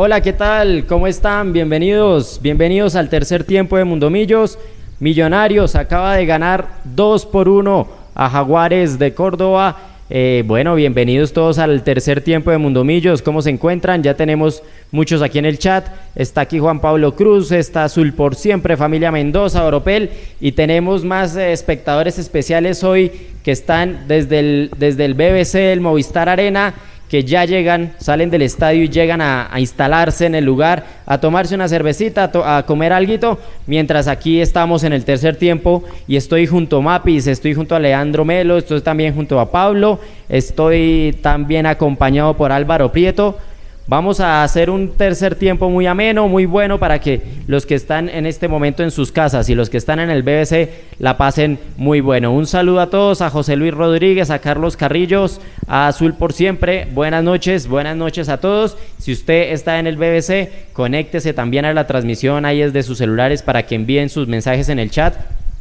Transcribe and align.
Hola, 0.00 0.20
¿qué 0.20 0.32
tal? 0.32 0.84
¿Cómo 0.86 1.08
están? 1.08 1.52
Bienvenidos, 1.52 2.38
bienvenidos 2.40 2.94
al 2.94 3.08
tercer 3.08 3.42
tiempo 3.42 3.76
de 3.76 3.82
Mundomillos. 3.82 4.56
Millonarios 5.00 5.74
acaba 5.74 6.14
de 6.14 6.24
ganar 6.24 6.68
2 6.84 7.26
por 7.26 7.48
1 7.48 7.88
a 8.14 8.30
Jaguares 8.30 9.00
de 9.00 9.12
Córdoba. 9.12 9.76
Eh, 10.08 10.44
bueno, 10.46 10.76
bienvenidos 10.76 11.32
todos 11.32 11.58
al 11.58 11.82
tercer 11.82 12.20
tiempo 12.20 12.52
de 12.52 12.58
Mundomillos. 12.58 13.22
¿Cómo 13.22 13.42
se 13.42 13.50
encuentran? 13.50 14.04
Ya 14.04 14.14
tenemos 14.14 14.62
muchos 14.92 15.20
aquí 15.20 15.40
en 15.40 15.46
el 15.46 15.58
chat. 15.58 15.88
Está 16.14 16.42
aquí 16.42 16.60
Juan 16.60 16.78
Pablo 16.78 17.16
Cruz, 17.16 17.50
está 17.50 17.82
Azul 17.82 18.12
por 18.12 18.36
siempre, 18.36 18.76
familia 18.76 19.10
Mendoza, 19.10 19.64
Oropel. 19.64 20.10
Y 20.40 20.52
tenemos 20.52 21.04
más 21.04 21.34
eh, 21.34 21.50
espectadores 21.50 22.20
especiales 22.20 22.84
hoy 22.84 23.10
que 23.42 23.50
están 23.50 24.04
desde 24.06 24.38
el, 24.38 24.70
desde 24.78 25.04
el 25.06 25.14
BBC, 25.14 25.56
el 25.56 25.80
Movistar 25.80 26.28
Arena 26.28 26.72
que 27.08 27.24
ya 27.24 27.44
llegan, 27.44 27.92
salen 27.98 28.30
del 28.30 28.42
estadio 28.42 28.84
y 28.84 28.88
llegan 28.88 29.20
a, 29.20 29.50
instalarse 29.58 30.26
en 30.26 30.34
el 30.34 30.44
lugar, 30.44 30.84
a 31.06 31.18
tomarse 31.18 31.54
una 31.54 31.68
cervecita, 31.68 32.30
a, 32.44 32.62
comer 32.64 32.92
algo, 32.92 33.38
mientras 33.66 34.06
aquí 34.08 34.40
estamos 34.40 34.84
en 34.84 34.92
el 34.92 35.04
tercer 35.04 35.36
tiempo 35.36 35.82
y 36.06 36.16
estoy 36.16 36.46
junto 36.46 36.78
a 36.78 36.82
Mapis, 36.82 37.26
estoy 37.26 37.54
junto 37.54 37.74
a 37.74 37.80
Leandro 37.80 38.24
Melo, 38.24 38.58
estoy 38.58 38.80
también 38.82 39.14
junto 39.14 39.40
a 39.40 39.50
Pablo, 39.50 39.98
estoy 40.28 41.18
también 41.22 41.66
acompañado 41.66 42.36
por 42.36 42.52
Álvaro 42.52 42.92
Prieto. 42.92 43.38
Vamos 43.88 44.20
a 44.20 44.44
hacer 44.44 44.68
un 44.68 44.90
tercer 44.90 45.34
tiempo 45.34 45.70
muy 45.70 45.86
ameno, 45.86 46.28
muy 46.28 46.44
bueno 46.44 46.78
para 46.78 47.00
que 47.00 47.22
los 47.46 47.64
que 47.64 47.74
están 47.74 48.10
en 48.10 48.26
este 48.26 48.46
momento 48.46 48.82
en 48.82 48.90
sus 48.90 49.12
casas 49.12 49.48
y 49.48 49.54
los 49.54 49.70
que 49.70 49.78
están 49.78 49.98
en 49.98 50.10
el 50.10 50.22
BBC 50.22 50.68
la 50.98 51.16
pasen 51.16 51.58
muy 51.78 52.02
bueno. 52.02 52.34
Un 52.34 52.46
saludo 52.46 52.80
a 52.80 52.90
todos, 52.90 53.22
a 53.22 53.30
José 53.30 53.56
Luis 53.56 53.72
Rodríguez, 53.72 54.28
a 54.28 54.40
Carlos 54.40 54.76
Carrillos, 54.76 55.40
a 55.66 55.88
Azul 55.88 56.12
por 56.12 56.34
siempre. 56.34 56.86
Buenas 56.92 57.24
noches, 57.24 57.66
buenas 57.66 57.96
noches 57.96 58.28
a 58.28 58.36
todos. 58.36 58.76
Si 58.98 59.10
usted 59.10 59.52
está 59.52 59.78
en 59.78 59.86
el 59.86 59.96
BBC, 59.96 60.74
conéctese 60.74 61.32
también 61.32 61.64
a 61.64 61.72
la 61.72 61.86
transmisión 61.86 62.44
ahí 62.44 62.58
desde 62.58 62.82
sus 62.82 62.98
celulares 62.98 63.42
para 63.42 63.62
que 63.62 63.74
envíen 63.74 64.10
sus 64.10 64.28
mensajes 64.28 64.68
en 64.68 64.80
el 64.80 64.90
chat 64.90 65.14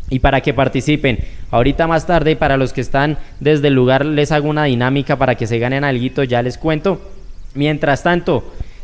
y 0.09 0.19
para 0.19 0.41
que 0.41 0.53
participen. 0.53 1.19
Ahorita 1.49 1.87
más 1.87 2.05
tarde, 2.05 2.35
para 2.35 2.57
los 2.57 2.73
que 2.73 2.81
están 2.81 3.19
desde 3.39 3.69
el 3.69 3.75
lugar, 3.75 4.05
les 4.05 4.33
hago 4.33 4.49
una 4.49 4.65
dinámica 4.65 5.15
para 5.15 5.35
que 5.35 5.47
se 5.47 5.59
ganen 5.59 5.85
algo, 5.85 6.23
ya 6.25 6.41
les 6.41 6.57
cuento. 6.57 6.99
Mientras 7.53 8.03
tanto, 8.03 8.43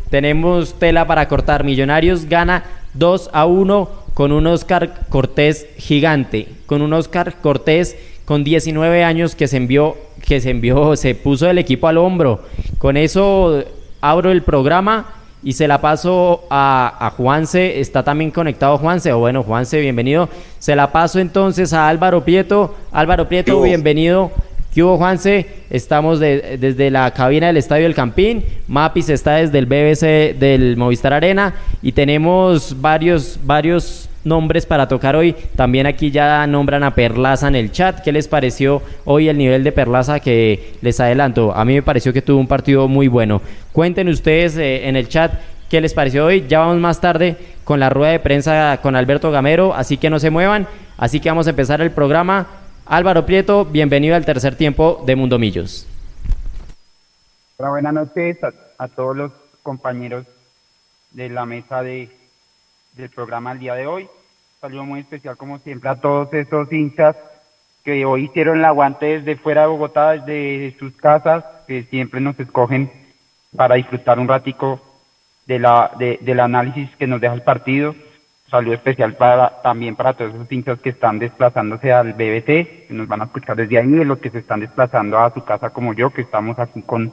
tenemos 0.09 0.78
tela 0.80 1.08
para 1.08 1.28
cortar. 1.28 1.64
Millonarios 1.64 2.25
gana 2.25 2.64
2 2.94 3.31
a 3.33 3.45
1 3.45 3.89
con 4.14 4.31
un 4.31 4.47
Oscar 4.47 5.08
Cortés 5.09 5.67
gigante, 5.78 6.47
con 6.66 6.81
un 6.81 6.94
Oscar 6.94 7.36
Cortés 7.41 7.97
con 8.25 8.44
19 8.44 9.03
años 9.03 9.36
que 9.36 9.47
se 9.47 9.58
envió, 9.58 9.97
que 10.25 10.39
se 10.39 10.52
envió, 10.52 10.95
se 10.95 11.16
puso 11.16 11.50
el 11.50 11.58
equipo 11.58 11.88
al 11.88 11.97
hombro. 11.97 12.41
Con 12.78 12.97
eso 12.97 13.64
abro 14.02 14.31
el 14.31 14.44
programa 14.44 15.16
y 15.44 15.53
se 15.53 15.67
la 15.67 15.81
paso 15.81 16.45
a, 16.50 16.95
a, 17.06 17.09
Juanse, 17.11 17.81
está 17.81 18.03
también 18.03 18.31
conectado 18.31 18.78
Juanse, 18.78 19.11
o 19.11 19.19
bueno, 19.19 19.44
Juanse, 19.44 19.80
bienvenido. 19.81 20.30
Se 20.59 20.75
la 20.75 20.91
paso 20.91 21.19
entonces 21.19 21.73
a 21.73 21.89
Álvaro 21.89 22.23
Prieto. 22.23 22.75
Álvaro 22.91 23.28
Prieto, 23.28 23.61
bienvenido. 23.61 24.31
¿Qué 24.73 24.81
hubo, 24.81 24.97
Juanse? 24.97 25.45
Estamos 25.69 26.19
desde 26.19 26.89
la 26.89 27.11
cabina 27.11 27.45
del 27.45 27.57
Estadio 27.57 27.83
del 27.83 27.93
Campín. 27.93 28.43
Mapis 28.67 29.07
está 29.09 29.35
desde 29.35 29.59
el 29.59 29.67
BBC 29.67 30.35
del 30.39 30.77
Movistar 30.77 31.13
Arena 31.13 31.53
y 31.83 31.91
tenemos 31.91 32.81
varios, 32.81 33.39
varios 33.44 34.09
nombres 34.23 34.66
para 34.66 34.88
tocar 34.88 35.16
hoy. 35.16 35.35
También 35.55 35.85
aquí 35.85 36.09
ya 36.09 36.47
nombran 36.47 36.83
a 36.83 36.95
Perlaza 36.95 37.47
en 37.47 37.55
el 37.55 37.71
chat. 37.71 38.01
¿Qué 38.01 38.11
les 38.11 38.27
pareció 38.27 38.81
hoy 39.05 39.29
el 39.29 39.38
nivel 39.38 39.63
de 39.63 39.71
Perlaza 39.71 40.19
que 40.19 40.73
les 40.81 40.99
adelanto? 40.99 41.53
A 41.55 41.63
mí 41.66 41.75
me 41.75 41.83
pareció 41.83 42.11
que 42.11 42.23
tuvo 42.23 42.39
un 42.39 42.47
partido 42.47 42.88
muy 42.88 43.07
bueno. 43.07 43.44
Cuenten 43.73 44.07
ustedes 44.07 44.57
eh, 44.57 44.88
en 44.88 44.95
el 44.95 45.07
chat 45.07 45.33
qué 45.69 45.81
les 45.81 45.94
pareció 45.94 46.25
hoy. 46.25 46.45
Ya 46.49 46.57
vamos 46.59 46.77
más 46.77 46.99
tarde 46.99 47.35
con 47.63 47.79
la 47.79 47.91
rueda 47.91 48.13
de 48.13 48.19
prensa 48.19 48.79
con 48.81 48.95
Alberto 48.95 49.29
Gamero, 49.29 49.75
así 49.75 49.97
que 49.97 50.09
no 50.09 50.17
se 50.17 50.31
muevan. 50.31 50.66
Así 50.97 51.19
que 51.19 51.29
vamos 51.29 51.45
a 51.45 51.51
empezar 51.51 51.79
el 51.79 51.91
programa. 51.91 52.47
Álvaro 52.85 53.25
Prieto, 53.25 53.63
bienvenido 53.63 54.16
al 54.16 54.25
tercer 54.25 54.55
tiempo 54.55 55.01
de 55.05 55.16
Mundo 55.16 55.39
Millos. 55.39 55.88
Hola, 57.57 57.69
buenas 57.69 57.94
noches 57.94 58.38
a, 58.77 58.88
todos 58.89 59.16
los 59.16 59.31
compañeros 59.61 60.25
de 61.11 61.29
la 61.29 61.45
mesa 61.45 61.81
de, 61.81 62.09
del 62.97 63.09
programa 63.09 63.53
el 63.53 63.59
día 63.59 63.75
de 63.75 63.88
hoy. 63.88 64.09
saludo 64.59 64.83
muy 64.83 64.99
especial, 64.99 65.38
como 65.38 65.59
siempre, 65.59 65.89
a 65.89 65.95
todos 65.95 66.33
esos 66.33 66.71
hinchas 66.73 67.16
que 67.85 68.03
hoy 68.03 68.25
hicieron 68.25 68.57
el 68.57 68.66
aguante 68.66 69.05
desde 69.19 69.38
fuera 69.38 69.61
de 69.61 69.67
Bogotá, 69.67 70.11
desde 70.11 70.77
sus 70.77 70.94
casas, 70.97 71.45
que 71.65 71.83
siempre 71.83 72.19
nos 72.19 72.38
escogen 72.38 72.91
para 73.55 73.75
disfrutar 73.75 74.19
un 74.19 74.27
ratico 74.27 74.81
de 75.45 75.59
la, 75.59 75.91
de, 75.97 76.19
del 76.21 76.41
análisis 76.41 76.89
que 76.97 77.07
nos 77.07 77.21
deja 77.21 77.33
el 77.33 77.44
partido 77.44 77.95
saludo 78.53 78.75
especial 78.75 79.16
para 79.16 79.64
también 79.64 79.96
para 79.96 80.14
todos 80.14 80.36
esos 80.36 80.52
hinchas 80.52 80.80
que 80.80 80.91
están 80.91 81.18
desplazándose 81.18 81.91
al 81.91 82.14
BBT, 82.14 82.46
que 82.46 82.88
nos 82.91 83.08
van 83.08 83.22
a 83.22 83.24
escuchar 83.24 83.56
desde 83.56 83.80
ahí, 83.80 83.88
y 83.88 84.03
los 84.03 84.19
que 84.19 84.30
se 84.30 84.38
están 84.38 84.59
desplazando 84.59 85.18
a 85.18 85.34
su 85.34 85.44
casa 85.44 85.72
como 85.72 85.96
yo, 85.96 86.12
que 86.12 86.22
estamos 86.22 86.59
aquí 86.59 86.84
con 86.84 87.12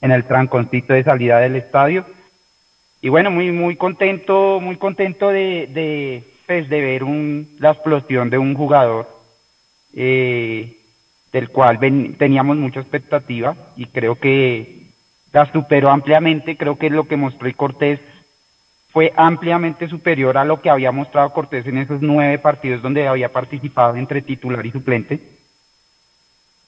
en 0.00 0.12
el 0.12 0.24
tranconcito 0.24 0.94
de 0.94 1.04
salida 1.04 1.40
del 1.40 1.56
estadio. 1.56 2.06
Y 3.02 3.10
bueno, 3.10 3.30
muy 3.30 3.52
muy 3.52 3.76
contento, 3.76 4.60
muy 4.62 4.76
contento 4.76 5.28
de, 5.28 5.66
de, 5.66 6.24
pues, 6.46 6.70
de 6.70 6.80
ver 6.80 7.04
un, 7.04 7.56
la 7.58 7.72
explosión 7.72 8.30
de 8.30 8.38
un 8.38 8.54
jugador 8.54 9.10
eh, 9.92 10.78
del 11.32 11.50
cual 11.50 11.78
teníamos 12.16 12.56
mucha 12.56 12.80
expectativa 12.80 13.54
y 13.76 13.84
creo 13.88 14.14
que 14.18 14.84
la 15.34 15.52
superó 15.52 15.90
ampliamente, 15.90 16.56
creo 16.56 16.78
que 16.78 16.86
es 16.86 16.92
lo 16.92 17.06
que 17.06 17.18
mostró 17.18 17.54
Cortés 17.54 18.00
fue 18.90 19.12
ampliamente 19.16 19.88
superior 19.88 20.38
a 20.38 20.44
lo 20.44 20.60
que 20.60 20.70
había 20.70 20.92
mostrado 20.92 21.32
Cortés 21.32 21.66
en 21.66 21.78
esos 21.78 22.00
nueve 22.00 22.38
partidos 22.38 22.82
donde 22.82 23.06
había 23.06 23.30
participado 23.30 23.96
entre 23.96 24.22
titular 24.22 24.64
y 24.64 24.72
suplente. 24.72 25.20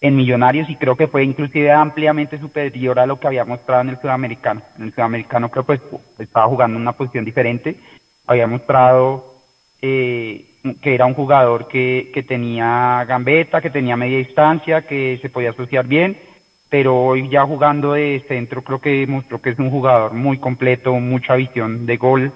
En 0.02 0.16
Millonarios 0.16 0.68
y 0.70 0.76
creo 0.76 0.96
que 0.96 1.08
fue 1.08 1.24
inclusive 1.24 1.70
ampliamente 1.70 2.38
superior 2.38 2.98
a 2.98 3.06
lo 3.06 3.20
que 3.20 3.26
había 3.26 3.44
mostrado 3.44 3.82
en 3.82 3.90
el 3.90 4.00
Sudamericano. 4.00 4.62
En 4.78 4.84
el 4.84 4.94
Sudamericano 4.94 5.50
creo 5.50 5.64
pues 5.64 5.80
estaba 6.18 6.46
jugando 6.46 6.76
en 6.76 6.82
una 6.82 6.92
posición 6.92 7.24
diferente, 7.24 7.78
había 8.26 8.46
mostrado 8.46 9.34
eh, 9.82 10.46
que 10.82 10.94
era 10.94 11.06
un 11.06 11.14
jugador 11.14 11.68
que, 11.68 12.10
que 12.14 12.22
tenía 12.22 13.04
gambeta, 13.06 13.60
que 13.60 13.70
tenía 13.70 13.96
media 13.96 14.18
distancia, 14.18 14.82
que 14.82 15.18
se 15.20 15.30
podía 15.30 15.50
asociar 15.50 15.86
bien 15.86 16.29
pero 16.70 16.96
hoy 16.96 17.28
ya 17.28 17.44
jugando 17.44 17.92
de 17.92 18.24
centro 18.28 18.62
creo 18.62 18.80
que 18.80 19.06
mostró 19.08 19.42
que 19.42 19.50
es 19.50 19.58
un 19.58 19.70
jugador 19.70 20.14
muy 20.14 20.38
completo, 20.38 20.94
mucha 20.94 21.34
visión 21.34 21.84
de 21.84 21.96
gol, 21.96 22.32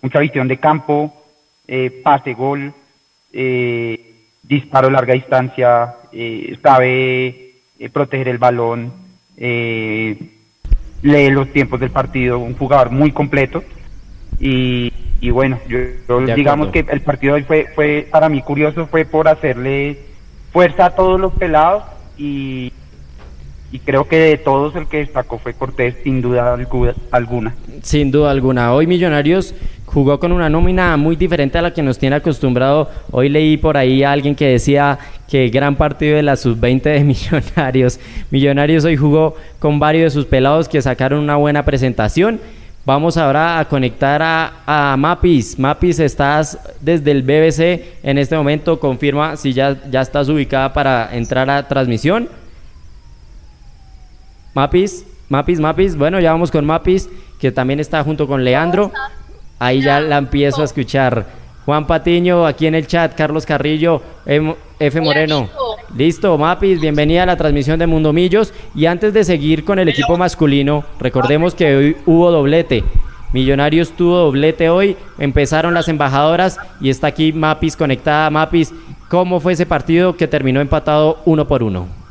mucha 0.00 0.20
visión 0.20 0.46
de 0.46 0.58
campo, 0.58 1.12
eh, 1.66 1.90
pase 2.02 2.34
gol, 2.34 2.72
eh, 3.32 4.00
disparo 4.44 4.90
larga 4.90 5.14
distancia, 5.14 5.96
eh, 6.12 6.56
sabe 6.62 7.40
proteger 7.92 8.28
el 8.28 8.38
balón, 8.38 8.92
lee 9.36 10.16
los 11.02 11.52
tiempos 11.52 11.80
del 11.80 11.90
partido, 11.90 12.38
un 12.38 12.56
jugador 12.56 12.90
muy 12.90 13.10
completo. 13.10 13.64
Y, 14.38 14.92
y 15.20 15.30
bueno, 15.30 15.58
yo, 15.68 16.20
digamos 16.34 16.68
que 16.68 16.84
el 16.88 17.00
partido 17.00 17.34
hoy 17.34 17.42
fue, 17.42 17.66
fue 17.74 18.06
para 18.10 18.28
mí 18.28 18.40
curioso, 18.40 18.86
fue 18.86 19.04
por 19.04 19.26
hacerle 19.26 19.98
fuerza 20.52 20.86
a 20.86 20.94
todos 20.94 21.20
los 21.20 21.32
pelados 21.34 21.82
y 22.16 22.72
y 23.74 23.80
creo 23.80 24.06
que 24.06 24.16
de 24.16 24.38
todos 24.38 24.76
el 24.76 24.86
que 24.86 24.98
destacó 24.98 25.36
fue 25.36 25.52
Cortés 25.52 25.96
sin 26.04 26.22
duda 26.22 26.56
alguna. 27.10 27.56
Sin 27.82 28.12
duda 28.12 28.30
alguna. 28.30 28.72
Hoy 28.72 28.86
Millonarios 28.86 29.52
jugó 29.86 30.20
con 30.20 30.30
una 30.30 30.48
nómina 30.48 30.96
muy 30.96 31.16
diferente 31.16 31.58
a 31.58 31.62
la 31.62 31.74
que 31.74 31.82
nos 31.82 31.98
tiene 31.98 32.14
acostumbrado. 32.14 32.88
Hoy 33.10 33.28
leí 33.28 33.56
por 33.56 33.76
ahí 33.76 34.04
a 34.04 34.12
alguien 34.12 34.36
que 34.36 34.46
decía 34.46 34.96
que 35.28 35.48
gran 35.48 35.74
partido 35.74 36.14
de 36.14 36.22
la 36.22 36.36
sub-20 36.36 36.82
de 36.82 37.00
Millonarios. 37.04 37.98
Millonarios 38.30 38.84
hoy 38.84 38.96
jugó 38.96 39.34
con 39.58 39.80
varios 39.80 40.04
de 40.04 40.20
sus 40.20 40.26
pelados 40.26 40.68
que 40.68 40.80
sacaron 40.80 41.18
una 41.18 41.34
buena 41.34 41.64
presentación. 41.64 42.38
Vamos 42.84 43.16
ahora 43.16 43.58
a 43.58 43.64
conectar 43.64 44.22
a, 44.22 44.92
a, 44.92 44.96
Mapis. 44.96 45.58
Mapis, 45.58 45.98
estás 45.98 46.60
desde 46.80 47.10
el 47.10 47.22
BBC 47.22 47.82
en 48.04 48.18
este 48.18 48.36
momento. 48.36 48.78
Confirma 48.78 49.36
si 49.36 49.52
ya, 49.52 49.76
ya 49.90 50.00
estás 50.00 50.28
ubicada 50.28 50.72
para 50.72 51.08
entrar 51.12 51.50
a 51.50 51.66
transmisión. 51.66 52.28
Mapis, 54.54 55.04
Mapis, 55.28 55.58
Mapis. 55.58 55.96
Bueno, 55.96 56.20
ya 56.20 56.32
vamos 56.32 56.50
con 56.50 56.64
Mapis, 56.64 57.08
que 57.40 57.50
también 57.50 57.80
está 57.80 58.04
junto 58.04 58.26
con 58.26 58.44
Leandro. 58.44 58.92
Ahí 59.58 59.82
ya 59.82 60.00
la 60.00 60.18
empiezo 60.18 60.62
a 60.62 60.64
escuchar. 60.64 61.26
Juan 61.64 61.86
Patiño, 61.86 62.46
aquí 62.46 62.66
en 62.66 62.74
el 62.74 62.86
chat, 62.86 63.14
Carlos 63.14 63.46
Carrillo, 63.46 64.00
F. 64.78 65.00
Moreno. 65.00 65.48
Listo, 65.96 66.36
Mapis, 66.38 66.80
bienvenida 66.80 67.22
a 67.24 67.26
la 67.26 67.36
transmisión 67.36 67.78
de 67.78 67.86
Mundo 67.86 68.12
Millos. 68.12 68.52
Y 68.74 68.86
antes 68.86 69.12
de 69.12 69.24
seguir 69.24 69.64
con 69.64 69.78
el 69.78 69.88
equipo 69.88 70.16
masculino, 70.16 70.84
recordemos 71.00 71.54
que 71.54 71.74
hoy 71.74 71.96
hubo 72.06 72.30
doblete. 72.30 72.84
Millonarios 73.32 73.90
tuvo 73.92 74.18
doblete 74.18 74.68
hoy, 74.68 74.96
empezaron 75.18 75.74
las 75.74 75.88
embajadoras 75.88 76.58
y 76.80 76.90
está 76.90 77.08
aquí 77.08 77.32
Mapis 77.32 77.76
conectada. 77.76 78.30
Mapis, 78.30 78.72
¿cómo 79.08 79.40
fue 79.40 79.54
ese 79.54 79.66
partido 79.66 80.16
que 80.16 80.28
terminó 80.28 80.60
empatado 80.60 81.18
uno 81.24 81.48
por 81.48 81.64
uno? 81.64 82.03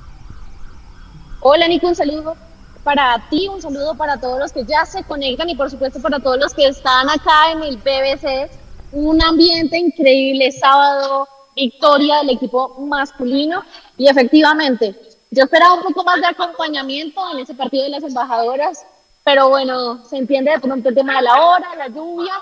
Hola 1.46 1.68
Nico, 1.68 1.88
un 1.88 1.96
saludo 1.96 2.38
para 2.86 3.22
ti, 3.30 3.50
un 3.50 3.62
saludo 3.62 3.96
para 3.96 4.16
todos 4.16 4.40
los 4.40 4.54
que 4.54 4.64
ya 4.64 4.86
se 4.86 5.04
conectan 5.04 5.50
y 5.50 5.56
por 5.56 5.70
supuesto 5.70 6.02
para 6.02 6.22
todos 6.22 6.38
los 6.38 6.54
que 6.54 6.68
están 6.68 7.10
acá 7.10 7.52
en 7.52 7.64
el 7.64 7.80
PBC. 7.80 8.50
Un 8.94 9.22
ambiente 9.22 9.78
increíble, 9.78 10.54
sábado, 10.54 11.28
victoria 11.54 12.20
del 12.20 12.30
equipo 12.30 12.80
masculino 12.80 13.62
y 13.98 14.08
efectivamente, 14.08 14.96
yo 15.32 15.44
esperaba 15.44 15.74
un 15.74 15.84
poco 15.84 16.06
más 16.06 16.22
de 16.22 16.28
acompañamiento 16.28 17.22
en 17.34 17.40
ese 17.40 17.54
partido 17.54 17.84
de 17.84 17.90
las 17.90 18.04
embajadoras, 18.04 18.86
pero 19.26 19.50
bueno, 19.50 20.06
se 20.06 20.20
entiende 20.20 20.52
de 20.52 20.62
pronto 20.62 20.88
el 20.88 20.96
tema 20.96 21.18
de 21.18 21.24
la 21.24 21.46
hora, 21.46 21.76
la 21.76 21.90
lluvia, 21.90 22.36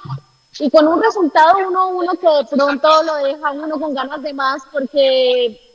y 0.60 0.70
con 0.70 0.88
un 0.88 1.02
resultado 1.02 1.56
1-1 1.56 2.20
que 2.20 2.28
de 2.28 2.56
pronto 2.56 3.04
lo 3.04 3.16
deja 3.16 3.50
uno 3.50 3.80
con 3.80 3.96
ganas 3.96 4.22
de 4.22 4.32
más 4.32 4.62
porque 4.72 5.71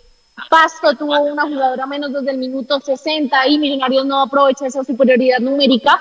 Pasto 0.50 0.94
tuvo 0.94 1.18
una 1.20 1.42
jugadora 1.42 1.86
menos 1.86 2.12
desde 2.12 2.30
el 2.30 2.38
minuto 2.38 2.78
60 2.78 3.48
y 3.48 3.58
Millonarios 3.58 4.04
no 4.04 4.20
aprovecha 4.20 4.66
esa 4.66 4.84
superioridad 4.84 5.38
numérica. 5.38 5.98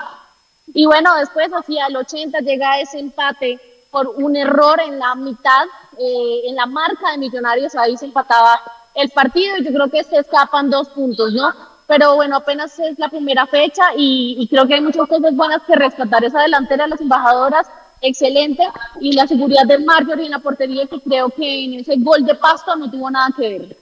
Y 0.74 0.84
bueno, 0.86 1.14
después 1.16 1.48
hacia 1.50 1.86
el 1.86 1.96
80 1.96 2.40
llega 2.40 2.80
ese 2.80 2.98
empate 2.98 3.58
por 3.90 4.08
un 4.08 4.36
error 4.36 4.78
en 4.80 4.98
la 4.98 5.14
mitad, 5.14 5.64
eh, 5.98 6.42
en 6.44 6.54
la 6.54 6.66
marca 6.66 7.12
de 7.12 7.18
Millonarios, 7.18 7.74
ahí 7.76 7.96
se 7.96 8.04
empataba 8.04 8.60
el 8.94 9.08
partido 9.10 9.56
y 9.56 9.64
yo 9.64 9.72
creo 9.72 9.88
que 9.88 10.04
se 10.04 10.18
escapan 10.18 10.70
dos 10.70 10.88
puntos, 10.90 11.32
¿no? 11.32 11.52
Pero 11.86 12.16
bueno, 12.16 12.36
apenas 12.36 12.78
es 12.78 12.98
la 12.98 13.08
primera 13.08 13.46
fecha 13.46 13.84
y, 13.96 14.46
creo 14.50 14.66
que 14.66 14.74
hay 14.74 14.80
muchas 14.80 15.08
cosas 15.08 15.34
buenas 15.34 15.62
que 15.62 15.76
rescatar. 15.76 16.24
Esa 16.24 16.42
delantera 16.42 16.84
de 16.84 16.90
las 16.90 17.00
embajadoras 17.00 17.66
excelente 18.00 18.68
y 19.00 19.12
la 19.12 19.26
seguridad 19.26 19.64
del 19.66 19.84
Marjorie 19.84 20.26
en 20.26 20.32
la 20.32 20.40
portería 20.40 20.86
que 20.86 21.00
creo 21.00 21.30
que 21.30 21.64
en 21.64 21.74
ese 21.74 21.94
gol 21.98 22.24
de 22.24 22.34
Pasto 22.34 22.76
no 22.76 22.90
tuvo 22.90 23.10
nada 23.10 23.28
que 23.36 23.48
ver. 23.48 23.76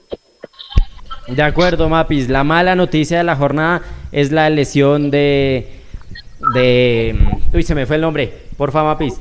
De 1.28 1.42
acuerdo, 1.42 1.88
Mapis. 1.88 2.28
La 2.28 2.44
mala 2.44 2.74
noticia 2.74 3.18
de 3.18 3.24
la 3.24 3.36
jornada 3.36 3.82
es 4.12 4.30
la 4.32 4.50
lesión 4.50 5.10
de... 5.10 5.68
de 6.54 7.16
uy, 7.52 7.62
se 7.62 7.74
me 7.74 7.86
fue 7.86 7.96
el 7.96 8.02
nombre. 8.02 8.32
Porfa, 8.56 8.84
Mapis. 8.84 9.14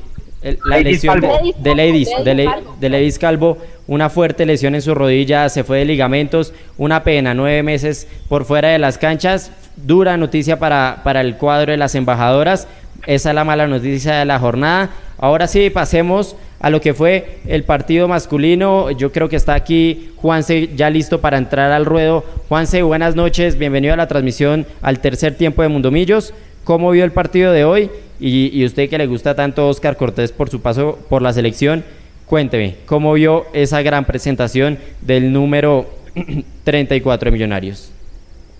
la 0.64 0.78
lesión 0.78 1.20
de, 1.20 1.54
de 1.58 1.74
Ladies, 1.74 2.10
de, 2.24 2.88
Ladies 2.90 3.18
Calvo, 3.18 3.58
una 3.86 4.10
fuerte 4.10 4.44
lesión 4.44 4.74
en 4.74 4.82
su 4.82 4.94
rodilla, 4.94 5.48
se 5.48 5.64
fue 5.64 5.78
de 5.78 5.84
ligamentos, 5.86 6.52
una 6.76 7.02
pena, 7.02 7.34
nueve 7.34 7.62
meses 7.62 8.06
por 8.28 8.44
fuera 8.44 8.68
de 8.68 8.78
las 8.78 8.98
canchas, 8.98 9.50
dura 9.76 10.16
noticia 10.16 10.58
para, 10.58 11.00
para 11.02 11.22
el 11.22 11.36
cuadro 11.36 11.72
de 11.72 11.78
las 11.78 11.94
embajadoras, 11.94 12.68
esa 13.06 13.30
es 13.30 13.34
la 13.34 13.44
mala 13.44 13.66
noticia 13.66 14.16
de 14.16 14.24
la 14.24 14.38
jornada. 14.38 14.90
Ahora 15.18 15.46
sí, 15.46 15.70
pasemos 15.70 16.36
a 16.64 16.70
lo 16.70 16.80
que 16.80 16.94
fue 16.94 17.40
el 17.46 17.64
partido 17.64 18.08
masculino. 18.08 18.90
Yo 18.90 19.12
creo 19.12 19.28
que 19.28 19.36
está 19.36 19.52
aquí 19.52 20.12
Juanse 20.16 20.70
ya 20.74 20.88
listo 20.88 21.20
para 21.20 21.36
entrar 21.36 21.70
al 21.72 21.84
ruedo. 21.84 22.24
Juanse, 22.48 22.82
buenas 22.82 23.14
noches, 23.14 23.58
bienvenido 23.58 23.92
a 23.92 23.98
la 23.98 24.08
transmisión 24.08 24.64
al 24.80 25.00
tercer 25.00 25.36
tiempo 25.36 25.60
de 25.60 25.68
Mundomillos. 25.68 26.32
¿Cómo 26.64 26.90
vio 26.92 27.04
el 27.04 27.12
partido 27.12 27.52
de 27.52 27.66
hoy? 27.66 27.90
Y, 28.18 28.64
usted 28.64 28.88
que 28.88 28.96
le 28.96 29.06
gusta 29.06 29.34
tanto 29.34 29.68
Oscar 29.68 29.98
Cortés 29.98 30.32
por 30.32 30.48
su 30.48 30.62
paso 30.62 30.98
por 31.10 31.20
la 31.20 31.34
selección, 31.34 31.84
cuénteme, 32.24 32.76
¿cómo 32.86 33.12
vio 33.12 33.44
esa 33.52 33.82
gran 33.82 34.06
presentación 34.06 34.78
del 35.02 35.34
número 35.34 35.84
34 36.64 37.26
de 37.26 37.30
Millonarios? 37.30 37.90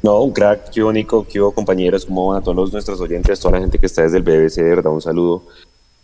No, 0.02 0.20
un 0.20 0.32
crack, 0.34 0.68
qué 0.68 0.82
bonito, 0.82 1.26
qué 1.26 1.40
compañeros, 1.54 2.04
cómo 2.04 2.28
van 2.28 2.42
a 2.42 2.44
todos 2.44 2.70
nuestros 2.70 3.00
oyentes, 3.00 3.40
toda 3.40 3.52
la 3.52 3.60
gente 3.60 3.78
que 3.78 3.86
está 3.86 4.02
desde 4.02 4.18
el 4.18 4.22
BBC, 4.22 4.56
verdad, 4.58 4.92
un 4.92 5.00
saludo. 5.00 5.44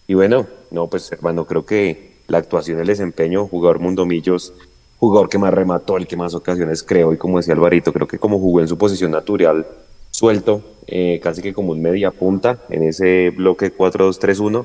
Y 0.06 0.14
bueno, 0.14 0.47
no, 0.70 0.87
pues 0.88 1.11
hermano, 1.12 1.47
creo 1.47 1.64
que 1.64 2.14
la 2.26 2.38
actuación, 2.38 2.81
el 2.81 2.87
desempeño, 2.87 3.47
jugador 3.47 3.81
Mundomillos, 3.81 4.52
jugador 4.99 5.29
que 5.29 5.38
más 5.38 5.52
remató, 5.52 5.97
el 5.97 6.06
que 6.06 6.17
más 6.17 6.35
ocasiones 6.35 6.82
creo, 6.82 7.12
y 7.12 7.17
como 7.17 7.38
decía 7.38 7.55
Alvarito, 7.55 7.93
creo 7.93 8.06
que 8.06 8.19
como 8.19 8.38
jugó 8.38 8.61
en 8.61 8.69
su 8.69 8.76
posición 8.76 9.11
natural, 9.11 9.67
suelto, 10.11 10.62
eh, 10.87 11.20
casi 11.23 11.41
que 11.43 11.55
como 11.55 11.73
un 11.73 11.81
media 11.81 12.11
punta 12.11 12.58
en 12.69 12.82
ese 12.82 13.31
bloque 13.31 13.75
4-2-3-1, 13.75 14.64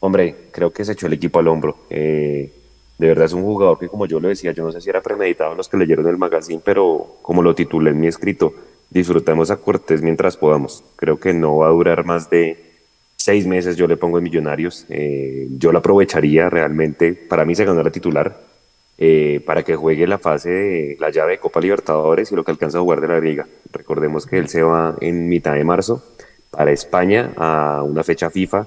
hombre, 0.00 0.36
creo 0.50 0.72
que 0.72 0.84
se 0.84 0.92
echó 0.92 1.06
el 1.06 1.12
equipo 1.12 1.38
al 1.38 1.48
hombro. 1.48 1.76
Eh, 1.90 2.52
de 2.98 3.06
verdad 3.06 3.26
es 3.26 3.32
un 3.32 3.42
jugador 3.42 3.78
que, 3.78 3.88
como 3.88 4.06
yo 4.06 4.20
lo 4.20 4.28
decía, 4.28 4.52
yo 4.52 4.64
no 4.64 4.72
sé 4.72 4.80
si 4.80 4.90
era 4.90 5.00
premeditado 5.00 5.52
en 5.52 5.56
los 5.56 5.68
que 5.68 5.76
leyeron 5.76 6.06
el 6.08 6.18
magazine, 6.18 6.60
pero 6.62 7.16
como 7.22 7.42
lo 7.42 7.54
titulé 7.54 7.90
en 7.90 8.00
mi 8.00 8.08
escrito, 8.08 8.52
disfrutemos 8.90 9.50
a 9.50 9.56
Cortés 9.56 10.02
mientras 10.02 10.36
podamos. 10.36 10.84
Creo 10.96 11.18
que 11.18 11.32
no 11.32 11.58
va 11.58 11.68
a 11.68 11.70
durar 11.70 12.04
más 12.04 12.28
de 12.28 12.69
seis 13.20 13.46
meses, 13.46 13.76
yo 13.76 13.86
le 13.86 13.98
pongo 13.98 14.18
en 14.18 14.24
Millonarios. 14.24 14.86
Eh, 14.88 15.46
yo 15.58 15.72
lo 15.72 15.78
aprovecharía 15.80 16.48
realmente, 16.48 17.12
para 17.12 17.44
mí 17.44 17.54
se 17.54 17.66
ganó 17.66 17.82
la 17.82 17.90
titular, 17.90 18.40
eh, 18.96 19.42
para 19.44 19.62
que 19.62 19.76
juegue 19.76 20.06
la 20.06 20.18
fase 20.18 20.50
de 20.50 20.96
la 20.98 21.10
llave 21.10 21.32
de 21.32 21.38
Copa 21.38 21.60
Libertadores 21.60 22.32
y 22.32 22.34
lo 22.34 22.44
que 22.44 22.50
alcanza 22.50 22.78
a 22.78 22.80
jugar 22.80 23.00
de 23.00 23.08
la 23.08 23.20
Liga. 23.20 23.46
Recordemos 23.72 24.26
que 24.26 24.38
él 24.38 24.48
se 24.48 24.62
va 24.62 24.96
en 25.00 25.28
mitad 25.28 25.54
de 25.54 25.64
marzo 25.64 26.02
para 26.50 26.72
España 26.72 27.32
a 27.36 27.82
una 27.82 28.02
fecha 28.02 28.30
FIFA 28.30 28.66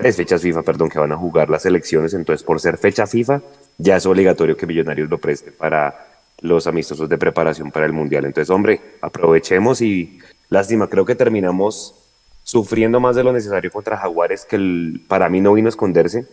tres 0.00 0.16
fechas 0.16 0.40
FIFA, 0.40 0.62
perdón, 0.62 0.88
que 0.88 0.98
van 0.98 1.12
a 1.12 1.16
jugar 1.16 1.50
las 1.50 1.66
elecciones. 1.66 2.14
Entonces, 2.14 2.42
por 2.42 2.58
ser 2.58 2.78
fecha 2.78 3.06
FIFA, 3.06 3.42
ya 3.76 3.96
es 3.96 4.06
obligatorio 4.06 4.56
que 4.56 4.66
Millonarios 4.66 5.10
lo 5.10 5.18
preste 5.18 5.52
para 5.52 6.06
los 6.40 6.66
amistosos 6.66 7.06
de 7.08 7.18
preparación 7.18 7.70
para 7.70 7.84
el 7.84 7.92
Mundial. 7.92 8.24
Entonces, 8.24 8.48
hombre, 8.48 8.80
aprovechemos 9.02 9.82
y 9.82 10.18
lástima, 10.48 10.88
creo 10.88 11.04
que 11.04 11.14
terminamos 11.14 11.94
sufriendo 12.42 13.00
más 13.00 13.16
de 13.16 13.24
lo 13.24 13.32
necesario 13.32 13.70
contra 13.70 13.96
Jaguares, 13.96 14.44
que 14.44 15.00
para 15.08 15.28
mí 15.28 15.40
no 15.40 15.52
vino 15.52 15.68
a 15.68 15.70
esconderse. 15.70 16.26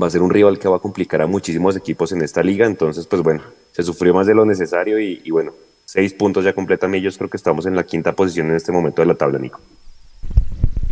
Va 0.00 0.06
a 0.06 0.10
ser 0.10 0.22
un 0.22 0.30
rival 0.30 0.58
que 0.58 0.68
va 0.68 0.76
a 0.76 0.80
complicar 0.80 1.22
a 1.22 1.26
muchísimos 1.26 1.76
equipos 1.76 2.12
en 2.12 2.22
esta 2.22 2.42
liga. 2.42 2.66
Entonces, 2.66 3.06
pues 3.06 3.22
bueno, 3.22 3.42
se 3.72 3.82
sufrió 3.82 4.14
más 4.14 4.26
de 4.26 4.34
lo 4.34 4.44
necesario 4.44 5.00
y, 5.00 5.30
bueno, 5.30 5.52
seis 5.84 6.14
puntos 6.14 6.44
ya 6.44 6.52
completan 6.52 6.94
ellos. 6.94 7.18
Creo 7.18 7.28
que 7.28 7.36
estamos 7.36 7.66
en 7.66 7.74
la 7.74 7.84
quinta 7.84 8.12
posición 8.12 8.50
en 8.50 8.56
este 8.56 8.70
momento 8.70 9.02
de 9.02 9.06
la 9.06 9.14
tabla, 9.14 9.38
Nico. 9.38 9.60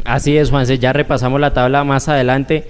Así 0.05 0.37
es, 0.37 0.51
Juanse, 0.51 0.79
ya 0.79 0.93
repasamos 0.93 1.41
la 1.41 1.53
tabla 1.53 1.85
más 1.85 2.09
adelante. 2.09 2.69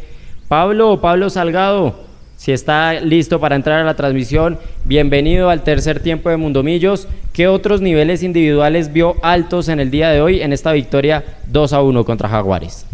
Pablo, 0.48 1.00
Pablo 1.00 1.30
Salgado, 1.30 2.05
si 2.36 2.52
está 2.52 3.00
listo 3.00 3.40
para 3.40 3.56
entrar 3.56 3.80
a 3.80 3.84
la 3.84 3.96
transmisión, 3.96 4.58
bienvenido 4.84 5.48
al 5.48 5.64
tercer 5.64 6.00
tiempo 6.00 6.28
de 6.28 6.36
Mundomillos. 6.36 7.08
¿Qué 7.32 7.48
otros 7.48 7.80
niveles 7.80 8.22
individuales 8.22 8.92
vio 8.92 9.16
altos 9.22 9.68
en 9.68 9.80
el 9.80 9.90
día 9.90 10.10
de 10.10 10.20
hoy 10.20 10.42
en 10.42 10.52
esta 10.52 10.72
victoria 10.72 11.24
2 11.46 11.72
a 11.72 11.82
1 11.82 12.04
contra 12.04 12.28
Jaguares? 12.28 12.84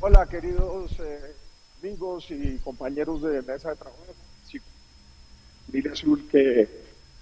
Hola, 0.00 0.26
queridos 0.26 0.98
eh, 0.98 1.18
amigos 1.82 2.30
y 2.30 2.58
compañeros 2.58 3.22
de 3.22 3.42
mesa 3.42 3.70
de 3.70 3.76
trabajo. 3.76 4.04
Mire 5.72 5.90
Azul, 5.90 6.28
que 6.30 6.68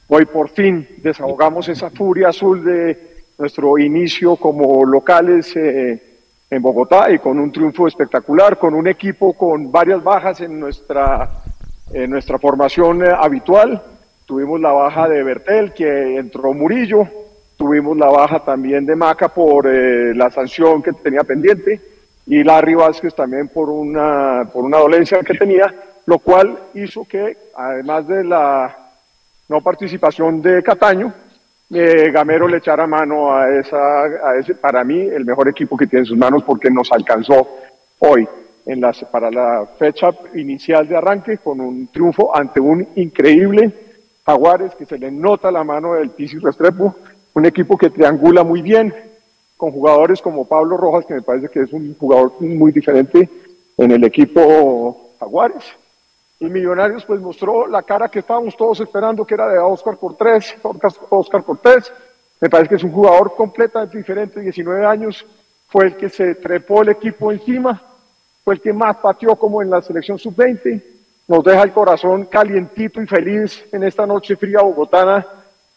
hoy 0.09 0.25
por 0.27 0.49
fin 0.49 0.87
desahogamos 0.99 1.69
esa 1.69 1.91
furia 1.91 2.29
azul 2.29 2.65
de 2.65 3.25
nuestro 3.39 3.79
inicio 3.79 4.37
como 4.37 4.85
locales 4.85 5.55
eh, 5.57 6.12
en 6.53 6.61
Bogotá 6.61 7.11
y 7.11 7.19
con 7.19 7.39
un 7.39 7.51
triunfo 7.51 7.89
espectacular, 7.89 8.59
con 8.59 8.75
un 8.75 8.87
equipo 8.87 9.33
con 9.33 9.73
varias 9.73 10.05
bajas 10.05 10.43
en 10.43 10.61
nuestra, 10.61 11.31
en 11.91 12.11
nuestra 12.11 12.39
formación 12.39 13.03
eh, 13.03 13.09
habitual. 13.11 13.83
Tuvimos 14.27 14.61
la 14.61 14.71
baja 14.71 15.09
de 15.09 15.23
Bertel, 15.23 15.73
que 15.73 16.19
entró 16.19 16.53
Murillo, 16.53 17.09
tuvimos 17.57 17.97
la 17.97 18.09
baja 18.09 18.41
también 18.41 18.85
de 18.85 18.95
Maca 18.95 19.29
por 19.29 19.67
eh, 19.67 20.15
la 20.15 20.31
sanción 20.31 20.83
que 20.83 20.93
tenía 20.93 21.25
pendiente 21.25 21.81
y 22.27 22.45
Larry 22.45 22.75
Vázquez 22.75 23.15
también 23.15 23.49
por 23.49 23.71
una, 23.71 24.47
por 24.53 24.63
una 24.67 24.77
dolencia 24.77 25.21
que 25.21 25.33
tenía, 25.33 25.75
lo 26.05 26.19
cual 26.19 26.59
hizo 26.75 27.07
que, 27.09 27.35
además 27.57 28.07
de 28.07 28.25
la 28.25 28.77
no 29.49 29.63
participación 29.63 30.43
de 30.43 30.63
Cataño, 30.63 31.15
eh, 31.73 32.11
Gamero 32.13 32.47
le 32.47 32.59
echara 32.59 32.87
mano 32.87 33.35
a, 33.35 33.49
esa, 33.59 34.05
a 34.05 34.37
ese, 34.39 34.55
para 34.55 34.85
mí, 34.85 35.01
el 35.01 35.25
mejor 35.25 35.49
equipo 35.49 35.77
que 35.77 35.87
tiene 35.87 36.01
en 36.01 36.07
sus 36.07 36.19
manos 36.19 36.43
porque 36.45 36.71
nos 36.71 36.93
alcanzó 36.93 37.49
hoy 37.99 38.29
en 38.67 38.81
las, 38.81 39.03
para 39.05 39.31
la 39.31 39.67
fecha 39.79 40.11
inicial 40.35 40.87
de 40.87 40.97
arranque 40.97 41.39
con 41.39 41.61
un 41.61 41.89
triunfo 41.89 42.37
ante 42.37 42.61
un 42.61 42.87
increíble 42.97 43.73
Jaguares 44.25 44.75
que 44.75 44.87
se 44.87 44.99
le 44.99 45.11
nota 45.11 45.51
la 45.51 45.65
mano 45.65 45.95
del 45.95 46.11
Pisi 46.11 46.39
Restrepo, 46.39 46.95
un 47.35 47.47
equipo 47.47 47.77
que 47.77 47.91
triangula 47.91 48.45
muy 48.45 48.63
bien 48.63 48.95
con 49.57 49.73
jugadores 49.73 50.21
como 50.21 50.47
Pablo 50.47 50.77
Rojas, 50.77 51.07
que 51.07 51.15
me 51.15 51.23
parece 51.23 51.49
que 51.49 51.63
es 51.63 51.73
un 51.73 51.97
jugador 51.99 52.35
muy 52.41 52.71
diferente 52.71 53.29
en 53.77 53.91
el 53.91 54.05
equipo 54.05 55.13
Jaguares 55.19 55.82
y 56.43 56.51
Millonarios 56.51 57.05
pues 57.05 57.21
mostró 57.21 57.69
la 57.69 57.85
cara 57.85 58.09
que 58.09 58.19
estábamos 58.19 58.57
todos 58.57 58.81
esperando, 58.81 59.25
que 59.25 59.35
era 59.35 59.49
de 59.49 59.59
Oscar 59.59 59.97
Cortés, 59.97 60.57
Oscar 61.09 61.45
Cortés. 61.45 61.93
Me 62.41 62.51
parece 62.51 62.71
que 62.71 62.75
es 62.75 62.83
un 62.83 62.91
jugador 62.91 63.37
completamente 63.37 63.97
diferente, 63.97 64.41
19 64.41 64.85
años, 64.85 65.25
fue 65.69 65.87
el 65.87 65.97
que 65.97 66.09
se 66.09 66.35
trepó 66.35 66.83
el 66.83 66.89
equipo 66.89 67.31
encima, 67.31 67.81
fue 68.43 68.55
el 68.55 68.61
que 68.61 68.73
más 68.73 68.97
pateó 68.97 69.37
como 69.37 69.63
en 69.63 69.71
la 69.71 69.81
selección 69.83 70.19
sub-20, 70.19 70.83
nos 71.29 71.45
deja 71.45 71.63
el 71.63 71.71
corazón 71.71 72.25
calientito 72.25 73.01
y 73.01 73.07
feliz 73.07 73.65
en 73.71 73.85
esta 73.85 74.05
noche 74.05 74.35
fría 74.35 74.63
bogotana, 74.63 75.25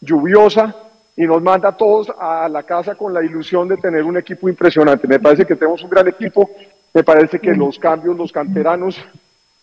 lluviosa, 0.02 0.76
y 1.16 1.28
nos 1.28 1.44
manda 1.44 1.70
a 1.70 1.78
todos 1.78 2.12
a 2.20 2.50
la 2.50 2.64
casa 2.64 2.96
con 2.96 3.14
la 3.14 3.24
ilusión 3.24 3.68
de 3.68 3.78
tener 3.78 4.04
un 4.04 4.18
equipo 4.18 4.50
impresionante. 4.50 5.08
Me 5.08 5.20
parece 5.20 5.46
que 5.46 5.56
tenemos 5.56 5.84
un 5.84 5.92
gran 5.92 6.08
equipo, 6.08 6.50
me 6.92 7.04
parece 7.04 7.40
que 7.40 7.54
los 7.54 7.78
cambios, 7.78 8.18
los 8.18 8.32
canteranos 8.32 9.00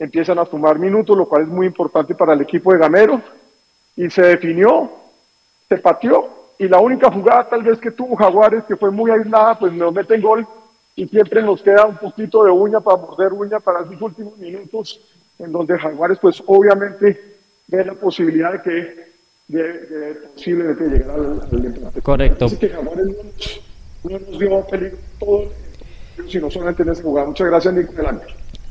empiezan 0.03 0.39
a 0.39 0.47
sumar 0.47 0.79
minutos, 0.79 1.17
lo 1.17 1.29
cual 1.29 1.43
es 1.43 1.49
muy 1.49 1.67
importante 1.67 2.15
para 2.15 2.33
el 2.33 2.41
equipo 2.41 2.73
de 2.73 2.79
Gamero, 2.79 3.21
y 3.97 4.11
se 4.11 4.23
definió, 4.23 4.91
se 5.69 5.77
pateó 5.79 6.29
y 6.59 6.67
la 6.69 6.81
única 6.81 7.11
jugada 7.11 7.49
tal 7.49 7.63
vez 7.63 7.79
que 7.79 7.91
tuvo 7.91 8.17
Jaguares, 8.17 8.65
que 8.65 8.77
fue 8.77 8.91
muy 8.91 9.11
aislada, 9.11 9.59
pues 9.59 9.73
nos 9.73 9.93
meten 9.93 10.21
gol 10.21 10.47
y 10.97 11.07
siempre 11.07 11.43
nos 11.43 11.63
queda 11.63 11.87
un 11.87 11.97
poquito 11.97 12.45
de 12.45 12.51
uña 12.51 12.81
para 12.81 12.97
morder 12.97 13.33
uña 13.33 13.61
para 13.61 13.81
esos 13.81 14.01
últimos 14.01 14.37
minutos, 14.39 15.01
en 15.39 15.53
donde 15.53 15.79
Jaguares 15.79 16.19
pues 16.21 16.43
obviamente 16.47 17.39
ve 17.69 17.85
la 17.85 17.95
posibilidad 17.95 18.53
de 18.53 18.63
que 18.63 19.13
de, 19.49 19.63
de 19.63 20.15
posiblemente 20.35 20.85
llegar 20.85 21.19
al, 21.19 21.41
al 21.41 21.65
empate. 21.65 22.03
Correcto. 22.03 22.45
Así 22.47 22.57
que 22.57 22.69
Jaguares 22.69 23.07
no, 23.07 24.11
no 24.11 24.19
nos 24.19 24.39
dio 24.39 24.67
peligro 24.67 24.99
todo, 25.19 25.45
sino 26.29 26.51
solamente 26.51 26.83
en 26.83 26.89
esa 26.91 27.03
jugada. 27.03 27.29
Muchas 27.29 27.47
gracias, 27.47 27.75
Nico. 27.75 27.93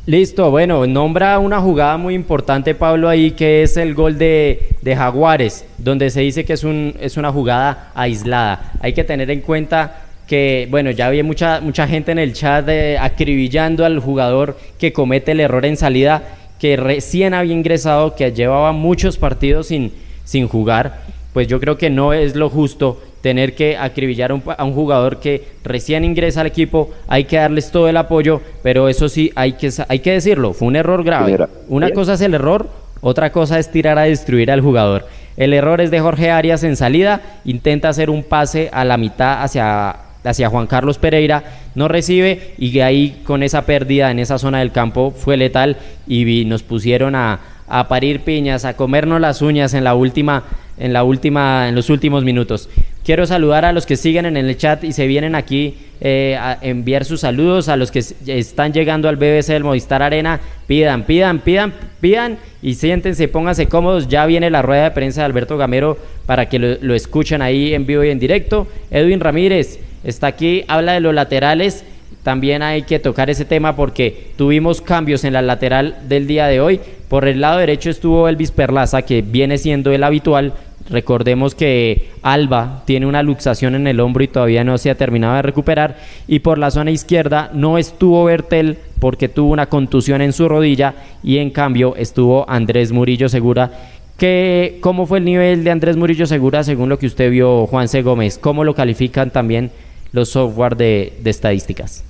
Listo, 0.07 0.49
bueno, 0.49 0.87
nombra 0.87 1.37
una 1.37 1.61
jugada 1.61 1.95
muy 1.95 2.15
importante, 2.15 2.73
Pablo, 2.73 3.07
ahí, 3.07 3.31
que 3.31 3.61
es 3.61 3.77
el 3.77 3.93
gol 3.93 4.17
de, 4.17 4.69
Jaguares, 4.83 5.63
donde 5.77 6.09
se 6.09 6.21
dice 6.21 6.43
que 6.43 6.53
es, 6.53 6.63
un, 6.63 6.95
es 6.99 7.17
una 7.17 7.31
jugada 7.31 7.91
aislada. 7.93 8.73
Hay 8.79 8.93
que 8.93 9.03
tener 9.03 9.29
en 9.29 9.41
cuenta 9.41 10.01
que, 10.25 10.67
bueno, 10.71 10.89
ya 10.89 11.05
había 11.05 11.23
mucha, 11.23 11.61
mucha 11.61 11.87
gente 11.87 12.11
en 12.11 12.17
el 12.17 12.33
chat 12.33 12.65
de, 12.65 12.97
acribillando 12.97 13.85
al 13.85 13.99
jugador 13.99 14.57
que 14.79 14.91
comete 14.91 15.33
el 15.33 15.39
error 15.39 15.67
en 15.67 15.77
salida, 15.77 16.23
que 16.59 16.77
recién 16.77 17.35
había 17.35 17.53
ingresado, 17.53 18.15
que 18.15 18.31
llevaba 18.31 18.71
muchos 18.71 19.19
partidos 19.19 19.67
sin, 19.67 19.91
sin 20.23 20.47
jugar. 20.47 21.03
Pues 21.31 21.47
yo 21.47 21.59
creo 21.59 21.77
que 21.77 21.91
no 21.91 22.13
es 22.13 22.35
lo 22.35 22.49
justo 22.49 22.99
tener 23.21 23.55
que 23.55 23.77
acribillar 23.77 24.31
a 24.31 24.33
un, 24.33 24.43
a 24.57 24.63
un, 24.63 24.73
jugador 24.73 25.19
que 25.19 25.47
recién 25.63 26.03
ingresa 26.03 26.41
al 26.41 26.47
equipo, 26.47 26.89
hay 27.07 27.25
que 27.25 27.37
darles 27.37 27.71
todo 27.71 27.87
el 27.87 27.97
apoyo, 27.97 28.41
pero 28.63 28.89
eso 28.89 29.09
sí, 29.09 29.31
hay 29.35 29.53
que, 29.53 29.71
hay 29.87 29.99
que 29.99 30.11
decirlo, 30.11 30.53
fue 30.53 30.67
un 30.67 30.75
error 30.75 31.03
grave. 31.03 31.47
Una 31.67 31.87
bien. 31.87 31.95
cosa 31.95 32.13
es 32.13 32.21
el 32.21 32.33
error, 32.33 32.67
otra 33.01 33.31
cosa 33.31 33.59
es 33.59 33.71
tirar 33.71 33.97
a 33.97 34.03
destruir 34.03 34.51
al 34.51 34.61
jugador. 34.61 35.05
El 35.37 35.53
error 35.53 35.81
es 35.81 35.91
de 35.91 35.99
Jorge 35.99 36.29
Arias 36.29 36.63
en 36.63 36.75
salida, 36.75 37.21
intenta 37.45 37.89
hacer 37.89 38.09
un 38.09 38.23
pase 38.23 38.69
a 38.73 38.83
la 38.83 38.97
mitad 38.97 39.43
hacia, 39.43 39.95
hacia 40.23 40.49
Juan 40.49 40.67
Carlos 40.67 40.97
Pereira, 40.97 41.43
no 41.73 41.87
recibe 41.87 42.53
y 42.57 42.79
ahí 42.79 43.21
con 43.23 43.43
esa 43.43 43.65
pérdida 43.65 44.11
en 44.11 44.19
esa 44.19 44.37
zona 44.37 44.59
del 44.59 44.71
campo 44.71 45.11
fue 45.11 45.37
letal 45.37 45.77
y 46.05 46.45
nos 46.45 46.63
pusieron 46.63 47.15
a, 47.15 47.39
a 47.71 47.87
parir 47.87 48.21
piñas, 48.21 48.65
a 48.65 48.75
comernos 48.75 49.21
las 49.21 49.41
uñas 49.41 49.73
en 49.73 49.85
la 49.85 49.95
última, 49.95 50.43
en 50.77 50.91
la 50.91 51.05
última, 51.05 51.69
en 51.69 51.75
los 51.75 51.89
últimos 51.89 52.25
minutos. 52.25 52.69
Quiero 53.03 53.25
saludar 53.25 53.65
a 53.65 53.73
los 53.73 53.85
que 53.85 53.97
siguen 53.97 54.25
en 54.27 54.37
el 54.37 54.55
chat 54.57 54.83
y 54.83 54.93
se 54.93 55.07
vienen 55.07 55.33
aquí 55.33 55.75
eh, 56.01 56.37
a 56.39 56.59
enviar 56.61 57.03
sus 57.03 57.21
saludos, 57.21 57.67
a 57.67 57.75
los 57.75 57.89
que 57.89 58.03
están 58.27 58.73
llegando 58.73 59.09
al 59.09 59.15
BBC 59.15 59.47
del 59.47 59.63
Movistar 59.63 60.03
Arena. 60.03 60.39
Pidan, 60.67 61.03
pidan, 61.03 61.39
pidan, 61.39 61.73
pidan 61.99 62.37
y 62.61 62.75
siéntense, 62.75 63.27
pónganse 63.27 63.67
cómodos. 63.67 64.07
Ya 64.07 64.25
viene 64.27 64.51
la 64.51 64.61
rueda 64.61 64.83
de 64.83 64.91
prensa 64.91 65.21
de 65.21 65.25
Alberto 65.25 65.57
Gamero 65.57 65.97
para 66.27 66.47
que 66.47 66.59
lo, 66.59 66.75
lo 66.81 66.93
escuchen 66.93 67.41
ahí 67.41 67.73
en 67.73 67.87
vivo 67.87 68.03
y 68.03 68.09
en 68.09 68.19
directo. 68.19 68.67
Edwin 68.91 69.19
Ramírez 69.19 69.79
está 70.03 70.27
aquí, 70.27 70.63
habla 70.67 70.93
de 70.93 70.99
los 70.99 71.13
laterales. 71.13 71.83
También 72.23 72.61
hay 72.61 72.83
que 72.83 72.99
tocar 72.99 73.31
ese 73.31 73.45
tema 73.45 73.75
porque 73.75 74.31
tuvimos 74.37 74.79
cambios 74.79 75.23
en 75.23 75.33
la 75.33 75.41
lateral 75.41 75.97
del 76.07 76.27
día 76.27 76.45
de 76.45 76.61
hoy. 76.61 76.79
Por 77.09 77.27
el 77.27 77.41
lado 77.41 77.57
derecho 77.57 77.89
estuvo 77.89 78.29
Elvis 78.29 78.51
Perlaza, 78.51 79.01
que 79.01 79.23
viene 79.23 79.57
siendo 79.57 79.91
el 79.91 80.03
habitual. 80.03 80.53
Recordemos 80.91 81.55
que 81.55 82.09
Alba 82.21 82.83
tiene 82.85 83.05
una 83.05 83.23
luxación 83.23 83.75
en 83.75 83.87
el 83.87 84.01
hombro 84.01 84.23
y 84.23 84.27
todavía 84.27 84.65
no 84.65 84.77
se 84.77 84.89
ha 84.89 84.95
terminado 84.95 85.35
de 85.35 85.41
recuperar. 85.41 85.97
Y 86.27 86.39
por 86.39 86.57
la 86.57 86.69
zona 86.69 86.91
izquierda 86.91 87.49
no 87.53 87.77
estuvo 87.77 88.25
Bertel 88.25 88.77
porque 88.99 89.29
tuvo 89.29 89.53
una 89.53 89.67
contusión 89.67 90.21
en 90.21 90.33
su 90.33 90.49
rodilla 90.49 90.93
y 91.23 91.37
en 91.37 91.49
cambio 91.49 91.95
estuvo 91.95 92.47
Andrés 92.49 92.91
Murillo 92.91 93.29
Segura. 93.29 93.71
Que, 94.17 94.79
¿Cómo 94.81 95.05
fue 95.07 95.19
el 95.19 95.25
nivel 95.25 95.63
de 95.63 95.71
Andrés 95.71 95.95
Murillo 95.95 96.27
Segura 96.27 96.63
según 96.63 96.89
lo 96.89 96.99
que 96.99 97.07
usted 97.07 97.31
vio, 97.31 97.65
Juan 97.67 97.87
C. 97.87 98.01
Gómez? 98.01 98.37
¿Cómo 98.37 98.65
lo 98.65 98.75
califican 98.75 99.31
también 99.31 99.71
los 100.11 100.29
software 100.29 100.75
de, 100.75 101.13
de 101.23 101.29
estadísticas? 101.29 102.03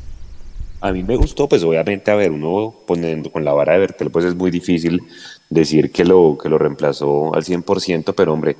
A 0.82 0.92
mí 0.92 1.04
me 1.04 1.16
gustó, 1.16 1.48
pues 1.48 1.64
obviamente, 1.64 2.10
a 2.10 2.16
ver, 2.16 2.32
uno 2.32 2.74
poniendo 2.88 3.32
con 3.32 3.46
la 3.46 3.54
vara 3.54 3.74
de 3.74 3.80
Bertel, 3.80 4.10
pues 4.10 4.26
es 4.26 4.34
muy 4.34 4.50
difícil 4.50 5.04
decir 5.52 5.92
que 5.92 6.06
lo, 6.06 6.38
que 6.42 6.50
lo 6.50 6.58
reemplazó 6.58 7.36
al 7.36 7.44
100%, 7.44 8.14
pero 8.16 8.34
hombre, 8.34 8.56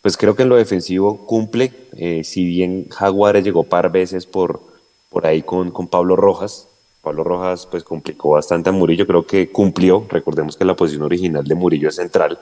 pues 0.00 0.16
creo 0.16 0.34
que 0.34 0.44
en 0.44 0.48
lo 0.48 0.56
defensivo 0.56 1.26
cumple, 1.26 1.72
eh, 1.96 2.22
si 2.24 2.44
bien 2.44 2.86
Jaguares 2.88 3.44
llegó 3.44 3.64
par 3.64 3.92
veces 3.92 4.24
por, 4.24 4.60
por 5.10 5.26
ahí 5.26 5.42
con, 5.42 5.72
con 5.72 5.88
Pablo 5.88 6.16
Rojas, 6.16 6.68
Pablo 7.02 7.24
Rojas 7.24 7.66
pues 7.66 7.82
complicó 7.82 8.30
bastante 8.30 8.70
a 8.70 8.72
Murillo, 8.72 9.06
creo 9.06 9.26
que 9.26 9.50
cumplió, 9.50 10.06
recordemos 10.08 10.56
que 10.56 10.64
la 10.64 10.76
posición 10.76 11.02
original 11.02 11.44
de 11.44 11.54
Murillo 11.54 11.88
es 11.88 11.96
central, 11.96 12.38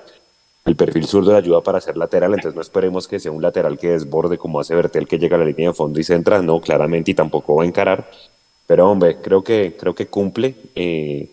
el 0.66 0.76
perfil 0.76 1.06
zurdo 1.06 1.32
le 1.32 1.38
ayuda 1.38 1.62
para 1.62 1.80
ser 1.80 1.96
lateral, 1.96 2.34
entonces 2.34 2.54
no 2.54 2.60
esperemos 2.60 3.08
que 3.08 3.18
sea 3.18 3.32
un 3.32 3.40
lateral 3.40 3.78
que 3.78 3.88
desborde 3.88 4.36
como 4.36 4.60
hace 4.60 4.74
Bertel 4.74 5.08
que 5.08 5.18
llega 5.18 5.36
a 5.36 5.38
la 5.38 5.46
línea 5.46 5.70
de 5.70 5.74
fondo 5.74 5.98
y 5.98 6.04
centra, 6.04 6.42
no, 6.42 6.60
claramente 6.60 7.12
y 7.12 7.14
tampoco 7.14 7.56
va 7.56 7.62
a 7.62 7.66
encarar, 7.66 8.10
pero 8.66 8.90
hombre, 8.90 9.16
creo 9.22 9.42
que, 9.42 9.76
creo 9.80 9.94
que 9.94 10.08
cumple. 10.08 10.54
eh, 10.74 11.30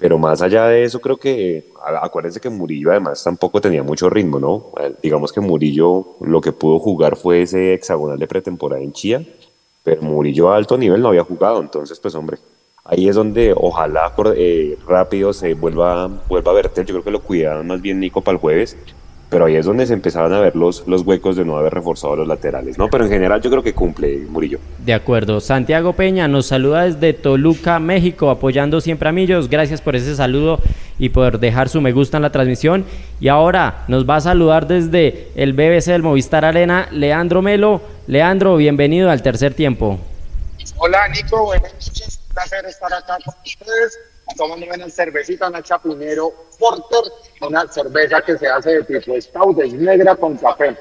pero 0.00 0.16
más 0.18 0.40
allá 0.40 0.66
de 0.66 0.82
eso, 0.82 0.98
creo 0.98 1.18
que, 1.18 1.66
acuérdense 2.02 2.40
que 2.40 2.48
Murillo 2.48 2.90
además 2.90 3.22
tampoco 3.22 3.60
tenía 3.60 3.82
mucho 3.82 4.08
ritmo, 4.08 4.40
¿no? 4.40 4.66
Eh, 4.80 4.94
Digamos 5.02 5.30
que 5.30 5.42
Murillo 5.42 6.16
lo 6.20 6.40
que 6.40 6.52
pudo 6.52 6.78
jugar 6.78 7.16
fue 7.16 7.42
ese 7.42 7.74
hexagonal 7.74 8.18
de 8.18 8.26
pretemporada 8.26 8.82
en 8.82 8.94
Chía, 8.94 9.22
pero 9.84 10.00
Murillo 10.00 10.50
a 10.50 10.56
alto 10.56 10.78
nivel 10.78 11.02
no 11.02 11.08
había 11.08 11.22
jugado, 11.22 11.60
entonces 11.60 12.00
pues 12.00 12.14
hombre, 12.14 12.38
ahí 12.82 13.10
es 13.10 13.14
donde 13.14 13.52
ojalá 13.54 14.14
eh, 14.36 14.78
rápido 14.88 15.34
se 15.34 15.52
vuelva, 15.52 16.08
vuelva 16.26 16.50
a 16.50 16.54
verter, 16.54 16.86
yo 16.86 16.94
creo 16.94 17.04
que 17.04 17.10
lo 17.10 17.20
cuidaban 17.20 17.66
más 17.66 17.82
bien 17.82 18.00
Nico 18.00 18.22
para 18.22 18.36
el 18.36 18.40
jueves, 18.40 18.78
pero 19.30 19.46
ahí 19.46 19.54
es 19.54 19.64
donde 19.64 19.86
se 19.86 19.94
empezaban 19.94 20.32
a 20.32 20.40
ver 20.40 20.56
los, 20.56 20.86
los 20.88 21.02
huecos 21.02 21.36
de 21.36 21.44
no 21.44 21.56
haber 21.56 21.72
reforzado 21.72 22.16
los 22.16 22.26
laterales, 22.26 22.76
¿no? 22.76 22.88
Pero 22.88 23.04
en 23.04 23.10
general 23.10 23.40
yo 23.40 23.48
creo 23.48 23.62
que 23.62 23.72
cumple 23.72 24.18
Murillo. 24.28 24.58
De 24.84 24.92
acuerdo. 24.92 25.40
Santiago 25.40 25.92
Peña 25.92 26.26
nos 26.26 26.46
saluda 26.46 26.82
desde 26.82 27.12
Toluca, 27.12 27.78
México, 27.78 28.28
apoyando 28.28 28.80
siempre 28.80 29.08
a 29.08 29.12
Millos. 29.12 29.48
Gracias 29.48 29.80
por 29.80 29.94
ese 29.94 30.16
saludo 30.16 30.58
y 30.98 31.10
por 31.10 31.38
dejar 31.38 31.68
su 31.68 31.80
me 31.80 31.92
gusta 31.92 32.16
en 32.18 32.24
la 32.24 32.32
transmisión. 32.32 32.84
Y 33.20 33.28
ahora 33.28 33.84
nos 33.86 34.08
va 34.08 34.16
a 34.16 34.20
saludar 34.20 34.66
desde 34.66 35.28
el 35.36 35.52
BBC 35.52 35.86
del 35.86 36.02
Movistar 36.02 36.44
Arena, 36.44 36.88
Leandro 36.90 37.40
Melo. 37.40 37.80
Leandro, 38.08 38.56
bienvenido 38.56 39.10
al 39.10 39.22
tercer 39.22 39.54
tiempo. 39.54 40.00
Hola 40.76 41.08
Nico, 41.08 41.44
buenas 41.44 41.72
noches, 41.72 42.20
un 42.26 42.34
placer 42.34 42.64
estar 42.66 42.92
acá 42.92 43.16
con 43.24 43.34
ustedes, 43.44 43.98
tomando 44.36 44.66
una 44.66 44.88
cervecita, 44.88 45.48
una 45.48 45.62
Chapinero 45.62 46.32
Porter, 46.58 47.12
una 47.40 47.66
cerveza 47.68 48.20
que 48.22 48.38
se 48.38 48.46
hace 48.46 48.70
de 48.70 48.84
tipo 48.84 49.20
stout, 49.20 49.60
es 49.60 49.72
negra 49.72 50.16
con 50.16 50.36
café. 50.36 50.76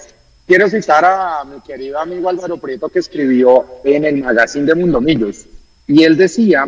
Quiero 0.45 0.69
citar 0.69 1.05
a 1.05 1.43
mi 1.43 1.61
querido 1.61 1.99
amigo 1.99 2.29
Álvaro 2.29 2.57
Prieto 2.57 2.89
que 2.89 2.99
escribió 2.99 3.65
en 3.83 4.05
el 4.05 4.23
magazine 4.23 4.65
de 4.65 4.75
Mundomillos 4.75 5.45
y 5.87 6.03
él 6.03 6.17
decía 6.17 6.65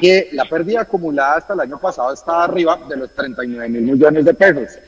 que 0.00 0.28
la 0.32 0.44
pérdida 0.48 0.82
acumulada 0.82 1.36
hasta 1.36 1.54
el 1.54 1.60
año 1.60 1.80
pasado 1.80 2.12
está 2.12 2.44
arriba 2.44 2.78
de 2.88 2.96
los 2.96 3.14
39 3.14 3.68
mil 3.68 3.82
millones 3.82 4.24
de 4.24 4.34
pesos. 4.34 4.78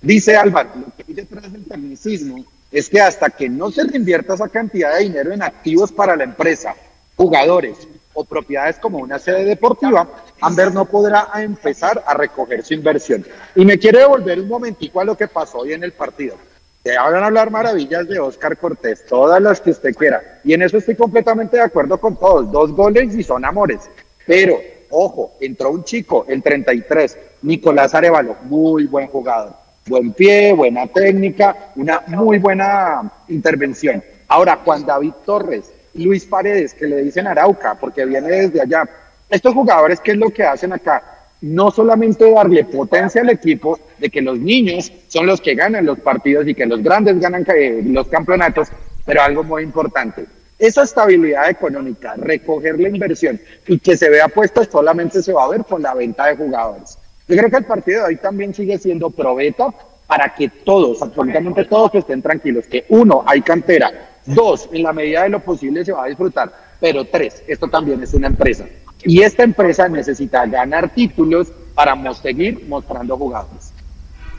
Dice 0.00 0.36
Álvaro, 0.36 0.70
lo 0.76 0.96
que 0.96 1.04
hay 1.08 1.14
detrás 1.14 1.50
del 1.50 1.64
tecnicismo 1.64 2.44
es 2.70 2.88
que 2.88 3.00
hasta 3.00 3.30
que 3.30 3.48
no 3.48 3.70
se 3.70 3.84
reinvierta 3.84 4.34
esa 4.34 4.48
cantidad 4.48 4.94
de 4.96 5.04
dinero 5.04 5.32
en 5.32 5.42
activos 5.42 5.90
para 5.90 6.14
la 6.14 6.24
empresa, 6.24 6.74
jugadores 7.16 7.88
o 8.18 8.24
propiedades 8.24 8.80
como 8.80 8.98
una 8.98 9.16
sede 9.20 9.44
deportiva, 9.44 10.08
Amber 10.40 10.74
no 10.74 10.86
podrá 10.86 11.28
empezar 11.36 12.02
a 12.04 12.14
recoger 12.14 12.64
su 12.64 12.74
inversión. 12.74 13.24
Y 13.54 13.64
me 13.64 13.78
quiere 13.78 14.00
devolver 14.00 14.40
un 14.40 14.48
momentico 14.48 15.00
a 15.00 15.04
lo 15.04 15.16
que 15.16 15.28
pasó 15.28 15.58
hoy 15.58 15.72
en 15.72 15.84
el 15.84 15.92
partido. 15.92 16.34
Te 16.82 16.96
hagan 16.96 17.22
hablar 17.22 17.52
maravillas 17.52 18.08
de 18.08 18.18
Oscar 18.18 18.56
Cortés, 18.56 19.06
todas 19.06 19.40
las 19.40 19.60
que 19.60 19.70
usted 19.70 19.94
quiera. 19.94 20.40
Y 20.42 20.52
en 20.52 20.62
eso 20.62 20.78
estoy 20.78 20.96
completamente 20.96 21.58
de 21.58 21.62
acuerdo 21.62 21.96
con 22.00 22.16
todos. 22.16 22.50
Dos 22.50 22.72
goles 22.72 23.14
y 23.14 23.22
son 23.22 23.44
amores. 23.44 23.88
Pero, 24.26 24.58
ojo, 24.90 25.34
entró 25.40 25.70
un 25.70 25.84
chico, 25.84 26.26
el 26.28 26.42
33, 26.42 27.16
Nicolás 27.42 27.94
Arevalo, 27.94 28.34
muy 28.42 28.86
buen 28.86 29.06
jugador. 29.06 29.52
Buen 29.86 30.12
pie, 30.12 30.52
buena 30.54 30.88
técnica, 30.88 31.70
una 31.76 32.02
muy 32.08 32.38
buena 32.38 33.12
intervención. 33.28 34.02
Ahora, 34.26 34.60
Juan 34.64 34.84
David 34.84 35.12
Torres, 35.24 35.72
Luis 35.98 36.24
Paredes, 36.24 36.74
que 36.74 36.86
le 36.86 37.02
dicen 37.02 37.26
Arauca, 37.26 37.74
porque 37.74 38.04
viene 38.04 38.28
desde 38.28 38.60
allá. 38.60 38.88
Estos 39.28 39.54
jugadores, 39.54 40.00
¿qué 40.00 40.12
es 40.12 40.16
lo 40.16 40.30
que 40.30 40.44
hacen 40.44 40.72
acá? 40.72 41.02
No 41.40 41.70
solamente 41.70 42.30
darle 42.32 42.64
potencia 42.64 43.20
al 43.20 43.30
equipo 43.30 43.78
de 43.98 44.08
que 44.10 44.22
los 44.22 44.38
niños 44.38 44.92
son 45.08 45.26
los 45.26 45.40
que 45.40 45.54
ganan 45.54 45.86
los 45.86 46.00
partidos 46.00 46.48
y 46.48 46.54
que 46.54 46.66
los 46.66 46.82
grandes 46.82 47.20
ganan 47.20 47.44
eh, 47.54 47.82
los 47.84 48.08
campeonatos, 48.08 48.68
pero 49.04 49.22
algo 49.22 49.44
muy 49.44 49.62
importante, 49.62 50.26
esa 50.58 50.82
estabilidad 50.82 51.48
económica, 51.48 52.14
recoger 52.16 52.80
la 52.80 52.88
inversión 52.88 53.40
y 53.66 53.78
que 53.78 53.96
se 53.96 54.10
vea 54.10 54.28
puesta 54.28 54.64
solamente 54.64 55.22
se 55.22 55.32
va 55.32 55.44
a 55.44 55.48
ver 55.48 55.64
con 55.64 55.80
la 55.80 55.94
venta 55.94 56.26
de 56.26 56.36
jugadores. 56.36 56.98
Yo 57.28 57.36
creo 57.36 57.50
que 57.50 57.56
el 57.58 57.64
partido 57.64 58.00
de 58.00 58.06
hoy 58.06 58.16
también 58.16 58.52
sigue 58.52 58.76
siendo 58.78 59.10
probeta 59.10 59.68
para 60.06 60.34
que 60.34 60.48
todos, 60.48 61.00
absolutamente 61.02 61.64
todos 61.66 61.94
estén 61.94 62.22
tranquilos, 62.22 62.66
que 62.66 62.86
uno, 62.88 63.22
hay 63.26 63.42
cantera, 63.42 64.17
dos, 64.34 64.68
en 64.72 64.82
la 64.82 64.92
medida 64.92 65.22
de 65.22 65.30
lo 65.30 65.40
posible 65.40 65.84
se 65.84 65.92
va 65.92 66.04
a 66.04 66.08
disfrutar, 66.08 66.52
pero 66.80 67.04
tres, 67.04 67.42
esto 67.46 67.68
también 67.68 68.02
es 68.02 68.14
una 68.14 68.26
empresa. 68.26 68.66
Y 69.02 69.22
esta 69.22 69.44
empresa 69.44 69.88
necesita 69.88 70.46
ganar 70.46 70.92
títulos 70.92 71.52
para 71.74 71.96
seguir 72.14 72.66
mostrando 72.68 73.16
jugadores. 73.16 73.72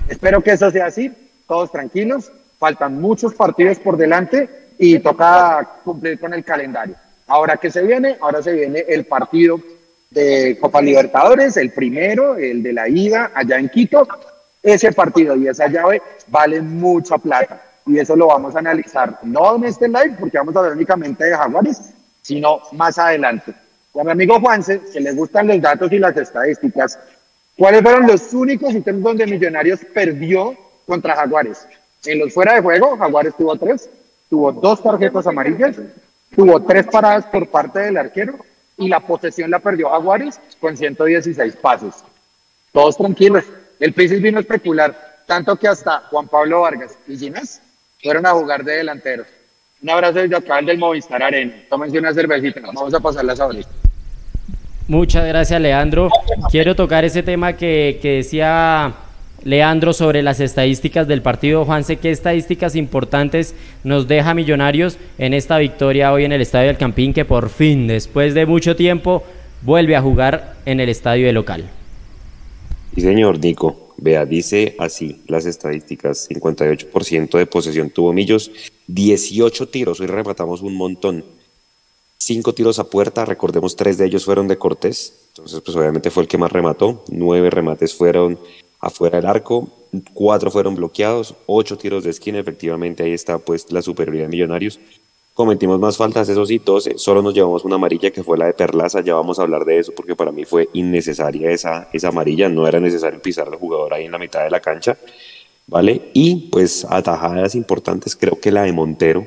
Espero 0.08 0.42
que 0.42 0.52
eso 0.52 0.70
sea 0.72 0.88
así, 0.88 1.12
todos 1.48 1.72
tranquilos 1.72 2.32
faltan 2.58 3.00
muchos 3.00 3.34
partidos 3.34 3.80
por 3.80 3.96
delante 3.96 4.50
y 4.78 5.00
toca 5.00 5.78
cumplir 5.84 6.20
con 6.20 6.34
el 6.34 6.44
calendario. 6.44 6.96
Ahora 7.28 7.58
que 7.58 7.72
se 7.72 7.82
viene, 7.84 8.18
ahora 8.20 8.44
se 8.44 8.52
viene 8.52 8.84
el 8.88 9.06
partido 9.06 9.62
de 10.10 10.58
Copa 10.60 10.82
Libertadores, 10.82 11.56
el 11.56 11.72
primero, 11.72 12.36
el 12.36 12.62
de 12.62 12.74
la 12.74 12.90
ida 12.90 13.32
allá 13.34 13.58
en 13.58 13.70
Quito. 13.70 14.06
Ese 14.62 14.92
partido 14.92 15.38
y 15.38 15.48
esa 15.48 15.68
llave 15.68 16.02
vale 16.28 16.62
mucha 16.62 17.18
plata 17.18 17.69
y 17.90 18.00
eso 18.00 18.16
lo 18.16 18.28
vamos 18.28 18.56
a 18.56 18.60
analizar 18.60 19.18
no 19.24 19.56
en 19.56 19.64
este 19.64 19.88
live 19.88 20.16
porque 20.20 20.38
vamos 20.38 20.56
a 20.56 20.60
hablar 20.60 20.74
únicamente 20.74 21.26
de 21.26 21.36
Jaguares, 21.36 21.92
sino 22.22 22.62
más 22.74 23.00
adelante. 23.00 23.54
A 24.00 24.04
mi 24.04 24.12
amigo 24.12 24.40
Juanse, 24.40 24.80
que 24.94 25.00
le 25.00 25.12
gustan 25.14 25.48
los 25.48 25.60
datos 25.60 25.92
y 25.92 25.98
las 25.98 26.16
estadísticas, 26.16 27.00
¿cuáles 27.58 27.82
fueron 27.82 28.06
los 28.06 28.32
únicos 28.34 28.74
ítems 28.76 29.04
donde 29.04 29.26
Millonarios 29.26 29.80
perdió 29.92 30.56
contra 30.86 31.16
Jaguares? 31.16 31.68
En 32.06 32.20
los 32.20 32.32
fuera 32.32 32.54
de 32.54 32.62
juego, 32.62 32.96
Jaguares 32.96 33.36
tuvo 33.36 33.56
tres, 33.56 33.90
tuvo 34.30 34.52
dos 34.52 34.84
tarjetas 34.84 35.26
amarillas, 35.26 35.78
tuvo 36.36 36.62
tres 36.62 36.86
paradas 36.86 37.26
por 37.26 37.50
parte 37.50 37.80
del 37.80 37.98
arquero 37.98 38.38
y 38.78 38.88
la 38.88 39.00
posesión 39.00 39.50
la 39.50 39.60
perdió 39.60 39.90
Jaguares 39.90 40.40
con 40.62 40.78
116 40.78 41.56
pases. 41.56 41.96
Todos 42.72 42.98
tranquilos. 42.98 43.46
El 43.80 43.94
Pisis 43.94 44.22
vino 44.22 44.38
a 44.38 44.42
especular, 44.42 45.24
tanto 45.26 45.56
que 45.56 45.68
hasta 45.68 46.02
Juan 46.12 46.28
Pablo 46.28 46.62
Vargas 46.62 46.98
y 47.08 47.18
Ginás 47.18 47.62
fueron 48.02 48.26
a 48.26 48.32
jugar 48.32 48.64
de 48.64 48.74
delantero. 48.74 49.26
Un 49.82 49.90
abrazo 49.90 50.20
desde 50.20 50.36
acá 50.36 50.62
del 50.62 50.78
Movistar 50.78 51.22
Arena. 51.24 51.54
Tómense 51.70 52.00
una 52.00 52.14
cervecita, 52.14 52.60
vamos 52.62 52.94
a 52.94 53.00
pasarlas 53.00 53.40
ahorita. 53.40 53.70
Muchas 54.88 55.26
gracias, 55.28 55.62
Leandro. 55.62 56.10
Quiero 56.52 56.76
tocar 56.76 57.06
ese 57.06 57.22
tema 57.22 57.54
que, 57.54 58.00
que 58.02 58.18
decía 58.18 58.94
Leandro 59.44 59.94
sobre 59.94 60.24
las 60.24 60.40
estadísticas 60.40 61.08
del 61.08 61.22
partido. 61.22 61.64
Juanse, 61.64 61.98
¿qué 61.98 62.10
estadísticas 62.12 62.76
importantes 62.76 63.56
nos 63.84 64.08
deja 64.08 64.34
Millonarios 64.34 64.98
en 65.18 65.34
esta 65.34 65.58
victoria 65.60 66.12
hoy 66.12 66.26
en 66.26 66.32
el 66.32 66.42
Estadio 66.42 66.68
del 66.68 66.78
Campín 66.78 67.14
que 67.14 67.24
por 67.24 67.50
fin, 67.50 67.88
después 67.88 68.34
de 68.34 68.46
mucho 68.46 68.76
tiempo, 68.76 69.24
vuelve 69.62 69.96
a 69.96 70.02
jugar 70.02 70.56
en 70.66 70.80
el 70.80 70.90
estadio 70.90 71.28
de 71.28 71.34
local? 71.34 71.66
Sí, 72.96 73.02
señor 73.02 73.40
Nico. 73.40 73.89
Vea, 74.02 74.26
dice 74.26 74.76
así 74.80 75.22
las 75.28 75.46
estadísticas, 75.46 76.30
58% 76.30 77.38
de 77.38 77.46
posesión 77.46 77.90
tuvo 77.90 78.14
Millos, 78.14 78.50
18 78.88 79.68
tiros, 79.68 80.00
hoy 80.00 80.08
rematamos 80.08 80.62
un 80.62 80.76
montón, 80.76 81.26
5 82.18 82.54
tiros 82.54 82.80
a 82.80 82.90
puerta, 82.90 83.26
recordemos 83.26 83.76
tres 83.76 83.98
de 83.98 84.06
ellos 84.06 84.24
fueron 84.24 84.48
de 84.48 84.58
Cortés, 84.58 85.14
entonces 85.30 85.60
pues 85.62 85.76
obviamente 85.76 86.12
fue 86.12 86.24
el 86.24 86.30
que 86.30 86.38
más 86.38 86.52
remató, 86.52 87.04
9 87.10 87.50
remates 87.50 87.94
fueron 87.94 88.40
afuera 88.80 89.18
del 89.18 89.26
arco, 89.26 89.68
4 90.14 90.50
fueron 90.50 90.76
bloqueados, 90.76 91.36
8 91.48 91.78
tiros 91.78 92.06
de 92.06 92.12
esquina, 92.12 92.40
efectivamente 92.40 93.04
ahí 93.04 93.12
está 93.12 93.38
pues 93.38 93.70
la 93.70 93.82
superioridad 93.82 94.26
de 94.26 94.30
Millonarios, 94.30 94.80
Cometimos 95.40 95.80
más 95.80 95.96
faltas, 95.96 96.28
eso 96.28 96.46
sí, 96.46 96.60
todos, 96.60 96.90
solo 96.98 97.22
nos 97.22 97.34
llevamos 97.34 97.64
una 97.64 97.76
amarilla 97.76 98.12
que 98.12 98.24
fue 98.26 98.38
la 98.38 98.48
de 98.48 98.54
Perlaza, 98.54 99.00
ya 99.00 99.16
vamos 99.16 99.40
a 99.40 99.44
hablar 99.44 99.64
de 99.64 99.80
eso 99.80 99.94
porque 99.96 100.14
para 100.14 100.34
mí 100.34 100.44
fue 100.44 100.68
innecesaria 100.74 101.50
esa, 101.50 101.88
esa 101.94 102.10
amarilla, 102.10 102.50
no 102.50 102.68
era 102.68 102.82
necesario 102.82 103.22
pisar 103.22 103.48
al 103.48 103.56
jugador 103.56 103.94
ahí 103.94 104.04
en 104.04 104.12
la 104.12 104.18
mitad 104.18 104.44
de 104.44 104.50
la 104.50 104.60
cancha, 104.60 104.98
¿vale? 105.66 106.12
Y 106.14 106.50
pues 106.52 106.84
atajadas 106.84 107.56
importantes, 107.56 108.18
creo 108.18 108.38
que 108.38 108.52
la 108.52 108.64
de 108.64 108.74
Montero, 108.74 109.26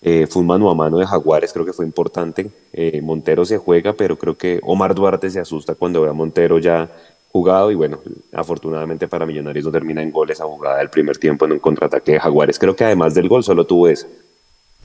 eh, 0.00 0.26
fue 0.28 0.40
un 0.40 0.48
mano 0.48 0.68
a 0.68 0.74
mano 0.74 0.98
de 0.98 1.06
Jaguares, 1.06 1.52
creo 1.52 1.64
que 1.64 1.72
fue 1.72 1.84
importante, 1.84 2.50
eh, 2.72 3.00
Montero 3.00 3.44
se 3.44 3.56
juega, 3.58 3.92
pero 3.92 4.18
creo 4.18 4.36
que 4.36 4.58
Omar 4.64 4.96
Duarte 4.96 5.30
se 5.30 5.38
asusta 5.38 5.76
cuando 5.76 6.02
ve 6.02 6.08
a 6.08 6.12
Montero 6.12 6.58
ya 6.58 6.90
jugado 7.30 7.70
y 7.70 7.76
bueno, 7.76 8.00
afortunadamente 8.32 9.06
para 9.06 9.26
Millonarios 9.26 9.64
no 9.64 9.70
termina 9.70 10.02
en 10.02 10.10
goles 10.10 10.38
esa 10.38 10.44
jugada 10.44 10.78
del 10.78 10.90
primer 10.90 11.18
tiempo 11.18 11.44
en 11.44 11.52
un 11.52 11.60
contraataque 11.60 12.14
de 12.14 12.20
Jaguares, 12.20 12.58
creo 12.58 12.74
que 12.74 12.82
además 12.82 13.14
del 13.14 13.28
gol 13.28 13.44
solo 13.44 13.64
tuvo 13.64 13.86
ese 13.86 14.08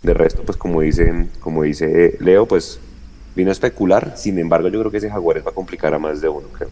de 0.02 0.14
resto, 0.14 0.44
pues 0.44 0.58
como, 0.58 0.82
dicen, 0.82 1.30
como 1.40 1.64
dice 1.64 2.18
Leo, 2.20 2.46
pues 2.46 2.80
vino 3.36 3.50
a 3.50 3.54
especular. 3.54 4.14
Sin 4.16 4.38
embargo, 4.40 4.68
yo 4.70 4.80
creo 4.80 4.92
que 4.92 4.98
ese 4.98 5.10
Jaguares 5.10 5.46
va 5.46 5.52
a 5.52 5.54
complicar 5.54 5.94
a 5.94 6.00
más 6.00 6.22
de 6.22 6.30
uno, 6.30 6.48
creo. 6.52 6.70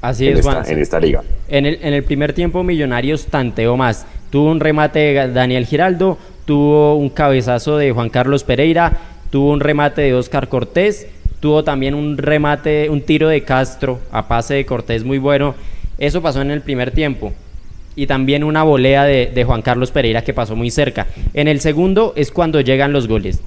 Así 0.00 0.28
es, 0.28 0.42
Juan. 0.42 0.64
En 0.66 0.78
esta 0.78 1.00
liga. 1.00 1.22
En 1.48 1.66
el, 1.66 1.78
en 1.82 1.92
el 1.92 2.04
primer 2.04 2.32
tiempo, 2.32 2.62
Millonarios 2.62 3.26
tanteó 3.26 3.76
más. 3.76 4.06
Tuvo 4.30 4.50
un 4.50 4.60
remate 4.60 4.98
de 4.98 5.32
Daniel 5.32 5.66
Giraldo, 5.66 6.18
tuvo 6.44 6.96
un 6.96 7.10
cabezazo 7.10 7.78
de 7.78 7.92
Juan 7.92 8.10
Carlos 8.10 8.44
Pereira, 8.44 8.98
tuvo 9.30 9.52
un 9.52 9.60
remate 9.60 10.02
de 10.02 10.14
Oscar 10.14 10.48
Cortés, 10.48 11.08
tuvo 11.40 11.64
también 11.64 11.94
un 11.94 12.18
remate, 12.18 12.90
un 12.90 13.00
tiro 13.00 13.28
de 13.28 13.42
Castro 13.42 13.98
a 14.12 14.28
pase 14.28 14.54
de 14.54 14.66
Cortés 14.66 15.04
muy 15.04 15.18
bueno. 15.18 15.54
Eso 15.98 16.22
pasó 16.22 16.42
en 16.42 16.50
el 16.50 16.60
primer 16.60 16.92
tiempo 16.92 17.32
y 17.98 18.06
también 18.06 18.44
una 18.44 18.62
volea 18.62 19.04
de, 19.04 19.44
Juan 19.44 19.60
Carlos 19.60 19.90
Pereira 19.90 20.22
que 20.22 20.32
pasó 20.32 20.54
muy 20.54 20.70
cerca. 20.70 21.08
En 21.34 21.48
el 21.48 21.58
segundo 21.58 22.12
es 22.14 22.30
cuando 22.30 22.60
llegan 22.60 22.92
los 22.92 23.08
goles. 23.08 23.40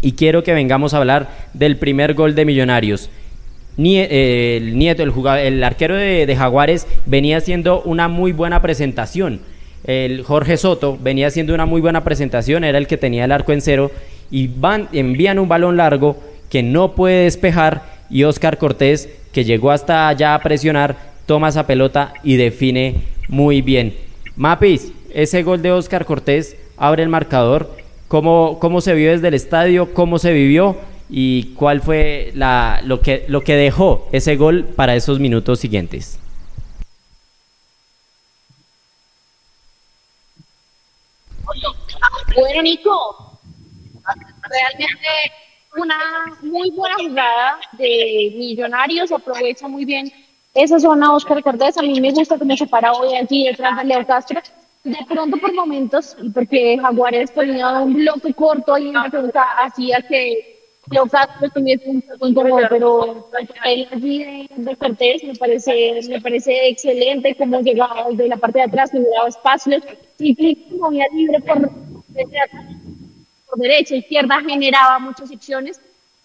Y 0.00 0.12
quiero 0.12 0.42
que 0.42 0.54
vengamos 0.54 0.94
a 0.94 0.96
hablar 0.96 1.28
del 1.52 1.76
primer 1.76 2.14
gol 2.14 2.34
de 2.34 2.46
Millonarios. 2.46 3.10
Eh, 3.76 4.56
el 4.62 4.78
Nieto, 4.78 5.02
el, 5.02 5.10
jugador, 5.10 5.40
el 5.40 5.62
arquero 5.62 5.94
de, 5.94 6.34
Jaguares, 6.34 6.86
venía 7.04 7.36
haciendo 7.36 7.82
una 7.82 8.08
muy 8.08 8.32
buena 8.32 8.62
presentación. 8.62 9.40
El 9.84 10.22
Jorge 10.22 10.56
Soto 10.56 10.96
venía 10.98 11.26
haciendo 11.26 11.52
una 11.52 11.66
muy 11.66 11.82
buena 11.82 12.02
presentación, 12.02 12.64
era 12.64 12.78
el 12.78 12.86
que 12.86 12.96
tenía 12.96 13.26
el 13.26 13.32
arco 13.32 13.52
en 13.52 13.60
cero. 13.60 13.90
Y 14.30 14.46
van, 14.46 14.88
envían 14.94 15.38
un 15.38 15.48
balón 15.48 15.76
largo 15.76 16.16
que 16.48 16.62
no 16.62 16.92
puede 16.92 17.24
despejar. 17.24 17.82
Y 18.08 18.24
Oscar 18.24 18.56
Cortés, 18.56 19.10
que 19.34 19.44
llegó 19.44 19.70
hasta 19.70 20.08
allá 20.08 20.34
a 20.34 20.40
presionar, 20.40 20.96
toma 21.26 21.50
esa 21.50 21.66
pelota 21.66 22.14
y 22.22 22.36
define 22.36 23.17
muy 23.28 23.62
bien. 23.62 23.96
Mapis, 24.36 24.92
ese 25.10 25.42
gol 25.42 25.62
de 25.62 25.72
Oscar 25.72 26.04
Cortés 26.04 26.56
abre 26.76 27.02
el 27.02 27.08
marcador. 27.08 27.70
¿Cómo, 28.08 28.58
cómo 28.58 28.80
se 28.80 28.94
vio 28.94 29.10
desde 29.10 29.28
el 29.28 29.34
estadio? 29.34 29.92
¿Cómo 29.92 30.18
se 30.18 30.32
vivió? 30.32 30.76
¿Y 31.10 31.54
cuál 31.54 31.80
fue 31.80 32.32
la, 32.34 32.80
lo, 32.84 33.00
que, 33.00 33.24
lo 33.28 33.42
que 33.42 33.54
dejó 33.54 34.08
ese 34.12 34.36
gol 34.36 34.64
para 34.64 34.94
esos 34.96 35.18
minutos 35.18 35.60
siguientes? 35.60 36.18
Bueno, 42.34 42.62
Nico, 42.62 43.40
realmente 44.48 45.08
una 45.76 45.98
muy 46.42 46.70
buena 46.70 46.94
jugada 46.96 47.58
de 47.72 48.32
Millonarios, 48.36 49.10
aprovecha 49.12 49.66
muy 49.66 49.84
bien 49.84 50.12
esa 50.62 50.78
zona 50.80 51.14
Oscar 51.14 51.42
Cortés, 51.42 51.78
a 51.78 51.82
mí 51.82 52.00
me 52.00 52.12
gusta 52.12 52.38
cómo 52.38 52.56
se 52.56 52.66
para 52.66 52.92
hoy 52.92 53.14
aquí 53.14 53.44
detrás 53.44 53.78
de 53.78 53.84
Leo 53.84 54.06
Castro. 54.06 54.40
De 54.84 54.98
pronto 55.08 55.36
por 55.36 55.54
momentos, 55.54 56.16
porque 56.34 56.78
Jaguares 56.80 57.32
tenía 57.32 57.80
un 57.80 57.94
bloque 57.94 58.32
corto 58.34 58.76
y 58.78 58.88
una 58.88 59.10
pregunta 59.10 59.42
hacía 59.62 60.02
que 60.08 60.58
Leo 60.90 61.06
Castro 61.06 61.46
estuviese 61.46 61.88
un 61.88 62.02
poco 62.02 62.28
incómodo, 62.28 62.66
pero 62.68 63.28
el 63.38 63.88
allí 63.92 64.18
de, 64.24 64.48
de, 64.56 64.76
Cortés 64.76 65.22
me 65.24 65.34
parece, 65.34 66.00
me 66.08 66.20
parece 66.20 66.68
excelente 66.68 67.36
cómo 67.36 67.60
llegaba 67.60 68.06
desde 68.10 68.28
la 68.28 68.36
parte 68.36 68.58
de 68.58 68.64
atrás, 68.64 68.90
que 68.90 69.00
daba 69.00 69.28
espacios 69.28 69.82
y 70.18 70.34
que 70.34 70.74
movía 70.76 71.06
libre 71.12 71.40
por, 71.40 71.70
por 71.70 73.58
derecha, 73.58 73.96
izquierda, 73.96 74.40
generaba 74.40 74.98
muchas 74.98 75.30
opciones 75.30 75.80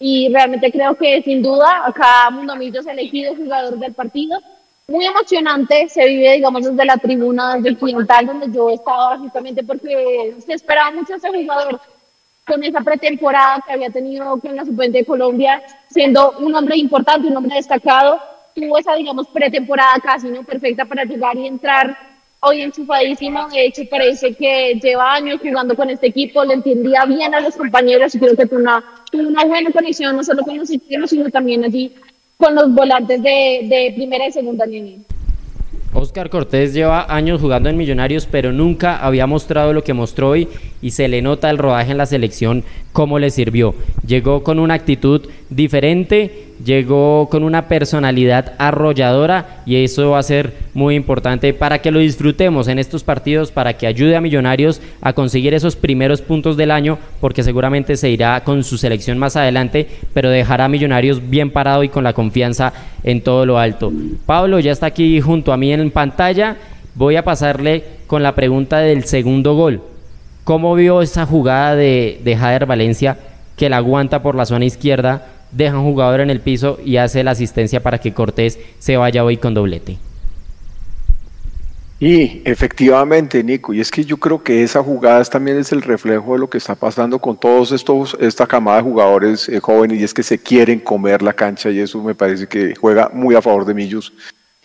y 0.05 0.27
realmente 0.27 0.69
creo 0.69 0.95
que 0.95 1.21
sin 1.21 1.41
duda 1.41 1.85
acá 1.85 2.29
Mundo 2.29 2.57
Millos 2.57 2.85
elegido 2.85 3.37
jugador 3.37 3.79
del 3.79 3.93
partido. 3.93 4.37
Muy 4.85 5.05
emocionante, 5.05 5.87
se 5.87 6.05
vive, 6.05 6.33
digamos, 6.33 6.65
desde 6.65 6.83
la 6.83 6.97
tribuna, 6.97 7.55
desde 7.55 7.77
quintal 7.77 8.25
donde 8.25 8.51
yo 8.51 8.69
estaba, 8.69 9.17
justamente 9.17 9.63
porque 9.63 10.35
se 10.45 10.55
esperaba 10.55 10.91
mucho 10.91 11.15
ese 11.15 11.29
jugador 11.29 11.79
con 12.45 12.61
esa 12.65 12.81
pretemporada 12.81 13.63
que 13.65 13.71
había 13.71 13.89
tenido 13.91 14.37
con 14.41 14.53
la 14.53 14.65
Suplente 14.65 14.97
de 14.97 15.05
Colombia, 15.05 15.63
siendo 15.89 16.33
un 16.39 16.53
hombre 16.53 16.75
importante, 16.75 17.29
un 17.29 17.37
hombre 17.37 17.55
destacado, 17.55 18.19
tuvo 18.53 18.77
esa, 18.77 18.95
digamos, 18.95 19.27
pretemporada 19.29 19.95
casi, 20.03 20.27
¿no? 20.27 20.43
Perfecta 20.43 20.83
para 20.83 21.05
llegar 21.05 21.37
y 21.37 21.47
entrar 21.47 21.97
hoy 22.43 22.61
enchufadísimo. 22.61 23.47
De 23.49 23.65
hecho, 23.65 23.81
parece 23.89 24.33
que 24.33 24.79
lleva 24.81 25.15
años 25.15 25.39
jugando 25.41 25.75
con 25.75 25.89
este 25.89 26.07
equipo, 26.07 26.43
le 26.43 26.55
entendía 26.55 27.05
bien 27.05 27.33
a 27.33 27.39
los 27.39 27.55
compañeros 27.55 28.13
y 28.15 28.19
creo 28.19 28.35
que 28.35 28.45
tuvo 28.45 28.59
una, 28.59 28.83
una 29.13 29.45
buena 29.45 29.71
conexión, 29.71 30.15
no 30.15 30.23
solo 30.23 30.43
con 30.43 30.57
los 30.57 30.69
equipos, 30.69 31.09
sino 31.09 31.29
también 31.29 31.63
allí 31.63 31.93
con 32.37 32.55
los 32.55 32.73
volantes 32.73 33.21
de, 33.21 33.61
de 33.63 33.93
primera 33.95 34.27
y 34.27 34.31
segunda 34.31 34.65
línea. 34.65 34.99
Oscar 35.95 36.29
Cortés 36.29 36.73
lleva 36.73 37.05
años 37.07 37.39
jugando 37.39 37.69
en 37.69 37.77
Millonarios, 37.77 38.27
pero 38.29 38.51
nunca 38.51 38.97
había 38.97 39.27
mostrado 39.27 39.73
lo 39.73 39.83
que 39.83 39.93
mostró 39.93 40.29
hoy 40.29 40.47
y 40.81 40.91
se 40.91 41.07
le 41.07 41.21
nota 41.21 41.51
el 41.51 41.59
rodaje 41.59 41.91
en 41.91 41.97
la 41.97 42.07
selección 42.07 42.63
cómo 42.93 43.19
le 43.19 43.31
sirvió. 43.31 43.75
Llegó 44.05 44.43
con 44.43 44.59
una 44.59 44.75
actitud 44.75 45.21
diferente, 45.49 46.45
llegó 46.63 47.27
con 47.29 47.43
una 47.43 47.67
personalidad 47.67 48.53
arrolladora 48.57 49.63
y 49.65 49.83
eso 49.83 50.11
va 50.11 50.19
a 50.19 50.23
ser 50.23 50.53
muy 50.73 50.95
importante 50.95 51.53
para 51.53 51.79
que 51.79 51.91
lo 51.91 51.99
disfrutemos 51.99 52.67
en 52.67 52.79
estos 52.79 53.03
partidos, 53.03 53.51
para 53.51 53.73
que 53.73 53.87
ayude 53.87 54.15
a 54.15 54.21
Millonarios 54.21 54.79
a 55.01 55.13
conseguir 55.13 55.53
esos 55.53 55.75
primeros 55.75 56.21
puntos 56.21 56.55
del 56.55 56.71
año, 56.71 56.97
porque 57.19 57.43
seguramente 57.43 57.97
se 57.97 58.09
irá 58.09 58.41
con 58.43 58.63
su 58.63 58.77
selección 58.77 59.17
más 59.17 59.35
adelante, 59.35 59.87
pero 60.13 60.29
dejará 60.29 60.65
a 60.65 60.69
Millonarios 60.69 61.29
bien 61.29 61.49
parado 61.49 61.83
y 61.83 61.89
con 61.89 62.03
la 62.03 62.13
confianza 62.13 62.73
en 63.03 63.21
todo 63.21 63.45
lo 63.45 63.57
alto. 63.57 63.91
Pablo 64.25 64.59
ya 64.59 64.71
está 64.71 64.85
aquí 64.85 65.19
junto 65.19 65.51
a 65.51 65.57
mí 65.57 65.73
en 65.73 65.91
pantalla, 65.91 66.57
voy 66.95 67.15
a 67.15 67.23
pasarle 67.23 67.83
con 68.07 68.21
la 68.21 68.35
pregunta 68.35 68.79
del 68.79 69.05
segundo 69.05 69.55
gol. 69.55 69.92
¿Cómo 70.43 70.75
vio 70.75 71.01
esa 71.01 71.25
jugada 71.25 71.75
de, 71.75 72.19
de 72.23 72.35
Jader 72.35 72.65
Valencia 72.65 73.17
que 73.55 73.69
la 73.69 73.77
aguanta 73.77 74.21
por 74.21 74.35
la 74.35 74.45
zona 74.45 74.65
izquierda, 74.65 75.27
deja 75.51 75.77
un 75.77 75.85
jugador 75.85 76.21
en 76.21 76.29
el 76.29 76.41
piso 76.41 76.79
y 76.83 76.97
hace 76.97 77.23
la 77.23 77.31
asistencia 77.31 77.81
para 77.81 77.99
que 77.99 78.13
Cortés 78.13 78.59
se 78.79 78.97
vaya 78.97 79.23
hoy 79.23 79.37
con 79.37 79.53
doblete? 79.53 79.97
Y 82.05 82.41
efectivamente, 82.43 83.41
Nico, 83.41 83.73
y 83.73 83.79
es 83.79 83.89
que 83.89 84.03
yo 84.03 84.17
creo 84.17 84.43
que 84.43 84.61
esa 84.61 84.83
jugada 84.83 85.23
también 85.23 85.57
es 85.57 85.71
el 85.71 85.81
reflejo 85.81 86.33
de 86.33 86.39
lo 86.39 86.49
que 86.49 86.57
está 86.57 86.75
pasando 86.75 87.17
con 87.17 87.37
todos 87.37 87.71
estos, 87.71 88.17
esta 88.19 88.45
camada 88.45 88.79
de 88.79 88.83
jugadores 88.83 89.47
eh, 89.47 89.61
jóvenes, 89.61 90.01
y 90.01 90.03
es 90.03 90.13
que 90.13 90.21
se 90.21 90.37
quieren 90.37 90.81
comer 90.81 91.21
la 91.21 91.31
cancha, 91.31 91.69
y 91.69 91.79
eso 91.79 92.03
me 92.03 92.13
parece 92.13 92.45
que 92.45 92.73
juega 92.75 93.09
muy 93.13 93.35
a 93.35 93.41
favor 93.41 93.63
de 93.63 93.73
Millos. 93.73 94.11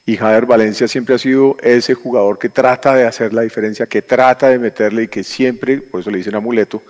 Y 0.09 0.17
Jader 0.17 0.47
Valencia 0.47 0.89
siempre 0.89 1.17
ha 1.17 1.19
sido 1.19 1.59
ese 1.61 1.93
jugador 1.93 2.39
que 2.39 2.49
trata 2.49 2.95
de 2.95 3.07
hacer 3.07 3.35
la 3.35 3.43
diferencia, 3.43 3.85
que 3.85 4.01
trata 4.01 4.49
de 4.49 4.59
meterle 4.59 5.03
y 5.03 5.09
que 5.09 5.23
siempre, 5.23 5.83
por 5.83 6.01
eso 6.01 6.11
le 6.11 6.17
dicen 6.17 6.35
amuleto, 6.35 6.83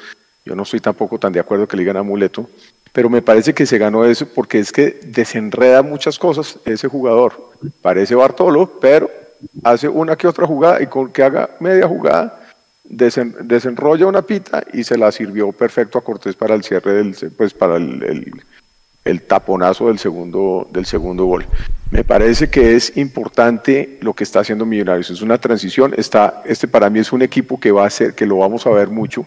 yo 0.44 0.54
no 0.54 0.62
estoy 0.62 0.78
tampoco 0.78 1.18
tan 1.18 1.32
de 1.32 1.40
acuerdo 1.40 1.66
que 1.66 1.76
le 1.76 1.82
digan 1.82 1.96
amuleto, 1.96 2.48
pero 2.92 3.10
me 3.10 3.20
parece 3.20 3.52
que 3.52 3.66
se 3.66 3.76
ganó 3.76 4.04
eso 4.04 4.28
porque 4.32 4.60
es 4.60 4.70
que 4.70 5.00
desenreda 5.04 5.82
muchas 5.82 6.16
cosas 6.16 6.60
ese 6.64 6.86
jugador. 6.86 7.50
Parece 7.82 8.14
Bartolo, 8.14 8.78
pero 8.80 9.10
hace 9.64 9.88
una 9.88 10.14
que 10.14 10.28
otra 10.28 10.46
jugada 10.46 10.80
y 10.80 10.86
con 10.86 11.10
que 11.10 11.24
haga 11.24 11.50
media 11.58 11.88
jugada 11.88 12.40
desenrolla 12.84 14.06
una 14.06 14.22
pita 14.22 14.62
y 14.72 14.84
se 14.84 14.96
la 14.96 15.10
sirvió 15.10 15.50
perfecto 15.50 15.98
a 15.98 16.04
Cortés 16.04 16.36
para 16.36 16.54
el 16.54 16.62
cierre 16.62 16.92
del 16.92 17.16
pues 17.36 17.52
para 17.52 17.78
el, 17.78 18.00
el 18.00 18.32
taponazo 19.22 19.88
del 19.88 19.98
segundo, 19.98 20.68
del 20.70 20.86
segundo 20.86 21.24
gol. 21.24 21.46
Me 21.90 22.04
parece 22.04 22.50
que 22.50 22.76
es 22.76 22.96
importante 22.96 23.98
lo 24.02 24.12
que 24.12 24.24
está 24.24 24.40
haciendo 24.40 24.66
Millonarios. 24.66 25.10
Es 25.10 25.22
una 25.22 25.38
transición. 25.38 25.94
Está, 25.96 26.42
este 26.44 26.68
para 26.68 26.90
mí 26.90 26.98
es 26.98 27.12
un 27.12 27.22
equipo 27.22 27.58
que 27.58 27.72
va 27.72 27.86
a 27.86 27.90
ser, 27.90 28.14
que 28.14 28.26
lo 28.26 28.36
vamos 28.36 28.66
a 28.66 28.70
ver 28.70 28.88
mucho 28.88 29.26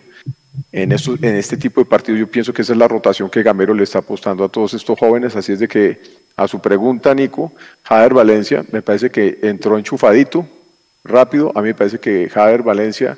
en, 0.71 0.91
estos, 0.91 1.21
en 1.23 1.35
este 1.35 1.57
tipo 1.57 1.81
de 1.81 1.85
partidos. 1.85 2.19
Yo 2.19 2.27
pienso 2.27 2.53
que 2.53 2.61
esa 2.61 2.73
es 2.73 2.79
la 2.79 2.87
rotación 2.87 3.29
que 3.29 3.41
Gamero 3.41 3.73
le 3.73 3.83
está 3.83 3.99
apostando 3.99 4.43
a 4.43 4.49
todos 4.49 4.73
estos 4.75 4.97
jóvenes. 4.97 5.35
Así 5.35 5.53
es 5.53 5.59
de 5.59 5.67
que, 5.67 5.99
a 6.35 6.47
su 6.47 6.59
pregunta, 6.59 7.15
Nico, 7.15 7.51
Jader 7.83 8.13
Valencia, 8.13 8.63
me 8.71 8.81
parece 8.81 9.09
que 9.09 9.39
entró 9.41 9.77
enchufadito, 9.77 10.47
rápido. 11.03 11.51
A 11.55 11.61
mí 11.61 11.69
me 11.69 11.75
parece 11.75 11.99
que 11.99 12.29
Jader 12.29 12.61
Valencia 12.61 13.17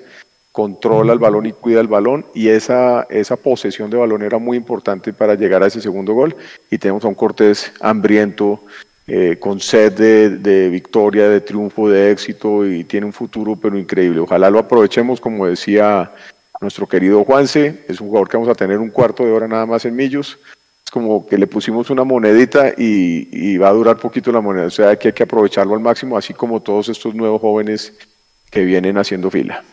controla 0.53 1.13
el 1.13 1.19
balón 1.19 1.47
y 1.47 1.51
cuida 1.51 1.81
el 1.81 1.87
balón 1.87 2.27
y 2.35 2.49
esa, 2.49 3.07
esa 3.09 3.35
posesión 3.35 3.89
de 3.89 3.97
balón 3.97 4.21
era 4.21 4.37
muy 4.37 4.55
importante 4.55 5.11
para 5.11 5.33
llegar 5.33 5.63
a 5.63 5.67
ese 5.67 5.81
segundo 5.81 6.13
gol. 6.13 6.35
Y 6.69 6.77
tenemos 6.77 7.03
a 7.03 7.07
un 7.07 7.15
Cortés 7.15 7.73
hambriento, 7.81 8.61
eh, 9.07 9.37
con 9.39 9.59
sed 9.59 9.93
de, 10.39 10.69
victoria, 10.69 11.27
de 11.27 11.41
triunfo, 11.41 11.89
de 11.89 12.11
éxito 12.11 12.65
y 12.67 12.83
tiene 12.83 13.07
un 13.07 13.13
futuro 13.13 13.55
pero 13.55 13.79
increíble. 13.79 14.19
Ojalá 14.19 14.51
lo 14.51 14.59
aprovechemos 14.59 15.19
como 15.19 15.47
decía 15.47 16.11
nuestro 16.61 16.87
querido 16.87 17.25
Juanse, 17.25 17.83
es 17.89 17.99
un 17.99 18.07
jugador 18.07 18.29
que 18.29 18.37
vamos 18.37 18.49
a 18.49 18.55
tener 18.55 18.77
un 18.77 18.91
cuarto 18.91 19.25
de 19.25 19.31
hora 19.31 19.47
nada 19.47 19.65
más 19.65 19.83
en 19.85 19.95
Millos, 19.95 20.37
es 20.85 20.91
como 20.91 21.25
que 21.25 21.37
le 21.37 21.47
pusimos 21.47 21.89
una 21.89 22.03
monedita 22.03 22.69
y, 22.69 23.27
y 23.31 23.57
va 23.57 23.69
a 23.69 23.73
durar 23.73 23.97
poquito 23.97 24.31
la 24.31 24.39
moneda, 24.39 24.67
o 24.67 24.69
sea 24.69 24.95
que 24.97 25.09
hay 25.09 25.13
que 25.13 25.23
aprovecharlo 25.23 25.73
al 25.73 25.81
máximo, 25.81 26.15
así 26.15 26.33
como 26.33 26.61
todos 26.61 26.87
estos 26.87 27.15
nuevos 27.15 27.41
jóvenes 27.41 27.93
que 28.49 28.63
vienen 28.63 28.97
haciendo 28.97 29.29
fila. 29.29 29.63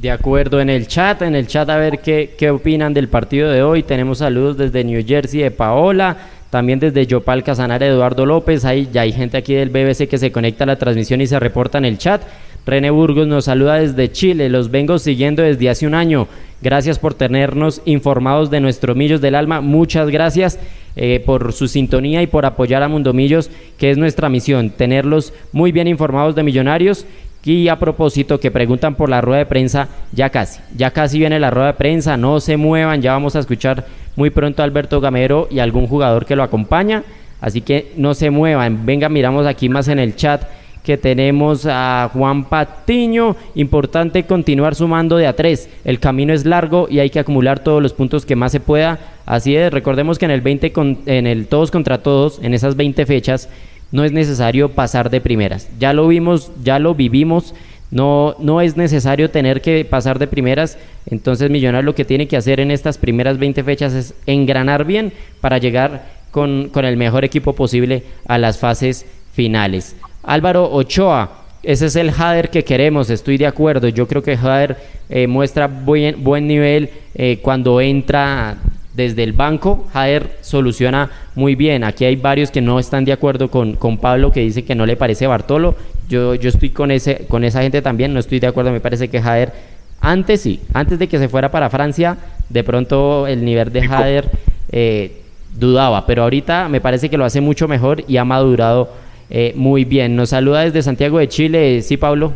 De 0.00 0.12
acuerdo, 0.12 0.60
en 0.60 0.70
el 0.70 0.86
chat, 0.86 1.22
en 1.22 1.34
el 1.34 1.48
chat 1.48 1.68
a 1.68 1.76
ver 1.76 1.98
qué, 1.98 2.36
qué 2.38 2.50
opinan 2.50 2.94
del 2.94 3.08
partido 3.08 3.50
de 3.50 3.64
hoy. 3.64 3.82
Tenemos 3.82 4.18
saludos 4.18 4.56
desde 4.56 4.84
New 4.84 5.04
Jersey 5.04 5.40
de 5.40 5.50
Paola, 5.50 6.16
también 6.50 6.78
desde 6.78 7.04
Yopal 7.04 7.42
Casanare 7.42 7.88
Eduardo 7.88 8.24
López. 8.24 8.64
Ahí 8.64 8.88
ya 8.92 9.00
hay 9.00 9.10
gente 9.10 9.36
aquí 9.36 9.54
del 9.54 9.70
BBC 9.70 10.06
que 10.08 10.18
se 10.18 10.30
conecta 10.30 10.62
a 10.62 10.68
la 10.68 10.78
transmisión 10.78 11.20
y 11.20 11.26
se 11.26 11.40
reporta 11.40 11.78
en 11.78 11.84
el 11.84 11.98
chat. 11.98 12.22
René 12.64 12.90
Burgos 12.90 13.26
nos 13.26 13.46
saluda 13.46 13.80
desde 13.80 14.12
Chile, 14.12 14.48
los 14.48 14.70
vengo 14.70 15.00
siguiendo 15.00 15.42
desde 15.42 15.68
hace 15.68 15.84
un 15.84 15.94
año. 15.94 16.28
Gracias 16.62 17.00
por 17.00 17.14
tenernos 17.14 17.82
informados 17.84 18.50
de 18.50 18.60
nuestros 18.60 18.96
Millos 18.96 19.20
del 19.20 19.34
Alma. 19.34 19.60
Muchas 19.60 20.10
gracias 20.10 20.60
eh, 20.94 21.20
por 21.24 21.52
su 21.52 21.66
sintonía 21.66 22.22
y 22.22 22.28
por 22.28 22.46
apoyar 22.46 22.84
a 22.84 22.88
Mundo 22.88 23.12
Millos, 23.12 23.50
que 23.78 23.90
es 23.90 23.98
nuestra 23.98 24.28
misión, 24.28 24.70
tenerlos 24.70 25.32
muy 25.50 25.72
bien 25.72 25.88
informados 25.88 26.36
de 26.36 26.42
Millonarios 26.44 27.04
y 27.44 27.68
a 27.68 27.78
propósito 27.78 28.40
que 28.40 28.50
preguntan 28.50 28.94
por 28.94 29.08
la 29.08 29.20
rueda 29.20 29.38
de 29.38 29.46
prensa, 29.46 29.88
ya 30.12 30.30
casi, 30.30 30.60
ya 30.76 30.90
casi 30.90 31.18
viene 31.18 31.38
la 31.38 31.50
rueda 31.50 31.68
de 31.68 31.74
prensa, 31.74 32.16
no 32.16 32.40
se 32.40 32.56
muevan, 32.56 33.00
ya 33.00 33.12
vamos 33.12 33.36
a 33.36 33.38
escuchar 33.38 33.86
muy 34.16 34.30
pronto 34.30 34.62
a 34.62 34.64
Alberto 34.64 35.00
Gamero 35.00 35.48
y 35.50 35.60
algún 35.60 35.86
jugador 35.86 36.26
que 36.26 36.36
lo 36.36 36.42
acompaña, 36.42 37.04
así 37.40 37.60
que 37.60 37.92
no 37.96 38.14
se 38.14 38.30
muevan, 38.30 38.84
venga, 38.84 39.08
miramos 39.08 39.46
aquí 39.46 39.68
más 39.68 39.88
en 39.88 39.98
el 39.98 40.16
chat 40.16 40.42
que 40.82 40.96
tenemos 40.96 41.66
a 41.66 42.10
Juan 42.12 42.44
Patiño, 42.44 43.36
importante 43.54 44.24
continuar 44.24 44.74
sumando 44.74 45.16
de 45.16 45.26
a 45.26 45.36
tres, 45.36 45.68
el 45.84 46.00
camino 46.00 46.32
es 46.32 46.44
largo 46.44 46.86
y 46.90 46.98
hay 46.98 47.10
que 47.10 47.18
acumular 47.18 47.60
todos 47.60 47.82
los 47.82 47.92
puntos 47.92 48.26
que 48.26 48.36
más 48.36 48.52
se 48.52 48.60
pueda, 48.60 48.98
así 49.26 49.54
es, 49.54 49.72
recordemos 49.72 50.18
que 50.18 50.24
en 50.24 50.30
el 50.30 50.40
20 50.40 50.72
con, 50.72 50.98
en 51.06 51.26
el 51.26 51.46
todos 51.46 51.70
contra 51.70 51.98
todos, 51.98 52.40
en 52.42 52.54
esas 52.54 52.74
20 52.76 53.06
fechas, 53.06 53.48
no 53.90 54.04
es 54.04 54.12
necesario 54.12 54.70
pasar 54.70 55.10
de 55.10 55.20
primeras. 55.20 55.68
Ya 55.78 55.92
lo 55.92 56.08
vimos, 56.08 56.50
ya 56.62 56.78
lo 56.78 56.94
vivimos. 56.94 57.54
No, 57.90 58.36
no 58.38 58.60
es 58.60 58.76
necesario 58.76 59.30
tener 59.30 59.62
que 59.62 59.84
pasar 59.84 60.18
de 60.18 60.26
primeras. 60.26 60.76
Entonces 61.06 61.50
Millonarios 61.50 61.86
lo 61.86 61.94
que 61.94 62.04
tiene 62.04 62.28
que 62.28 62.36
hacer 62.36 62.60
en 62.60 62.70
estas 62.70 62.98
primeras 62.98 63.38
20 63.38 63.64
fechas 63.64 63.94
es 63.94 64.14
engranar 64.26 64.84
bien 64.84 65.12
para 65.40 65.58
llegar 65.58 66.18
con, 66.30 66.70
el 66.74 66.96
mejor 66.96 67.24
equipo 67.24 67.54
posible 67.54 68.02
a 68.26 68.38
las 68.38 68.58
fases 68.58 69.06
finales. 69.32 69.96
Álvaro 70.22 70.70
Ochoa, 70.70 71.44
ese 71.62 71.86
es 71.86 71.96
el 71.96 72.12
Jader 72.12 72.50
que 72.50 72.64
queremos, 72.64 73.08
estoy 73.08 73.38
de 73.38 73.46
acuerdo. 73.46 73.88
Yo 73.88 74.06
creo 74.06 74.22
que 74.22 74.36
Jader 74.36 74.76
eh, 75.08 75.26
muestra 75.26 75.66
buen, 75.66 76.22
buen 76.22 76.46
nivel 76.46 76.90
eh, 77.14 77.38
cuando 77.42 77.80
entra 77.80 78.58
desde 78.98 79.22
el 79.22 79.32
banco, 79.32 79.86
Jader 79.92 80.38
soluciona 80.40 81.08
muy 81.36 81.54
bien. 81.54 81.84
Aquí 81.84 82.04
hay 82.04 82.16
varios 82.16 82.50
que 82.50 82.60
no 82.60 82.80
están 82.80 83.04
de 83.04 83.12
acuerdo 83.12 83.48
con, 83.48 83.76
con 83.76 83.96
Pablo, 83.98 84.32
que 84.32 84.40
dice 84.40 84.64
que 84.64 84.74
no 84.74 84.86
le 84.86 84.96
parece 84.96 85.28
Bartolo. 85.28 85.76
Yo, 86.08 86.34
yo 86.34 86.48
estoy 86.48 86.70
con, 86.70 86.90
ese, 86.90 87.24
con 87.28 87.44
esa 87.44 87.62
gente 87.62 87.80
también, 87.80 88.12
no 88.12 88.18
estoy 88.18 88.40
de 88.40 88.48
acuerdo. 88.48 88.72
Me 88.72 88.80
parece 88.80 89.08
que 89.08 89.22
Jader, 89.22 89.52
antes 90.00 90.40
sí, 90.40 90.58
antes 90.74 90.98
de 90.98 91.06
que 91.06 91.20
se 91.20 91.28
fuera 91.28 91.52
para 91.52 91.70
Francia, 91.70 92.18
de 92.48 92.64
pronto 92.64 93.28
el 93.28 93.44
nivel 93.44 93.72
de 93.72 93.86
Jader 93.86 94.30
eh, 94.72 95.22
dudaba, 95.54 96.04
pero 96.04 96.24
ahorita 96.24 96.68
me 96.68 96.80
parece 96.80 97.08
que 97.08 97.16
lo 97.16 97.24
hace 97.24 97.40
mucho 97.40 97.68
mejor 97.68 98.02
y 98.08 98.16
ha 98.16 98.24
madurado 98.24 98.90
eh, 99.30 99.52
muy 99.54 99.84
bien. 99.84 100.16
Nos 100.16 100.30
saluda 100.30 100.62
desde 100.62 100.82
Santiago 100.82 101.20
de 101.20 101.28
Chile, 101.28 101.82
¿sí, 101.82 101.96
Pablo? 101.96 102.32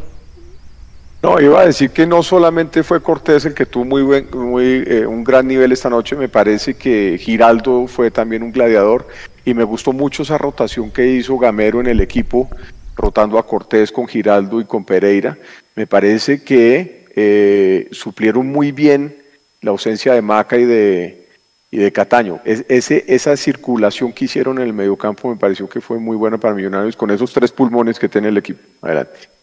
No, 1.23 1.41
iba 1.41 1.61
a 1.61 1.67
decir 1.67 1.91
que 1.91 2.05
no 2.05 2.21
solamente 2.25 2.83
fue 2.83 3.01
Cortés 3.01 3.45
el 3.45 3.55
que 3.55 3.65
tuvo 3.65 3.85
muy 3.85 4.03
buen, 4.03 4.27
muy, 4.35 4.83
eh, 4.85 5.07
un 5.07 5.23
gran 5.23 5.47
nivel 5.47 5.71
esta 5.71 5.89
noche, 5.89 6.17
me 6.17 6.29
parece 6.29 6.75
que 6.75 7.17
Giraldo 7.17 7.87
fue 7.87 8.11
también 8.11 8.43
un 8.43 8.51
gladiador 8.51 9.07
y 9.45 9.55
me 9.55 9.63
gustó 9.63 9.93
mucho 9.93 10.25
esa 10.25 10.37
rotación 10.37 10.91
que 10.91 11.07
hizo 11.07 11.39
Gamero 11.39 11.81
en 11.81 11.87
el 11.87 12.01
equipo, 12.01 12.51
rotando 12.97 13.39
a 13.39 13.47
Cortés 13.47 13.93
con 13.93 14.09
Giraldo 14.09 14.61
y 14.61 14.65
con 14.65 14.85
Pereira. 14.85 15.39
Me 15.77 15.87
parece 15.87 16.43
que 16.43 17.07
eh, 17.15 17.87
suplieron 17.93 18.49
muy 18.49 18.73
bien 18.73 19.17
la 19.61 19.71
ausencia 19.71 20.15
de 20.15 20.23
Maca 20.23 20.57
y 20.57 20.65
de, 20.65 21.29
y 21.71 21.77
de 21.77 21.93
Cataño. 21.93 22.41
esa 22.45 23.37
circulación 23.37 24.13
que 24.13 24.25
hicieron 24.25 24.59
en 24.59 24.65
el 24.65 24.73
mediocampo 24.73 25.29
me 25.29 25.37
pareció 25.37 25.69
que 25.69 25.81
fue 25.81 26.01
muy 26.01 26.17
buena 26.17 26.37
para 26.39 26.53
Millonarios 26.53 26.97
con 26.97 27.13
esos 27.13 27.33
tres 27.33 27.53
pulmones 27.53 27.97
que 28.01 28.09
tiene 28.09 28.27
el 28.27 28.39
equipo. 28.39 28.61
Adelante. 28.81 29.42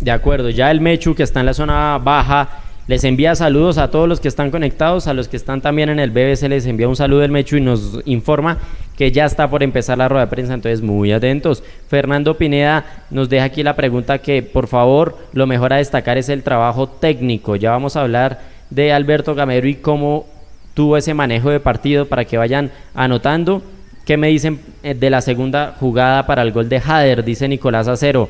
De 0.00 0.10
acuerdo, 0.10 0.50
ya 0.50 0.70
el 0.70 0.80
Mechu 0.80 1.14
que 1.14 1.22
está 1.22 1.40
en 1.40 1.46
la 1.46 1.54
zona 1.54 1.98
baja 1.98 2.48
les 2.86 3.04
envía 3.04 3.36
saludos 3.36 3.78
a 3.78 3.90
todos 3.90 4.08
los 4.08 4.18
que 4.18 4.26
están 4.26 4.50
conectados, 4.50 5.06
a 5.06 5.14
los 5.14 5.28
que 5.28 5.36
están 5.36 5.60
también 5.60 5.90
en 5.90 6.00
el 6.00 6.10
BBC 6.10 6.48
les 6.48 6.66
envía 6.66 6.88
un 6.88 6.96
saludo 6.96 7.22
el 7.22 7.30
Mechu 7.30 7.56
y 7.56 7.60
nos 7.60 8.00
informa 8.04 8.58
que 8.96 9.12
ya 9.12 9.26
está 9.26 9.48
por 9.48 9.62
empezar 9.62 9.96
la 9.96 10.08
rueda 10.08 10.24
de 10.24 10.30
prensa, 10.30 10.54
entonces 10.54 10.82
muy 10.82 11.12
atentos. 11.12 11.62
Fernando 11.88 12.36
Pineda 12.36 13.04
nos 13.10 13.28
deja 13.28 13.44
aquí 13.44 13.62
la 13.62 13.76
pregunta 13.76 14.18
que 14.18 14.42
por 14.42 14.66
favor 14.66 15.18
lo 15.32 15.46
mejor 15.46 15.72
a 15.72 15.76
destacar 15.76 16.18
es 16.18 16.28
el 16.28 16.42
trabajo 16.42 16.88
técnico. 16.88 17.54
Ya 17.54 17.70
vamos 17.70 17.94
a 17.96 18.00
hablar 18.00 18.40
de 18.70 18.92
Alberto 18.92 19.34
Gamero 19.34 19.68
y 19.68 19.76
cómo 19.76 20.26
tuvo 20.74 20.96
ese 20.96 21.14
manejo 21.14 21.50
de 21.50 21.60
partido 21.60 22.06
para 22.06 22.24
que 22.24 22.38
vayan 22.38 22.72
anotando. 22.94 23.62
¿Qué 24.04 24.16
me 24.16 24.28
dicen 24.28 24.60
eh, 24.82 24.94
de 24.94 25.10
la 25.10 25.20
segunda 25.20 25.76
jugada 25.78 26.26
para 26.26 26.42
el 26.42 26.52
gol 26.52 26.68
de 26.68 26.82
Hader? 26.84 27.22
Dice 27.22 27.46
Nicolás 27.46 27.86
Acero. 27.86 28.28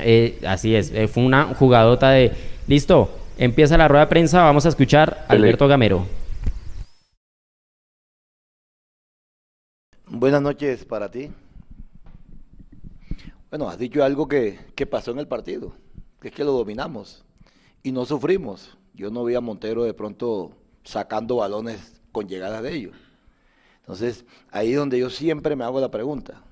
Eh, 0.00 0.38
así 0.46 0.74
es, 0.74 0.90
eh, 0.92 1.08
fue 1.08 1.24
una 1.24 1.54
jugadota 1.54 2.10
de... 2.10 2.32
Listo, 2.66 3.10
empieza 3.38 3.78
la 3.78 3.88
rueda 3.88 4.04
de 4.04 4.10
prensa, 4.10 4.42
vamos 4.42 4.66
a 4.66 4.68
escuchar 4.68 5.24
a 5.28 5.32
Alberto 5.32 5.66
Gamero. 5.68 6.06
Buenas 10.06 10.42
noches 10.42 10.84
para 10.84 11.10
ti. 11.10 11.30
Bueno, 13.50 13.68
has 13.68 13.78
dicho 13.78 14.04
algo 14.04 14.28
que, 14.28 14.58
que, 14.74 14.86
pasó 14.86 15.10
en 15.10 15.18
el 15.18 15.26
partido, 15.26 15.72
que 16.20 16.28
es 16.28 16.34
que 16.34 16.44
lo 16.44 16.52
dominamos 16.52 17.24
y 17.82 17.92
no 17.92 18.04
sufrimos. 18.04 18.76
Yo 18.94 19.10
no 19.10 19.24
vi 19.24 19.34
a 19.34 19.40
Montero 19.40 19.84
de 19.84 19.94
pronto 19.94 20.52
sacando 20.84 21.36
balones 21.36 22.00
con 22.12 22.28
llegadas 22.28 22.62
de 22.62 22.74
ellos. 22.74 22.96
Entonces, 23.80 24.24
ahí 24.50 24.72
es 24.72 24.76
donde 24.76 24.98
yo 24.98 25.08
siempre 25.08 25.56
me 25.56 25.64
hago 25.64 25.80
la 25.80 25.90
pregunta. 25.90 26.42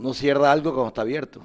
Uno 0.00 0.14
cierra 0.14 0.50
algo 0.50 0.72
cuando 0.72 0.88
está 0.88 1.02
abierto. 1.02 1.42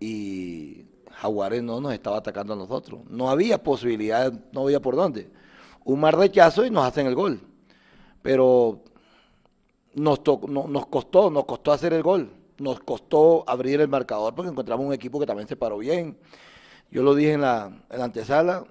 Y 0.00 0.84
Jaguares 1.12 1.62
no 1.62 1.80
nos 1.80 1.92
estaba 1.92 2.16
atacando 2.16 2.54
a 2.54 2.56
nosotros. 2.56 3.02
No 3.08 3.30
había 3.30 3.62
posibilidad, 3.62 4.32
no 4.50 4.62
había 4.62 4.82
por 4.82 4.96
dónde. 4.96 5.30
Un 5.84 6.00
mar 6.00 6.18
rechazo 6.18 6.66
y 6.66 6.70
nos 6.70 6.84
hacen 6.84 7.06
el 7.06 7.14
gol. 7.14 7.40
Pero 8.20 8.80
nos, 9.94 10.22
nos 10.48 10.86
costó, 10.86 11.30
nos 11.30 11.44
costó 11.44 11.70
hacer 11.70 11.92
el 11.92 12.02
gol. 12.02 12.32
Nos 12.58 12.80
costó 12.80 13.44
abrir 13.46 13.80
el 13.80 13.86
marcador 13.86 14.34
porque 14.34 14.50
encontramos 14.50 14.84
un 14.84 14.92
equipo 14.92 15.20
que 15.20 15.26
también 15.26 15.46
se 15.46 15.54
paró 15.54 15.78
bien. 15.78 16.18
Yo 16.90 17.04
lo 17.04 17.14
dije 17.14 17.34
en 17.34 17.42
la, 17.42 17.66
en 17.90 17.98
la 18.00 18.06
antesala, 18.06 18.64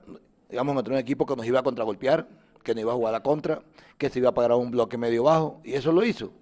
digamos, 0.49 0.73
encontré 0.73 0.95
un 0.95 0.99
equipo 0.99 1.25
que 1.25 1.37
nos 1.37 1.45
iba 1.45 1.61
a 1.61 1.63
contragolpear, 1.63 2.27
que 2.61 2.75
no 2.75 2.81
iba 2.81 2.91
a 2.91 2.95
jugar 2.95 3.13
a 3.15 3.19
la 3.19 3.23
contra, 3.23 3.61
que 3.97 4.09
se 4.09 4.19
iba 4.19 4.31
a 4.31 4.33
pagar 4.33 4.51
un 4.51 4.69
bloque 4.69 4.97
medio 4.97 5.23
bajo, 5.23 5.61
y 5.63 5.75
eso 5.75 5.93
lo 5.93 6.03
hizo. 6.03 6.33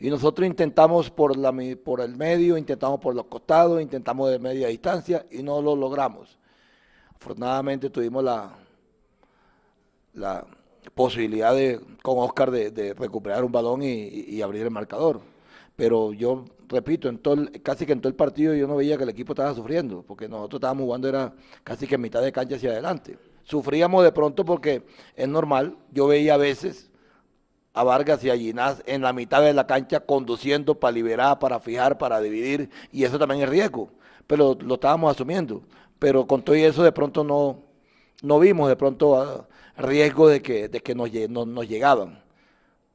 Y 0.00 0.10
nosotros 0.10 0.46
intentamos 0.46 1.10
por, 1.10 1.36
la, 1.36 1.52
por 1.82 2.00
el 2.00 2.16
medio, 2.16 2.56
intentamos 2.58 3.00
por 3.00 3.14
los 3.14 3.26
costados, 3.26 3.80
intentamos 3.80 4.30
de 4.30 4.38
media 4.38 4.68
distancia 4.68 5.24
y 5.30 5.42
no 5.42 5.62
lo 5.62 5.76
logramos. 5.76 6.38
Afortunadamente 7.14 7.90
tuvimos 7.90 8.24
la, 8.24 8.52
posibilidad 10.94 11.54
de, 11.54 11.80
con 12.02 12.18
Oscar 12.18 12.50
de, 12.50 12.94
recuperar 12.94 13.44
un 13.44 13.52
balón 13.52 13.82
y, 13.82 14.42
abrir 14.42 14.62
el 14.62 14.70
marcador. 14.70 15.20
Pero 15.76 16.12
yo 16.12 16.44
repito, 16.68 17.08
en 17.08 17.18
todo 17.18 17.36
casi 17.62 17.86
que 17.86 17.92
en 17.92 18.00
todo 18.00 18.08
el 18.08 18.14
partido 18.14 18.54
yo 18.54 18.66
no 18.66 18.76
veía 18.76 18.96
que 18.96 19.04
el 19.04 19.08
equipo 19.08 19.32
estaba 19.32 19.54
sufriendo, 19.54 20.02
porque 20.06 20.28
nosotros 20.28 20.58
estábamos 20.58 20.84
jugando 20.84 21.08
era 21.08 21.32
casi 21.62 21.86
que 21.86 21.94
en 21.94 22.00
mitad 22.00 22.22
de 22.22 22.32
cancha 22.32 22.56
hacia 22.56 22.70
adelante. 22.70 23.18
Sufríamos 23.42 24.04
de 24.04 24.12
pronto 24.12 24.44
porque 24.44 24.82
es 25.16 25.28
normal, 25.28 25.76
yo 25.92 26.06
veía 26.06 26.34
a 26.34 26.38
veces 26.38 26.90
a 27.74 27.82
Vargas 27.82 28.22
y 28.24 28.30
a 28.30 28.36
Ginás 28.36 28.82
en 28.86 29.02
la 29.02 29.12
mitad 29.12 29.42
de 29.42 29.52
la 29.52 29.66
cancha 29.66 30.00
conduciendo 30.00 30.76
para 30.76 30.92
liberar, 30.92 31.38
para 31.40 31.58
fijar, 31.58 31.98
para 31.98 32.20
dividir, 32.20 32.70
y 32.92 33.04
eso 33.04 33.18
también 33.18 33.42
es 33.42 33.48
riesgo, 33.48 33.90
pero 34.26 34.56
lo 34.60 34.74
estábamos 34.74 35.14
asumiendo. 35.14 35.62
Pero 35.98 36.26
con 36.26 36.42
todo 36.42 36.54
eso 36.56 36.82
de 36.82 36.92
pronto 36.92 37.24
no, 37.24 37.58
no 38.22 38.38
vimos 38.38 38.68
de 38.68 38.76
pronto 38.76 39.20
ah, 39.20 39.46
riesgo 39.76 40.28
de 40.28 40.40
que, 40.40 40.68
de 40.68 40.80
que 40.80 40.94
nos, 40.94 41.10
nos 41.28 41.68
llegaban. 41.68 42.22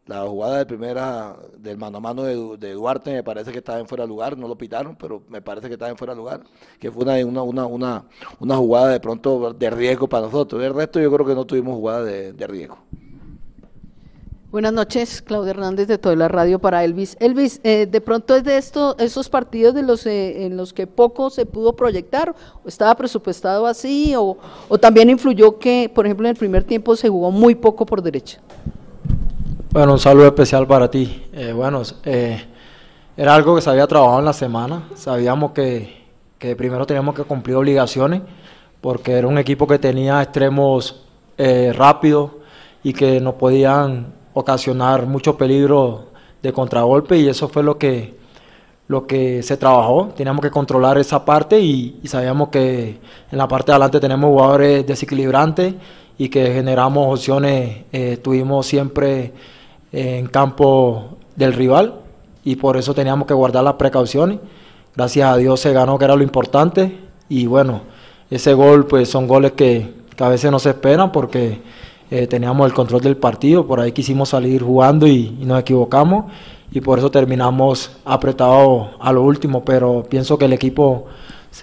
La 0.05 0.25
jugada 0.25 0.57
de 0.57 0.65
primera 0.65 1.35
del 1.57 1.77
mano 1.77 1.97
a 1.97 2.01
mano 2.01 2.23
de, 2.23 2.73
Duarte 2.73 3.11
me 3.13 3.23
parece 3.23 3.51
que 3.51 3.59
estaba 3.59 3.79
en 3.79 3.87
fuera 3.87 4.05
de 4.05 4.07
lugar, 4.07 4.37
no 4.37 4.47
lo 4.47 4.57
pitaron, 4.57 4.95
pero 4.95 5.21
me 5.27 5.41
parece 5.41 5.67
que 5.67 5.73
estaba 5.73 5.91
en 5.91 5.97
fuera 5.97 6.13
de 6.13 6.17
lugar, 6.17 6.41
que 6.79 6.91
fue 6.91 7.03
una, 7.03 7.43
una, 7.43 7.65
una, 7.65 8.05
una, 8.39 8.55
jugada 8.57 8.87
de 8.87 8.99
pronto 8.99 9.53
de 9.53 9.69
riesgo 9.69 10.07
para 10.09 10.25
nosotros. 10.25 10.63
El 10.63 10.73
resto 10.73 10.99
yo 10.99 11.11
creo 11.11 11.27
que 11.27 11.35
no 11.35 11.45
tuvimos 11.45 11.75
jugada 11.75 12.03
de, 12.03 12.33
de 12.33 12.47
riesgo. 12.47 12.79
Buenas 14.51 14.73
noches, 14.73 15.21
Claudia 15.21 15.51
Hernández 15.51 15.87
de 15.87 15.99
toda 15.99 16.15
la 16.15 16.27
radio 16.27 16.57
para 16.57 16.83
Elvis. 16.83 17.15
Elvis, 17.19 17.61
eh, 17.63 17.85
de 17.85 18.01
pronto 18.01 18.35
es 18.35 18.43
de 18.43 18.57
esto, 18.57 18.95
esos 18.97 19.29
partidos 19.29 19.75
de 19.75 19.83
los 19.83 20.07
eh, 20.07 20.47
en 20.47 20.57
los 20.57 20.73
que 20.73 20.87
poco 20.87 21.29
se 21.29 21.45
pudo 21.45 21.73
proyectar, 21.73 22.33
o 22.63 22.67
estaba 22.67 22.95
presupuestado 22.95 23.67
así, 23.67 24.15
o, 24.17 24.37
también 24.79 25.11
influyó 25.11 25.59
que, 25.59 25.91
por 25.93 26.07
ejemplo, 26.07 26.25
en 26.25 26.31
el 26.31 26.35
primer 26.35 26.63
tiempo 26.63 26.95
se 26.95 27.09
jugó 27.09 27.29
muy 27.29 27.53
poco 27.53 27.85
por 27.85 28.01
derecha. 28.01 28.39
Bueno, 29.69 29.93
un 29.93 29.99
saludo 29.99 30.25
especial 30.25 30.65
para 30.65 30.89
ti. 30.89 31.27
Eh, 31.31 31.53
bueno, 31.53 31.83
era 32.03 33.35
algo 33.35 33.55
que 33.55 33.61
se 33.61 33.69
había 33.69 33.85
trabajado 33.85 34.17
en 34.17 34.25
la 34.25 34.33
semana, 34.33 34.89
sabíamos 34.95 35.51
que, 35.51 36.05
que 36.39 36.55
primero 36.55 36.87
teníamos 36.87 37.13
que 37.13 37.23
cumplir 37.23 37.55
obligaciones, 37.55 38.23
porque 38.81 39.11
era 39.11 39.27
un 39.27 39.37
equipo 39.37 39.67
que 39.67 39.77
tenía 39.77 40.23
extremos 40.23 41.05
rápidos 41.37 42.31
y 42.81 42.93
que 42.93 43.21
no 43.21 43.37
podían 43.37 44.18
ocasionar 44.33 45.05
mucho 45.05 45.37
peligro 45.37 46.09
de 46.41 46.53
contragolpe 46.53 47.17
y 47.17 47.27
eso 47.27 47.49
fue 47.49 47.63
lo 47.63 47.77
que, 47.77 48.15
lo 48.87 49.07
que 49.07 49.43
se 49.43 49.57
trabajó. 49.57 50.09
Teníamos 50.15 50.41
que 50.41 50.51
controlar 50.51 50.97
esa 50.97 51.25
parte 51.25 51.59
y, 51.59 51.99
sabíamos 52.05 52.49
que 52.49 52.99
en 53.31 53.37
la 53.37 53.47
parte 53.47 53.71
de 53.71 53.73
adelante 53.73 53.99
tenemos 53.99 54.29
jugadores 54.29 54.85
desequilibrantes 54.85 55.75
y 56.17 56.29
que 56.29 56.51
generamos 56.53 57.19
opciones, 57.19 57.85
eh, 57.91 58.13
estuvimos 58.13 58.65
siempre 58.65 59.33
en 59.91 60.27
campo 60.27 61.17
del 61.35 61.53
rival 61.53 61.95
y 62.43 62.57
por 62.57 62.77
eso 62.77 62.93
teníamos 62.93 63.27
que 63.27 63.33
guardar 63.33 63.63
las 63.63 63.73
precauciones. 63.75 64.39
Gracias 64.95 65.29
a 65.29 65.37
Dios 65.37 65.59
se 65.59 65.71
ganó, 65.71 65.97
que 65.97 66.05
era 66.05 66.15
lo 66.15 66.23
importante 66.23 66.99
y 67.29 67.45
bueno, 67.45 67.81
ese 68.29 68.53
gol 68.53 68.85
pues 68.85 69.09
son 69.09 69.27
goles 69.27 69.53
que, 69.53 69.93
que 70.15 70.23
a 70.23 70.29
veces 70.29 70.51
no 70.51 70.59
se 70.59 70.69
esperan 70.69 71.11
porque 71.11 71.61
eh, 72.11 72.25
teníamos 72.25 72.65
el 72.65 72.73
control 72.73 73.01
del 73.01 73.17
partido, 73.17 73.67
por 73.67 73.79
ahí 73.79 73.91
quisimos 73.91 74.29
salir 74.29 74.63
jugando 74.63 75.05
y, 75.05 75.29
nos 75.41 75.59
equivocamos 75.59 76.25
y 76.71 76.81
por 76.81 76.97
eso 76.97 77.11
terminamos 77.11 77.97
apretados 78.03 78.89
a 78.99 79.11
lo 79.11 79.23
último, 79.23 79.63
pero 79.63 80.03
pienso 80.09 80.37
que 80.37 80.45
el 80.45 80.53
equipo 80.53 81.05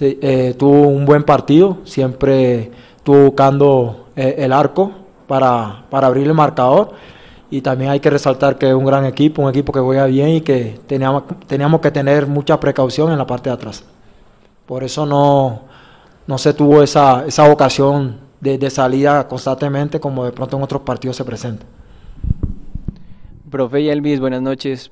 eh, 0.01 0.55
tuvo 0.57 0.89
un 0.89 1.05
buen 1.05 1.25
partido, 1.25 1.79
siempre 1.85 2.71
estuvo 2.97 3.25
buscando 3.25 4.07
eh, 4.15 4.37
el 4.39 4.53
arco 4.53 4.93
para, 5.27 5.85
para 5.91 6.07
abrir 6.07 6.27
el 6.29 6.35
marcador 6.35 6.93
y 7.51 7.61
también 7.61 7.91
hay 7.91 8.01
que 8.01 8.11
resaltar 8.11 8.57
que 8.57 8.69
es 8.69 8.75
un 8.75 8.85
gran 8.85 9.05
equipo, 9.05 9.43
un 9.43 9.51
equipo 9.51 9.73
que 9.73 9.81
juega 9.81 10.07
bien 10.07 10.29
y 10.29 10.41
que 10.43 10.79
teníamos, 10.87 11.25
teníamos 11.49 11.81
que 11.81 11.91
tener 11.91 12.27
mucha 12.27 12.59
precaución 12.61 13.11
en 13.11 13.19
la 13.19 13.27
parte 13.27 13.51
de 13.51 13.55
atrás. 13.55 13.85
Por 14.65 14.85
eso 14.85 15.07
no, 15.07 15.63
no 16.27 16.39
se 16.39 16.55
tuvo 16.55 16.83
esa, 16.83 17.25
esa 17.27 17.51
ocasión 17.51 18.26
de, 18.47 18.71
salida 18.71 19.27
constantemente 19.27 19.99
como 19.99 20.25
de 20.25 20.33
pronto 20.33 20.57
en 20.57 20.63
otros 20.63 20.83
partidos 20.83 21.17
se 21.17 21.25
presenta. 21.25 21.67
Profe 23.51 23.81
y 23.81 23.89
Elvis, 23.89 24.21
buenas 24.21 24.43
noches. 24.43 24.91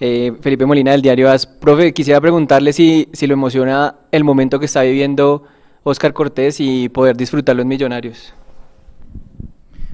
Eh, 0.00 0.32
Felipe 0.40 0.66
Molina 0.66 0.92
del 0.92 1.02
diario 1.02 1.30
AS. 1.30 1.46
Profe, 1.46 1.92
quisiera 1.92 2.20
preguntarle 2.20 2.72
si, 2.72 3.08
si 3.12 3.26
lo 3.26 3.34
emociona 3.34 3.96
el 4.10 4.24
momento 4.24 4.58
que 4.58 4.66
está 4.66 4.82
viviendo 4.82 5.44
Oscar 5.84 6.12
Cortés 6.12 6.60
y 6.60 6.88
poder 6.88 7.16
disfrutarlo 7.16 7.62
en 7.62 7.68
Millonarios. 7.68 8.34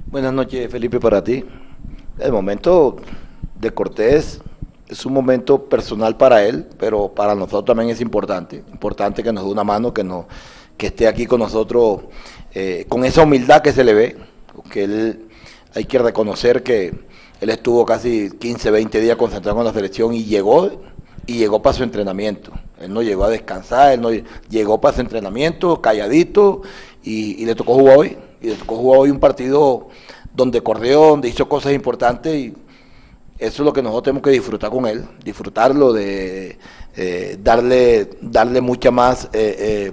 Buenas 0.06 0.32
noches, 0.32 0.70
Felipe, 0.70 0.98
para 0.98 1.22
ti. 1.22 1.44
El 2.18 2.32
momento 2.32 2.96
de 3.60 3.70
Cortés 3.70 4.40
es 4.88 5.04
un 5.04 5.12
momento 5.12 5.64
personal 5.64 6.16
para 6.16 6.44
él, 6.44 6.66
pero 6.78 7.08
para 7.08 7.34
nosotros 7.34 7.64
también 7.64 7.90
es 7.90 8.00
importante. 8.00 8.64
Importante 8.72 9.22
que 9.22 9.32
nos 9.32 9.44
dé 9.44 9.50
una 9.50 9.64
mano, 9.64 9.92
que, 9.92 10.02
no, 10.02 10.26
que 10.76 10.86
esté 10.86 11.06
aquí 11.06 11.26
con 11.26 11.40
nosotros 11.40 12.00
eh, 12.60 12.86
con 12.88 13.04
esa 13.04 13.22
humildad 13.22 13.62
que 13.62 13.72
se 13.72 13.84
le 13.84 13.94
ve, 13.94 14.16
que 14.68 14.82
él 14.82 15.28
hay 15.76 15.84
que 15.84 15.96
reconocer 16.00 16.64
que 16.64 16.92
él 17.40 17.50
estuvo 17.50 17.86
casi 17.86 18.30
15, 18.30 18.72
20 18.72 19.00
días 19.00 19.16
concentrado 19.16 19.60
en 19.60 19.66
la 19.66 19.72
selección 19.72 20.12
y 20.12 20.24
llegó 20.24 20.68
y 21.24 21.34
llegó 21.34 21.62
para 21.62 21.76
su 21.76 21.84
entrenamiento. 21.84 22.50
Él 22.80 22.92
no 22.92 23.02
llegó 23.02 23.22
a 23.22 23.28
descansar, 23.30 23.92
él 23.92 24.00
no 24.00 24.10
llegó 24.50 24.80
para 24.80 24.96
su 24.96 25.02
entrenamiento, 25.02 25.80
calladito, 25.80 26.62
y, 27.04 27.44
le 27.46 27.54
tocó 27.54 27.74
jugar 27.74 27.98
hoy. 27.98 28.18
Y 28.40 28.48
le 28.48 28.54
tocó 28.56 28.74
jugar 28.74 29.00
hoy 29.02 29.10
un 29.10 29.20
partido 29.20 29.86
donde 30.34 30.60
corrió, 30.60 31.10
donde 31.10 31.28
hizo 31.28 31.48
cosas 31.48 31.72
importantes 31.74 32.34
y 32.34 32.54
eso 33.38 33.62
es 33.62 33.66
lo 33.66 33.72
que 33.72 33.82
nosotros 33.82 34.02
tenemos 34.02 34.22
que 34.24 34.30
disfrutar 34.30 34.70
con 34.70 34.84
él, 34.84 35.06
disfrutarlo 35.24 35.92
de 35.92 36.58
eh, 36.96 37.38
darle, 37.40 38.10
darle 38.20 38.60
mucha 38.60 38.90
más 38.90 39.28
eh, 39.32 39.92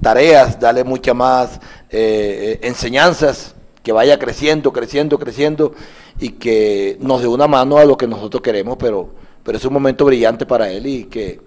tareas, 0.00 0.60
darle 0.60 0.84
mucha 0.84 1.12
más 1.12 1.58
eh, 1.96 2.58
enseñanzas, 2.62 3.54
que 3.84 3.92
vaya 3.92 4.18
creciendo, 4.18 4.72
creciendo, 4.72 5.18
creciendo 5.18 5.74
y 6.18 6.30
que 6.30 6.96
nos 7.00 7.20
dé 7.20 7.28
una 7.28 7.46
mano 7.46 7.76
a 7.76 7.84
lo 7.84 7.96
que 7.96 8.08
nosotros 8.08 8.42
queremos, 8.42 8.76
pero, 8.78 9.10
pero 9.44 9.58
es 9.58 9.64
un 9.64 9.72
momento 9.74 10.04
brillante 10.06 10.44
para 10.46 10.70
él 10.70 10.86
y 10.86 11.04
que, 11.04 11.40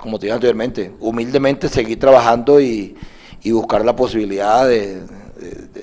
como 0.00 0.18
te 0.18 0.26
dije 0.26 0.34
anteriormente, 0.34 0.92
humildemente 1.00 1.68
seguir 1.68 1.98
trabajando 1.98 2.60
y, 2.60 2.96
buscar 3.52 3.84
la 3.84 3.94
posibilidad 3.94 4.66
de, 4.66 5.02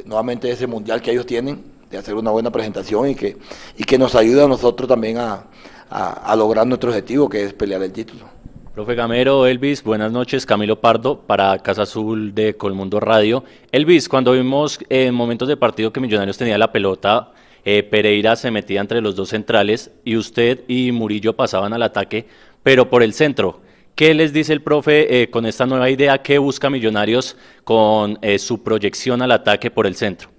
nuevamente 0.06 0.50
ese 0.50 0.66
mundial 0.66 1.00
que 1.00 1.12
ellos 1.12 1.28
tienen, 1.28 1.62
de 1.92 1.98
hacer 2.00 2.16
una 2.16 2.32
buena 2.32 2.50
presentación 2.50 3.10
y 3.10 3.16
que, 3.16 3.38
y 3.78 3.84
que 3.84 4.00
nos 4.00 4.16
ayude 4.16 4.44
a 4.44 4.48
nosotros 4.48 4.90
también 4.90 5.20
a, 5.20 5.46
a 5.92 6.36
lograr 6.36 6.66
nuestro 6.66 6.90
objetivo, 6.90 7.30
que 7.30 7.44
es 7.44 7.54
pelear 7.54 7.84
el 7.84 7.92
título. 7.92 8.41
Profe 8.74 8.96
Gamero, 8.96 9.48
Elvis, 9.48 9.84
buenas 9.84 10.14
noches. 10.14 10.46
Camilo 10.46 10.80
Pardo 10.80 11.20
para 11.20 11.60
Casa 11.60 11.82
Azul 11.82 12.34
de 12.34 12.56
Colmundo 12.56 13.02
Radio. 13.02 13.44
Elvis, 13.70 14.08
cuando 14.08 14.32
vimos 14.32 14.80
en 14.88 15.14
momentos 15.14 15.50
de 15.50 15.58
partido 15.58 15.92
que 15.92 16.00
Millonarios 16.00 16.38
tenía 16.38 16.58
la 16.58 16.72
pelota, 16.72 17.34
eh, 17.66 17.84
Pereira 17.84 18.38
se 18.38 18.50
metía 18.50 18.80
entre 18.80 19.02
los 19.02 19.18
dos 19.18 19.28
centrales 19.28 19.92
y 20.06 20.16
usted 20.16 20.62
y 20.70 20.94
Murillo 20.94 21.36
pasaban 21.36 21.74
al 21.74 21.84
ataque, 21.84 22.28
pero 22.64 22.90
por 22.90 23.04
el 23.04 23.12
centro. 23.12 23.60
¿Qué 23.94 24.14
les 24.14 24.32
dice 24.32 24.54
el 24.54 24.62
profe 24.62 25.22
eh, 25.22 25.30
con 25.30 25.46
esta 25.46 25.66
nueva 25.66 25.90
idea? 25.90 26.20
¿Qué 26.20 26.38
busca 26.38 26.70
Millonarios 26.70 27.36
con 27.66 28.20
eh, 28.22 28.40
su 28.40 28.64
proyección 28.64 29.22
al 29.22 29.34
ataque 29.34 29.70
por 29.70 29.86
el 29.86 29.96
centro? 29.96 30.30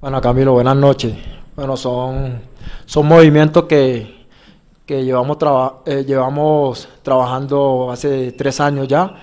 Bueno, 0.00 0.20
Camilo, 0.20 0.52
buenas 0.52 0.76
noches. 0.76 1.14
Bueno, 1.54 1.76
son, 1.76 2.40
son 2.86 3.06
movimientos 3.06 3.66
que, 3.66 4.15
que 4.86 5.04
llevamos, 5.04 5.36
eh, 5.84 6.04
llevamos 6.06 6.88
trabajando 7.02 7.90
hace 7.90 8.32
tres 8.32 8.60
años 8.60 8.86
ya. 8.86 9.14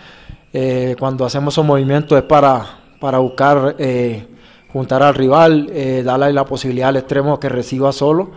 Eh, 0.51 0.95
cuando 0.99 1.25
hacemos 1.25 1.53
esos 1.53 1.65
movimientos 1.65 2.17
es 2.17 2.25
para, 2.25 2.65
para 2.99 3.19
buscar 3.19 3.75
eh, 3.79 4.27
juntar 4.71 5.01
al 5.01 5.15
rival, 5.15 5.71
darle 6.03 6.33
la 6.33 6.45
posibilidad 6.45 6.89
al 6.89 6.97
extremo 6.97 7.39
que 7.39 7.47
reciba 7.47 7.91
solo 7.91 8.31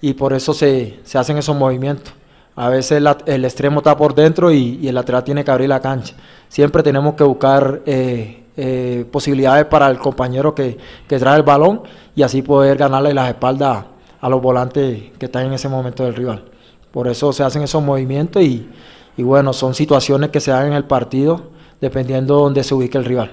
y 0.00 0.14
por 0.14 0.32
eso 0.32 0.52
se, 0.52 1.00
hacen 1.14 1.38
esos 1.38 1.54
movimientos. 1.54 2.12
A 2.56 2.70
veces 2.70 3.02
el 3.26 3.44
extremo 3.44 3.80
está 3.80 3.96
por 3.96 4.14
dentro 4.14 4.50
y, 4.50 4.88
el 4.88 4.94
lateral 4.94 5.22
tiene 5.22 5.44
que 5.44 5.50
abrir 5.50 5.68
la 5.68 5.80
cancha. 5.80 6.14
Siempre 6.48 6.82
tenemos 6.82 7.14
que 7.14 7.24
buscar 7.24 7.82
posibilidades 9.10 9.66
para 9.66 9.88
el 9.88 9.98
compañero 9.98 10.54
que, 10.54 10.78
trae 11.06 11.36
el 11.36 11.42
balón 11.42 11.82
y 12.14 12.22
así 12.22 12.40
poder 12.40 12.78
ganarle 12.78 13.12
las 13.12 13.28
espaldas 13.28 13.84
a 14.18 14.28
los 14.30 14.40
volantes 14.40 15.12
que 15.18 15.26
están 15.26 15.44
en 15.44 15.52
ese 15.52 15.68
momento 15.68 16.02
del 16.04 16.14
rival. 16.14 16.55
Por 16.96 17.08
eso 17.08 17.30
se 17.30 17.42
hacen 17.42 17.60
esos 17.60 17.82
movimientos 17.82 18.42
y, 18.42 18.66
y 19.18 19.22
bueno, 19.22 19.52
son 19.52 19.74
situaciones 19.74 20.30
que 20.30 20.40
se 20.40 20.50
dan 20.50 20.68
en 20.68 20.72
el 20.72 20.84
partido 20.84 21.50
dependiendo 21.78 22.36
de 22.36 22.40
dónde 22.40 22.64
se 22.64 22.74
ubique 22.74 22.96
el 22.96 23.04
rival. 23.04 23.32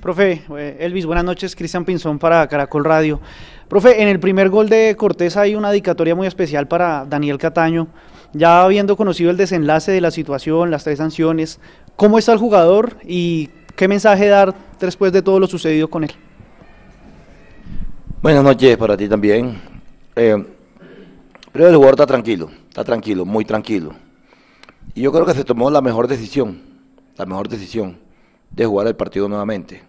Profe, 0.00 0.44
eh, 0.56 0.76
Elvis, 0.78 1.04
buenas 1.04 1.24
noches. 1.24 1.56
Cristian 1.56 1.84
Pinzón 1.84 2.20
para 2.20 2.46
Caracol 2.46 2.84
Radio. 2.84 3.20
Profe, 3.66 4.00
en 4.00 4.06
el 4.06 4.20
primer 4.20 4.50
gol 4.50 4.68
de 4.68 4.94
Cortés 4.96 5.36
hay 5.36 5.56
una 5.56 5.70
dedicatoria 5.70 6.14
muy 6.14 6.28
especial 6.28 6.68
para 6.68 7.04
Daniel 7.06 7.38
Cataño. 7.38 7.88
Ya 8.32 8.62
habiendo 8.62 8.96
conocido 8.96 9.32
el 9.32 9.36
desenlace 9.36 9.90
de 9.90 10.00
la 10.00 10.12
situación, 10.12 10.70
las 10.70 10.84
tres 10.84 10.98
sanciones, 10.98 11.58
¿cómo 11.96 12.18
está 12.18 12.32
el 12.32 12.38
jugador 12.38 12.98
y 13.02 13.50
qué 13.74 13.88
mensaje 13.88 14.28
dar 14.28 14.54
después 14.78 15.12
de 15.12 15.22
todo 15.22 15.40
lo 15.40 15.48
sucedido 15.48 15.90
con 15.90 16.04
él? 16.04 16.12
Buenas 18.22 18.44
noches 18.44 18.76
para 18.76 18.96
ti 18.96 19.08
también. 19.08 19.60
Eh, 20.14 20.40
pero 21.52 21.68
el 21.68 21.74
jugador 21.74 21.94
está 21.94 22.06
tranquilo, 22.06 22.50
está 22.68 22.82
tranquilo, 22.82 23.24
muy 23.24 23.44
tranquilo. 23.44 23.94
Y 24.94 25.02
yo 25.02 25.12
creo 25.12 25.26
que 25.26 25.34
se 25.34 25.44
tomó 25.44 25.70
la 25.70 25.80
mejor 25.80 26.08
decisión, 26.08 26.60
la 27.16 27.26
mejor 27.26 27.48
decisión 27.48 27.98
de 28.50 28.66
jugar 28.66 28.86
el 28.86 28.96
partido 28.96 29.28
nuevamente. 29.28 29.82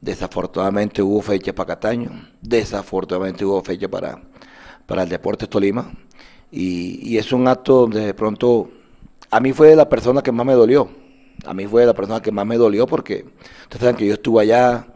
Desafortunadamente 0.00 1.02
hubo 1.02 1.22
fecha 1.22 1.54
para 1.54 1.74
Cataño, 1.74 2.10
desafortunadamente 2.40 3.44
hubo 3.44 3.62
fecha 3.62 3.88
para, 3.88 4.20
para 4.86 5.04
el 5.04 5.08
Deportes 5.08 5.48
Tolima. 5.48 5.92
Y, 6.50 7.16
es 7.16 7.32
un 7.32 7.48
acto 7.48 7.82
donde 7.82 8.00
de 8.06 8.14
pronto 8.14 8.70
a 9.30 9.40
mí 9.40 9.52
fue 9.52 9.74
la 9.74 9.88
persona 9.88 10.22
que 10.22 10.32
más 10.32 10.44
me 10.44 10.52
dolió. 10.52 10.88
A 11.46 11.54
mí 11.54 11.66
fue 11.66 11.86
la 11.86 11.94
persona 11.94 12.20
que 12.20 12.30
más 12.30 12.46
me 12.46 12.56
dolió 12.56 12.86
porque 12.86 13.24
ustedes 13.62 13.80
saben 13.80 13.96
que 13.96 14.06
yo 14.06 14.14
estuve 14.14 14.42
allá, 14.42 14.86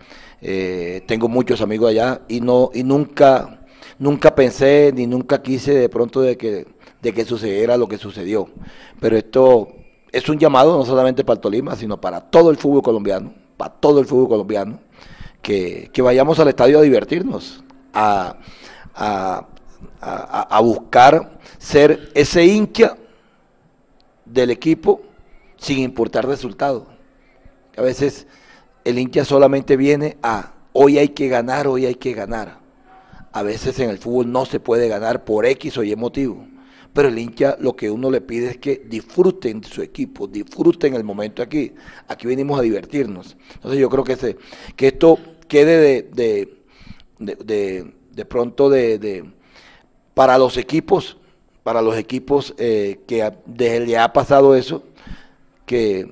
eh, 0.42 1.02
tengo 1.06 1.28
muchos 1.28 1.60
amigos 1.62 1.90
allá 1.90 2.20
y 2.28 2.40
no 2.40 2.70
y 2.74 2.82
nunca 2.82 3.65
nunca 3.98 4.34
pensé 4.34 4.92
ni 4.94 5.06
nunca 5.06 5.42
quise 5.42 5.74
de 5.74 5.88
pronto 5.88 6.20
de 6.20 6.36
que 6.36 6.66
de 7.06 7.12
que 7.12 7.24
sucediera 7.24 7.76
lo 7.76 7.88
que 7.88 7.98
sucedió. 7.98 8.48
Pero 9.00 9.16
esto 9.16 9.68
es 10.12 10.28
un 10.28 10.38
llamado 10.38 10.76
no 10.76 10.84
solamente 10.84 11.24
para 11.24 11.36
el 11.36 11.40
Tolima, 11.40 11.76
sino 11.76 12.00
para 12.00 12.20
todo 12.20 12.50
el 12.50 12.56
fútbol 12.56 12.82
colombiano, 12.82 13.32
para 13.56 13.74
todo 13.74 14.00
el 14.00 14.06
fútbol 14.06 14.28
colombiano, 14.28 14.80
que, 15.42 15.90
vayamos 15.98 16.38
al 16.40 16.48
estadio 16.48 16.78
a 16.78 16.82
divertirnos, 16.82 17.62
a, 17.94 18.36
a, 18.94 20.60
buscar 20.60 21.38
ser 21.58 22.10
ese 22.14 22.44
hincha 22.44 22.96
del 24.24 24.50
equipo 24.50 25.02
sin 25.56 25.78
importar 25.78 26.26
resultado. 26.26 26.86
A 27.76 27.82
veces 27.82 28.26
el 28.84 28.98
hincha 28.98 29.24
solamente 29.24 29.76
viene 29.76 30.16
a 30.22 30.54
hoy 30.72 30.98
hay 30.98 31.10
que 31.10 31.28
ganar, 31.28 31.68
hoy 31.68 31.86
hay 31.86 31.94
que 31.94 32.14
ganar. 32.14 32.65
A 33.36 33.42
veces 33.42 33.78
en 33.80 33.90
el 33.90 33.98
fútbol 33.98 34.32
no 34.32 34.46
se 34.46 34.60
puede 34.60 34.88
ganar 34.88 35.26
por 35.26 35.44
X 35.44 35.76
o 35.76 35.84
Y 35.84 35.94
motivo. 35.94 36.46
Pero 36.94 37.08
el 37.08 37.18
hincha 37.18 37.58
lo 37.60 37.76
que 37.76 37.90
uno 37.90 38.10
le 38.10 38.22
pide 38.22 38.48
es 38.48 38.56
que 38.56 38.82
disfruten 38.88 39.60
de 39.60 39.68
su 39.68 39.82
equipo, 39.82 40.26
disfruten 40.26 40.94
el 40.94 41.04
momento 41.04 41.42
aquí. 41.42 41.74
Aquí 42.08 42.26
venimos 42.26 42.58
a 42.58 42.62
divertirnos. 42.62 43.36
Entonces 43.56 43.78
yo 43.78 43.90
creo 43.90 44.04
que, 44.04 44.16
se, 44.16 44.38
que 44.74 44.86
esto 44.86 45.18
quede 45.48 46.02
de, 46.14 46.56
de, 47.18 47.92
de, 48.14 48.24
pronto 48.24 48.70
de, 48.70 49.30
para 50.14 50.38
los 50.38 50.56
equipos, 50.56 51.18
para 51.62 51.82
los 51.82 51.98
equipos 51.98 52.54
eh, 52.56 53.00
que 53.06 53.30
desde 53.44 53.86
ya 53.86 54.04
ha 54.04 54.12
pasado 54.14 54.56
eso, 54.56 54.82
que 55.66 56.10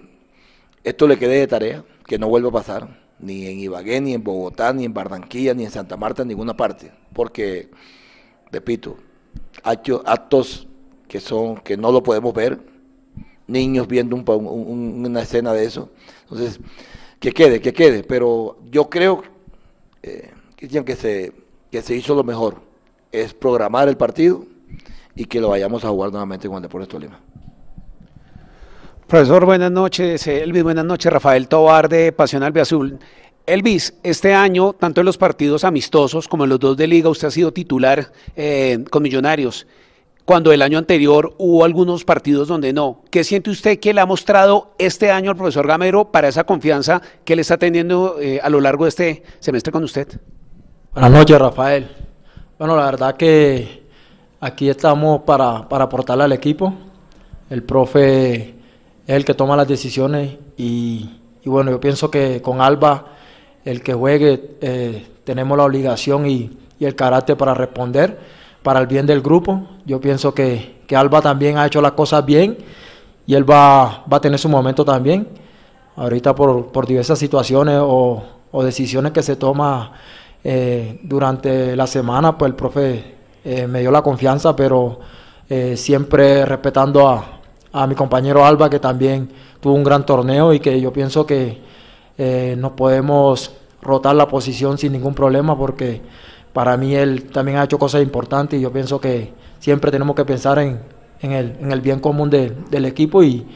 esto 0.82 1.08
le 1.08 1.18
quede 1.18 1.38
de 1.38 1.46
tarea, 1.46 1.84
que 2.06 2.18
no 2.18 2.28
vuelva 2.28 2.50
a 2.50 2.52
pasar, 2.52 3.03
ni 3.24 3.46
en 3.46 3.58
Ibagué, 3.58 4.00
ni 4.00 4.14
en 4.14 4.22
Bogotá, 4.22 4.72
ni 4.72 4.84
en 4.84 4.94
Barranquilla, 4.94 5.54
ni 5.54 5.64
en 5.64 5.70
Santa 5.70 5.96
Marta, 5.96 6.22
en 6.22 6.28
ninguna 6.28 6.56
parte, 6.56 6.92
porque, 7.12 7.70
repito, 8.52 8.96
actos 9.62 10.68
que 11.08 11.20
son 11.20 11.56
que 11.56 11.76
no 11.76 11.90
lo 11.90 12.02
podemos 12.02 12.34
ver, 12.34 12.60
niños 13.46 13.88
viendo 13.88 14.16
una 14.16 15.22
escena 15.22 15.52
de 15.52 15.64
eso, 15.64 15.90
entonces 16.22 16.60
que 17.18 17.32
quede, 17.32 17.60
que 17.60 17.72
quede, 17.72 18.02
pero 18.04 18.58
yo 18.70 18.90
creo, 18.90 19.22
eh, 20.02 20.30
que 20.56 20.96
se, 20.96 21.32
que 21.70 21.82
se 21.82 21.96
hizo 21.96 22.14
lo 22.14 22.24
mejor, 22.24 22.60
es 23.10 23.32
programar 23.32 23.88
el 23.88 23.96
partido 23.96 24.44
y 25.14 25.24
que 25.24 25.40
lo 25.40 25.48
vayamos 25.48 25.84
a 25.84 25.88
jugar 25.88 26.10
nuevamente 26.10 26.48
con 26.48 26.56
el 26.56 26.62
Deportes 26.62 26.88
Tolima. 26.88 27.20
Profesor, 29.06 29.44
buenas 29.44 29.70
noches. 29.70 30.26
Elvis, 30.26 30.62
buenas 30.62 30.84
noches. 30.84 31.12
Rafael 31.12 31.46
Tobar 31.46 31.90
de 31.90 32.10
Pasión 32.12 32.42
Azul. 32.42 32.98
Elvis, 33.46 33.92
este 34.02 34.32
año, 34.32 34.72
tanto 34.72 35.02
en 35.02 35.04
los 35.04 35.18
partidos 35.18 35.64
amistosos 35.64 36.26
como 36.26 36.44
en 36.44 36.50
los 36.50 36.58
dos 36.58 36.74
de 36.74 36.86
liga, 36.86 37.10
usted 37.10 37.28
ha 37.28 37.30
sido 37.30 37.52
titular 37.52 38.10
eh, 38.34 38.82
con 38.90 39.02
Millonarios 39.02 39.66
cuando 40.24 40.52
el 40.52 40.62
año 40.62 40.78
anterior 40.78 41.34
hubo 41.36 41.66
algunos 41.66 42.02
partidos 42.04 42.48
donde 42.48 42.72
no. 42.72 43.02
¿Qué 43.10 43.24
siente 43.24 43.50
usted 43.50 43.78
que 43.78 43.92
le 43.92 44.00
ha 44.00 44.06
mostrado 44.06 44.72
este 44.78 45.10
año 45.10 45.30
al 45.30 45.36
profesor 45.36 45.66
Gamero 45.66 46.06
para 46.06 46.28
esa 46.28 46.44
confianza 46.44 47.02
que 47.26 47.36
le 47.36 47.42
está 47.42 47.58
teniendo 47.58 48.18
eh, 48.18 48.40
a 48.42 48.48
lo 48.48 48.58
largo 48.58 48.84
de 48.84 48.88
este 48.88 49.22
semestre 49.38 49.70
con 49.70 49.84
usted? 49.84 50.08
Buenas 50.94 51.10
noches, 51.10 51.38
Rafael. 51.38 51.88
Bueno, 52.58 52.74
la 52.74 52.86
verdad 52.86 53.16
que 53.18 53.82
aquí 54.40 54.70
estamos 54.70 55.20
para, 55.24 55.68
para 55.68 55.84
aportarle 55.84 56.24
al 56.24 56.32
equipo. 56.32 56.72
El 57.50 57.62
profe 57.62 58.53
es 59.06 59.14
el 59.14 59.24
que 59.24 59.34
toma 59.34 59.56
las 59.56 59.68
decisiones 59.68 60.36
y, 60.56 61.10
bueno, 61.44 61.70
yo 61.70 61.80
pienso 61.80 62.10
que 62.10 62.40
con 62.40 62.60
Alba, 62.60 63.06
el 63.64 63.82
que 63.82 63.92
juegue, 63.92 64.56
eh, 64.60 65.06
tenemos 65.24 65.56
la 65.58 65.64
obligación 65.64 66.26
y, 66.28 66.58
el 66.80 66.96
carácter 66.96 67.38
para 67.38 67.54
responder 67.54 68.18
para 68.62 68.78
el 68.78 68.86
bien 68.86 69.06
del 69.06 69.22
grupo. 69.22 69.66
Yo 69.86 70.02
pienso 70.02 70.34
que, 70.34 70.84
Alba 70.94 71.22
también 71.22 71.56
ha 71.56 71.64
hecho 71.64 71.80
las 71.80 71.92
cosas 71.92 72.26
bien 72.26 72.58
y 73.26 73.34
él 73.34 73.48
va, 73.48 74.04
va 74.12 74.18
a 74.18 74.20
tener 74.20 74.38
su 74.38 74.50
momento 74.50 74.84
también. 74.84 75.26
Ahorita 75.96 76.34
por, 76.34 76.86
diversas 76.86 77.18
situaciones 77.18 77.78
o, 77.80 78.22
decisiones 78.62 79.12
que 79.12 79.22
se 79.22 79.36
toma 79.36 79.92
eh, 80.44 81.00
durante 81.02 81.74
la 81.74 81.86
semana, 81.86 82.36
pues 82.36 82.50
el 82.50 82.54
profe 82.54 83.14
eh, 83.42 83.66
me 83.66 83.80
dio 83.80 83.90
la 83.90 84.02
confianza, 84.02 84.54
pero 84.54 85.00
siempre 85.74 86.44
respetando 86.44 87.08
a, 87.08 87.33
a, 87.74 87.87
mi 87.87 87.94
compañero 87.94 88.44
Alba, 88.44 88.70
que 88.70 88.78
también 88.78 89.28
tuvo 89.60 89.74
un 89.74 89.84
gran 89.84 90.06
torneo 90.06 90.54
y 90.54 90.60
que 90.60 90.80
yo 90.80 90.92
pienso 90.92 91.26
que 91.26 91.60
no 92.56 92.76
podemos 92.76 93.52
rotar 93.84 94.16
la 94.16 94.26
posición 94.26 94.78
sin 94.78 94.92
ningún 94.92 95.14
problema 95.14 95.56
porque 95.56 96.00
para 96.52 96.76
mí 96.76 96.94
él 96.94 97.24
también 97.24 97.58
ha 97.58 97.64
hecho 97.64 97.78
cosas 97.78 98.02
importantes 98.02 98.58
y 98.58 98.62
yo 98.62 98.72
pienso 98.72 99.00
que 99.00 99.32
siempre 99.58 99.90
tenemos 99.90 100.16
que 100.16 100.24
pensar 100.24 100.58
en, 100.58 100.80
el, 101.20 101.80
bien 101.80 102.00
común 102.00 102.30
del 102.30 102.84
equipo 102.84 103.22
y, 103.22 103.46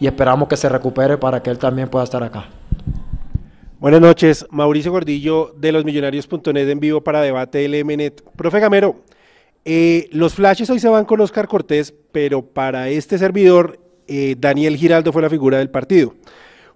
esperamos 0.00 0.48
que 0.48 0.56
se 0.56 0.68
recupere 0.68 1.16
para 1.16 1.40
que 1.42 1.50
él 1.50 1.58
también 1.58 1.88
pueda 1.88 2.04
estar 2.04 2.22
acá. 2.24 2.46
Buenas 3.78 4.00
noches, 4.00 4.46
Mauricio 4.50 4.90
Gordillo 4.90 5.54
de 5.56 5.70
los 5.70 5.84
Millonarios.net 5.84 6.68
en 6.68 6.80
vivo 6.80 7.00
para 7.00 7.20
Debate 7.20 7.68
LMNet. 7.68 8.22
Profe 8.36 8.58
Gamero, 8.58 8.96
eh, 9.64 10.08
los 10.12 10.34
flashes 10.34 10.68
hoy 10.70 10.80
se 10.80 10.88
van 10.88 11.04
con 11.04 11.20
Oscar 11.20 11.48
Cortés, 11.48 11.94
pero 12.12 12.42
para 12.42 12.88
este 12.88 13.18
servidor, 13.18 13.78
eh, 14.06 14.36
Daniel 14.38 14.76
Giraldo 14.76 15.12
fue 15.12 15.22
la 15.22 15.30
figura 15.30 15.58
del 15.58 15.70
partido. 15.70 16.14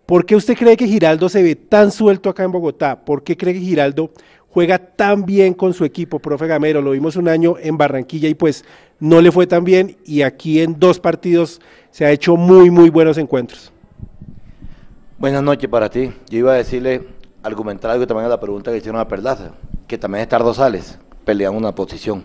¿Por 0.06 0.24
qué 0.24 0.36
usted 0.36 0.56
cree 0.56 0.76
que 0.76 0.86
Giraldo 0.86 1.28
se 1.28 1.42
ve 1.42 1.56
tan 1.56 1.90
suelto 1.90 2.30
acá 2.30 2.44
en 2.44 2.52
Bogotá? 2.52 3.04
¿Por 3.04 3.24
qué 3.24 3.36
cree 3.36 3.54
que 3.54 3.60
Giraldo 3.60 4.12
juega 4.56 4.78
tan 4.78 5.26
bien 5.26 5.52
con 5.52 5.74
su 5.74 5.84
equipo, 5.84 6.18
profe 6.18 6.46
Gamero. 6.46 6.80
Lo 6.80 6.92
vimos 6.92 7.16
un 7.16 7.28
año 7.28 7.56
en 7.60 7.76
Barranquilla 7.76 8.26
y 8.26 8.34
pues 8.34 8.64
no 8.98 9.20
le 9.20 9.30
fue 9.30 9.46
tan 9.46 9.64
bien 9.64 9.98
y 10.06 10.22
aquí 10.22 10.62
en 10.62 10.80
dos 10.80 10.98
partidos 10.98 11.60
se 11.90 12.06
ha 12.06 12.10
hecho 12.10 12.36
muy, 12.36 12.70
muy 12.70 12.88
buenos 12.88 13.18
encuentros. 13.18 13.70
Buenas 15.18 15.42
noches 15.42 15.68
para 15.68 15.90
ti. 15.90 16.10
Yo 16.30 16.38
iba 16.38 16.52
a 16.52 16.56
decirle, 16.56 17.02
argumentar 17.42 17.90
algo 17.90 18.06
también 18.06 18.24
a 18.24 18.30
la 18.30 18.40
pregunta 18.40 18.70
que 18.70 18.78
hicieron 18.78 18.98
a 18.98 19.06
Perlaza, 19.06 19.50
que 19.86 19.98
también 19.98 20.22
es 20.22 20.28
Tardosales, 20.30 20.98
pelean 21.26 21.54
una 21.54 21.74
posición. 21.74 22.24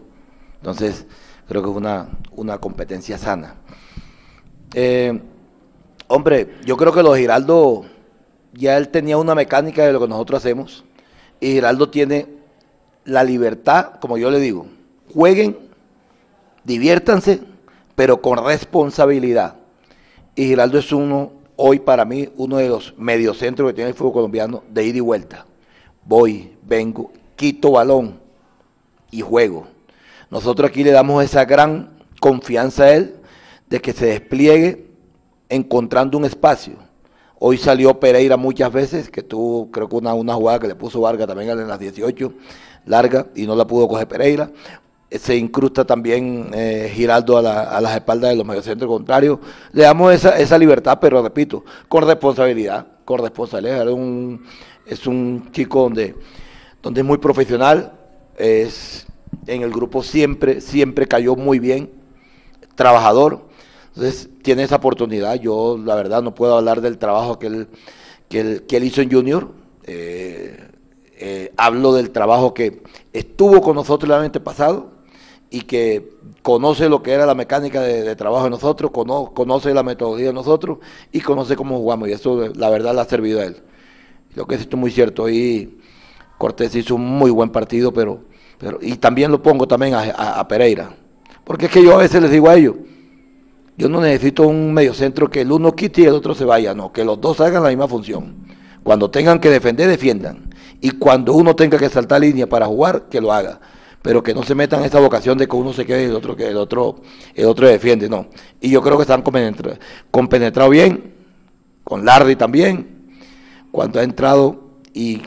Entonces, 0.62 1.08
creo 1.48 1.64
que 1.64 1.72
es 1.72 1.76
una, 1.76 2.08
una 2.36 2.60
competencia 2.60 3.18
sana. 3.18 3.56
Eh, 4.76 5.20
hombre, 6.08 6.56
yo 6.66 6.78
creo 6.78 6.94
que 6.94 7.02
los 7.02 7.18
Giraldo 7.18 7.86
ya 8.54 8.78
él 8.78 8.90
tenía 8.90 9.18
una 9.18 9.34
mecánica 9.34 9.84
de 9.84 9.92
lo 9.92 10.00
que 10.00 10.08
nosotros 10.08 10.40
hacemos 10.40 10.84
y 11.40 11.54
Giraldo 11.54 11.90
tiene 11.90 12.28
la 13.06 13.24
libertad, 13.24 13.94
como 14.00 14.20
yo 14.20 14.30
le 14.30 14.40
digo, 14.40 14.68
jueguen, 15.12 15.58
diviértanse, 16.64 17.42
pero 17.96 18.22
con 18.22 18.46
responsabilidad. 18.46 19.56
Y 20.36 20.46
Giraldo 20.46 20.78
es 20.78 20.92
uno, 20.92 21.32
hoy 21.56 21.80
para 21.80 22.06
mí, 22.06 22.30
uno 22.38 22.58
de 22.58 22.70
los 22.70 22.94
mediocentros 22.98 23.70
que 23.70 23.74
tiene 23.74 23.90
el 23.90 23.96
fútbol 23.96 24.14
colombiano 24.14 24.64
de 24.70 24.86
ida 24.86 24.98
y 24.98 25.02
vuelta. 25.02 25.48
Voy, 26.06 26.56
vengo, 26.62 27.12
quito 27.36 27.72
balón 27.72 28.20
y 29.10 29.22
juego. 29.22 29.68
Nosotros 30.32 30.70
aquí 30.70 30.84
le 30.84 30.92
damos 30.92 31.24
esa 31.24 31.44
gran 31.44 31.90
confianza 32.22 32.86
a 32.86 32.94
él 32.94 33.16
de 33.70 33.82
que 33.82 33.92
se 33.92 34.06
despliegue 34.06 34.88
encontrando 35.50 36.18
un 36.18 36.24
espacio. 36.24 36.76
Hoy 37.38 37.58
salió 37.58 38.00
Pereira 38.00 38.38
muchas 38.38 38.72
veces, 38.72 39.10
que 39.10 39.24
tuvo 39.24 39.70
creo 39.72 39.90
que 39.90 39.96
una, 39.98 40.14
una 40.14 40.34
jugada 40.34 40.60
que 40.60 40.68
le 40.70 40.76
puso 40.76 41.02
Vargas 41.02 41.28
también 41.28 41.50
en 41.50 41.68
las 41.68 41.80
18, 41.80 42.34
larga, 42.86 43.28
y 43.36 43.46
no 43.46 43.56
la 43.56 43.68
pudo 43.68 43.90
coger 43.90 44.08
Pereira. 44.08 44.50
Se 45.10 45.36
incrusta 45.36 45.84
también 45.84 46.52
eh, 46.54 46.90
Giraldo 46.94 47.38
a, 47.38 47.82
las 47.82 47.96
espaldas 47.96 48.30
de 48.30 48.38
los 48.38 48.46
mediocentros 48.46 48.90
contrarios. 48.90 49.40
Le 49.74 49.84
damos 49.84 50.14
esa, 50.14 50.38
esa 50.40 50.58
libertad, 50.58 51.00
pero 51.02 51.22
repito, 51.22 51.66
con 51.90 52.08
responsabilidad, 52.08 52.88
con 53.04 53.20
responsabilidad. 53.20 53.86
Es 53.86 53.94
un, 53.94 54.46
es 54.86 55.06
un 55.06 55.52
chico 55.52 55.82
donde, 55.82 56.16
donde 56.82 57.02
es 57.02 57.06
muy 57.06 57.18
profesional, 57.18 57.92
es 58.38 59.06
en 59.48 59.62
el 59.62 59.72
grupo 59.72 60.04
siempre, 60.04 60.62
siempre 60.62 61.08
cayó 61.08 61.36
muy 61.36 61.60
bien, 61.60 61.92
trabajador. 62.76 63.50
Entonces 63.90 64.30
tiene 64.42 64.64
esa 64.64 64.78
oportunidad. 64.78 65.36
Yo 65.36 65.78
la 65.84 65.96
verdad 65.96 66.22
no 66.22 66.34
puedo 66.34 66.58
hablar 66.58 66.82
del 66.82 66.98
trabajo 66.98 67.40
que 67.40 67.48
él, 67.48 67.68
que 68.30 68.78
él, 68.78 68.84
hizo 68.84 69.02
en 69.02 69.12
Junior. 69.12 69.52
Eh, 69.84 70.68
eh, 71.18 71.54
hablo 71.58 71.94
del 71.94 72.12
trabajo 72.12 72.54
que 72.54 72.82
estuvo 73.14 73.62
con 73.62 73.76
nosotros 73.76 74.10
el 74.10 74.16
año 74.16 74.32
pasado 74.44 74.92
y 75.50 75.62
que 75.62 76.18
conoce 76.42 76.88
lo 76.88 77.04
que 77.04 77.12
era 77.12 77.26
la 77.26 77.36
mecánica 77.36 77.82
de, 77.82 78.16
trabajo 78.16 78.46
de 78.46 78.52
nosotros, 78.52 78.90
conoce 78.92 79.74
la 79.74 79.84
metodología 79.84 80.28
de 80.28 80.34
nosotros 80.34 80.80
y 81.12 81.20
conoce 81.20 81.56
cómo 81.56 81.78
jugamos. 81.78 82.08
Y 82.10 82.14
eso 82.14 82.48
la 82.56 82.70
verdad 82.70 82.96
le 82.96 83.02
ha 83.02 83.06
servido 83.06 83.42
a 83.42 83.46
él. 83.46 83.62
Lo 84.34 84.48
que 84.48 84.56
es 84.56 84.62
esto 84.62 84.78
muy 84.78 84.92
cierto. 84.92 85.30
Y 85.30 85.78
Cortés 86.38 86.74
hizo 86.76 86.96
un 86.96 87.06
muy 87.06 87.32
buen 87.32 87.50
partido, 87.50 87.92
pero 87.94 88.22
pero, 88.62 88.78
y 88.80 88.96
también 88.98 89.32
lo 89.32 89.42
pongo 89.42 89.68
también 89.68 89.96
a, 89.96 90.48
Pereira. 90.48 90.92
Porque 91.44 91.66
es 91.66 91.72
que 91.72 91.84
yo 91.84 91.96
a 91.96 91.98
veces 91.98 92.22
les 92.22 92.30
digo 92.30 92.48
a 92.48 92.56
ellos, 92.56 92.76
yo 93.76 93.90
no 93.90 94.00
necesito 94.00 94.48
un 94.48 94.72
mediocentro 94.72 95.32
que 95.32 95.42
el 95.42 95.52
uno 95.52 95.76
quite 95.76 96.02
y 96.02 96.06
el 96.06 96.14
otro 96.14 96.36
se 96.36 96.46
vaya, 96.46 96.76
no, 96.76 96.94
que 96.94 97.04
los 97.04 97.20
dos 97.20 97.42
hagan 97.42 97.64
la 97.64 97.70
misma 97.70 97.88
función. 97.88 98.36
Cuando 98.84 99.10
tengan 99.10 99.40
que 99.40 99.50
defender, 99.50 99.90
defiendan. 99.90 100.52
Y 100.80 100.92
cuando 100.92 101.34
uno 101.34 101.56
tenga 101.56 101.80
que 101.80 101.90
saltar 101.90 102.22
línea 102.22 102.48
para 102.48 102.68
jugar, 102.68 103.10
que 103.10 103.20
lo 103.20 103.34
haga. 103.34 103.60
Pero 104.04 104.22
que 104.22 104.36
no 104.36 104.44
se 104.44 104.54
metan 104.54 104.82
en 104.82 104.86
esa 104.86 105.00
vocación 105.00 105.40
de 105.40 105.48
que 105.48 105.56
uno 105.56 105.74
se 105.74 105.84
quede 105.84 106.04
y 106.04 106.06
el 106.06 106.16
otro 106.16 106.36
que 106.36 106.48
el 106.48 106.58
otro, 106.58 107.02
el 107.34 107.46
otro 107.46 107.68
defiende, 107.68 108.10
no. 108.10 108.28
Y 108.60 108.70
yo 108.70 108.84
creo 108.84 108.96
que 108.98 109.04
están 109.04 109.24
compenetrados 109.24 110.72
bien, 110.72 111.16
con 111.84 112.06
Larry 112.06 112.36
también, 112.36 113.02
cuando 113.72 114.00
ha 114.00 114.04
entrado 114.04 114.70
y 114.94 115.24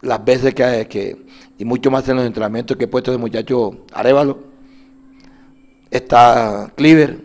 las 0.00 0.24
veces 0.24 0.54
que, 0.54 0.86
que, 0.88 1.27
y 1.58 1.64
mucho 1.64 1.90
más 1.90 2.08
en 2.08 2.16
los 2.16 2.24
entrenamientos 2.24 2.76
que 2.76 2.84
he 2.84 2.88
puesto 2.88 3.10
de 3.10 3.18
muchacho 3.18 3.84
Arevalo. 3.92 4.38
Está 5.90 6.72
Cleaver, 6.76 7.20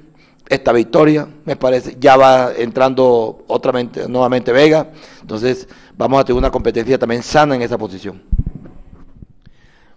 esta 0.50 0.72
Victoria, 0.72 1.28
me 1.46 1.56
parece, 1.56 1.98
ya 2.00 2.18
va 2.18 2.52
entrando 2.58 3.44
otra 3.48 3.74
nuevamente 4.08 4.52
Vega, 4.52 4.92
entonces 5.22 5.68
vamos 5.98 6.20
a 6.20 6.26
tener 6.26 6.38
una 6.38 6.52
competencia 6.52 6.98
también 6.98 7.24
sana 7.24 7.56
en 7.56 7.62
esa 7.62 7.78
posición. 7.78 8.22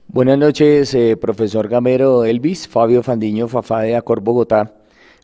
Buenas 0.09 0.39
noches, 0.39 0.95
eh, 0.95 1.16
profesor 1.16 1.68
Gamero 1.68 2.24
Elvis, 2.24 2.66
Fabio 2.66 3.03
Fandiño, 3.03 3.49
Fafá 3.49 3.82
de 3.82 3.97
Acor 3.97 4.20
Bogotá. 4.20 4.72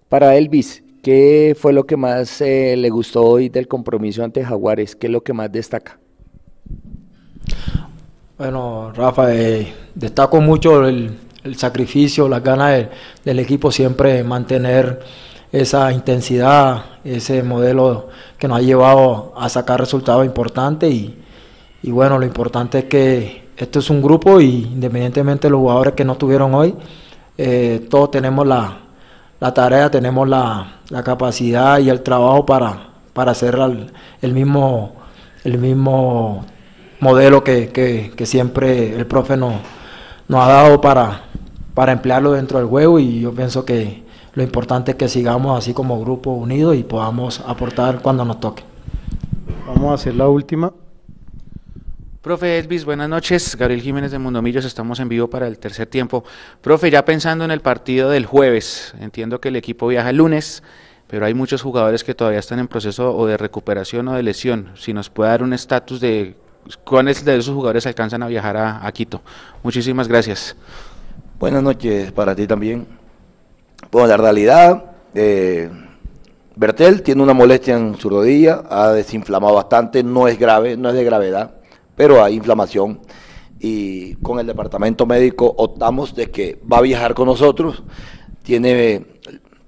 Para 0.08 0.36
Elvis, 0.36 0.82
¿qué 1.02 1.56
fue 1.58 1.72
lo 1.72 1.84
que 1.84 1.96
más 1.96 2.40
eh, 2.40 2.74
le 2.76 2.90
gustó 2.90 3.24
hoy 3.24 3.48
del 3.48 3.68
compromiso 3.68 4.22
ante 4.22 4.44
Jaguares? 4.44 4.94
¿Qué 4.94 5.06
es 5.06 5.12
lo 5.12 5.22
que 5.22 5.32
más 5.32 5.50
destaca? 5.50 5.98
Bueno, 8.42 8.90
Rafa, 8.92 9.32
eh, 9.32 9.72
destaco 9.94 10.40
mucho 10.40 10.88
el, 10.88 11.16
sacrificio, 11.54 12.28
las 12.28 12.42
ganas 12.42 12.86
del 13.24 13.38
equipo 13.38 13.70
siempre 13.70 14.24
mantener 14.24 14.98
esa 15.52 15.92
intensidad, 15.92 16.86
ese 17.04 17.44
modelo 17.44 18.08
que 18.36 18.48
nos 18.48 18.58
ha 18.58 18.62
llevado 18.62 19.32
a 19.36 19.48
sacar 19.48 19.78
resultados 19.78 20.26
importantes 20.26 20.92
y, 20.92 21.90
bueno, 21.92 22.18
lo 22.18 22.26
importante 22.26 22.80
es 22.80 22.84
que 22.86 23.48
esto 23.56 23.78
es 23.78 23.88
un 23.90 24.02
grupo 24.02 24.40
y 24.40 24.64
independientemente 24.72 25.46
de 25.46 25.52
los 25.52 25.60
jugadores 25.60 25.94
que 25.94 26.04
no 26.04 26.16
tuvieron 26.16 26.52
hoy, 26.52 26.74
eh, 27.38 27.86
todos 27.88 28.10
tenemos 28.10 28.44
la, 28.44 28.76
tarea, 29.54 29.88
tenemos 29.88 30.28
la, 30.28 30.80
capacidad 31.04 31.78
y 31.78 31.90
el 31.90 32.02
trabajo 32.02 32.44
para, 32.44 32.88
para 33.12 33.30
hacer 33.30 33.56
el 34.20 34.32
mismo, 34.32 34.94
el 35.44 35.58
mismo 35.58 36.44
modelo 37.02 37.42
que, 37.42 37.70
que, 38.16 38.26
siempre 38.26 38.94
el 38.94 39.06
profe 39.08 39.36
nos, 39.36 39.54
nos 40.28 40.40
ha 40.40 40.48
dado 40.48 40.80
para, 40.80 41.24
para 41.74 41.90
emplearlo 41.90 42.30
dentro 42.30 42.60
del 42.60 42.68
juego 42.68 43.00
y 43.00 43.20
yo 43.20 43.34
pienso 43.34 43.64
que 43.64 44.04
lo 44.34 44.42
importante 44.44 44.92
es 44.92 44.96
que 44.96 45.08
sigamos 45.08 45.58
así 45.58 45.74
como 45.74 46.00
grupo 46.00 46.30
unido 46.30 46.74
y 46.74 46.84
podamos 46.84 47.40
aportar 47.40 48.02
cuando 48.02 48.24
nos 48.24 48.38
toque. 48.38 48.62
Vamos 49.66 49.90
a 49.90 49.94
hacer 49.94 50.14
la 50.14 50.28
última. 50.28 50.72
Profe 52.20 52.60
Elvis, 52.60 52.84
buenas 52.84 53.08
noches. 53.08 53.56
Gabriel 53.56 53.82
Jiménez 53.82 54.12
de 54.12 54.20
Mundomillos, 54.20 54.64
estamos 54.64 55.00
en 55.00 55.08
vivo 55.08 55.28
para 55.28 55.48
el 55.48 55.58
tercer 55.58 55.88
tiempo. 55.88 56.22
Profe, 56.60 56.88
ya 56.88 57.04
pensando 57.04 57.44
en 57.44 57.50
el 57.50 57.62
partido 57.62 58.10
del 58.10 58.26
jueves, 58.26 58.94
entiendo 59.00 59.40
que 59.40 59.48
el 59.48 59.56
equipo 59.56 59.88
viaja 59.88 60.10
el 60.10 60.18
lunes, 60.18 60.62
pero 61.08 61.26
hay 61.26 61.34
muchos 61.34 61.62
jugadores 61.62 62.04
que 62.04 62.14
todavía 62.14 62.38
están 62.38 62.60
en 62.60 62.68
proceso 62.68 63.12
o 63.16 63.26
de 63.26 63.36
recuperación 63.36 64.06
o 64.06 64.14
de 64.14 64.22
lesión. 64.22 64.70
Si 64.76 64.92
nos 64.92 65.10
puede 65.10 65.30
dar 65.30 65.42
un 65.42 65.52
estatus 65.52 65.98
de 66.00 66.36
¿Cuáles 66.84 67.24
de 67.24 67.36
esos 67.36 67.54
jugadores 67.54 67.86
alcanzan 67.86 68.22
a 68.22 68.28
viajar 68.28 68.56
a, 68.56 68.92
Quito? 68.92 69.20
Muchísimas 69.64 70.06
gracias. 70.06 70.54
Buenas 71.40 71.62
noches 71.62 72.12
para 72.12 72.36
ti 72.36 72.46
también. 72.46 72.86
Bueno, 73.90 74.06
la 74.06 74.16
realidad, 74.16 74.84
eh, 75.12 75.68
Bertel 76.54 77.02
tiene 77.02 77.20
una 77.20 77.34
molestia 77.34 77.76
en 77.76 77.96
su 77.98 78.08
rodilla, 78.08 78.62
ha 78.70 78.92
desinflamado 78.92 79.54
bastante, 79.54 80.04
no 80.04 80.28
es 80.28 80.38
grave, 80.38 80.76
no 80.76 80.90
es 80.90 80.94
de 80.94 81.02
gravedad, 81.02 81.56
pero 81.96 82.22
hay 82.22 82.36
inflamación. 82.36 83.00
Y 83.58 84.14
con 84.16 84.38
el 84.38 84.46
departamento 84.46 85.04
médico 85.04 85.52
optamos 85.58 86.14
de 86.14 86.30
que 86.30 86.60
va 86.72 86.78
a 86.78 86.82
viajar 86.82 87.14
con 87.14 87.26
nosotros. 87.26 87.82
Tiene, 88.44 89.04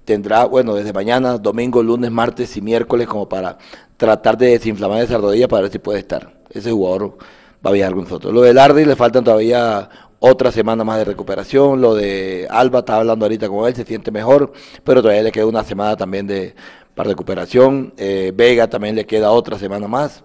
tendrá, 0.05 0.45
bueno, 0.45 0.75
desde 0.75 0.93
mañana, 0.93 1.39
domingo, 1.39 1.83
lunes, 1.83 2.13
martes 2.13 2.57
y 2.57 2.61
miércoles 2.61 3.09
como 3.09 3.29
para 3.29 3.59
tratar 3.97 4.39
de 4.39 4.51
desinflamar 4.51 5.03
esa 5.03 5.19
rodilla 5.19 5.49
para 5.49 5.63
ver 5.63 5.73
si 5.73 5.79
puede 5.81 5.99
estar 5.99 6.44
ese 6.59 6.71
jugador 6.71 7.17
va 7.65 7.71
a 7.71 7.73
viajar 7.73 7.95
con 7.95 8.05
nosotros. 8.05 8.33
Lo 8.33 8.43
de 8.43 8.55
Lardy 8.55 8.85
le 8.85 8.97
faltan 8.97 9.25
todavía 9.25 9.89
otra 10.19 10.51
semana 10.51 10.85
más 10.85 10.99
de 10.99 11.05
recuperación. 11.05 11.81
Lo 11.81 11.95
de 11.95 12.47
Alba, 12.51 12.81
está 12.81 12.97
hablando 12.97 13.25
ahorita 13.27 13.49
con 13.49 13.67
él, 13.69 13.75
se 13.75 13.85
siente 13.85 14.11
mejor, 14.11 14.53
pero 14.83 15.03
todavía 15.03 15.23
le 15.23 15.33
queda 15.33 15.47
una 15.47 15.65
semana 15.65 15.97
también 15.97 16.27
de 16.27 16.55
para 16.95 17.11
recuperación. 17.11 17.93
Eh, 17.97 18.33
Vega 18.35 18.69
también 18.69 18.95
le 18.95 19.05
queda 19.05 19.31
otra 19.31 19.59
semana 19.59 19.89
más. 19.89 20.23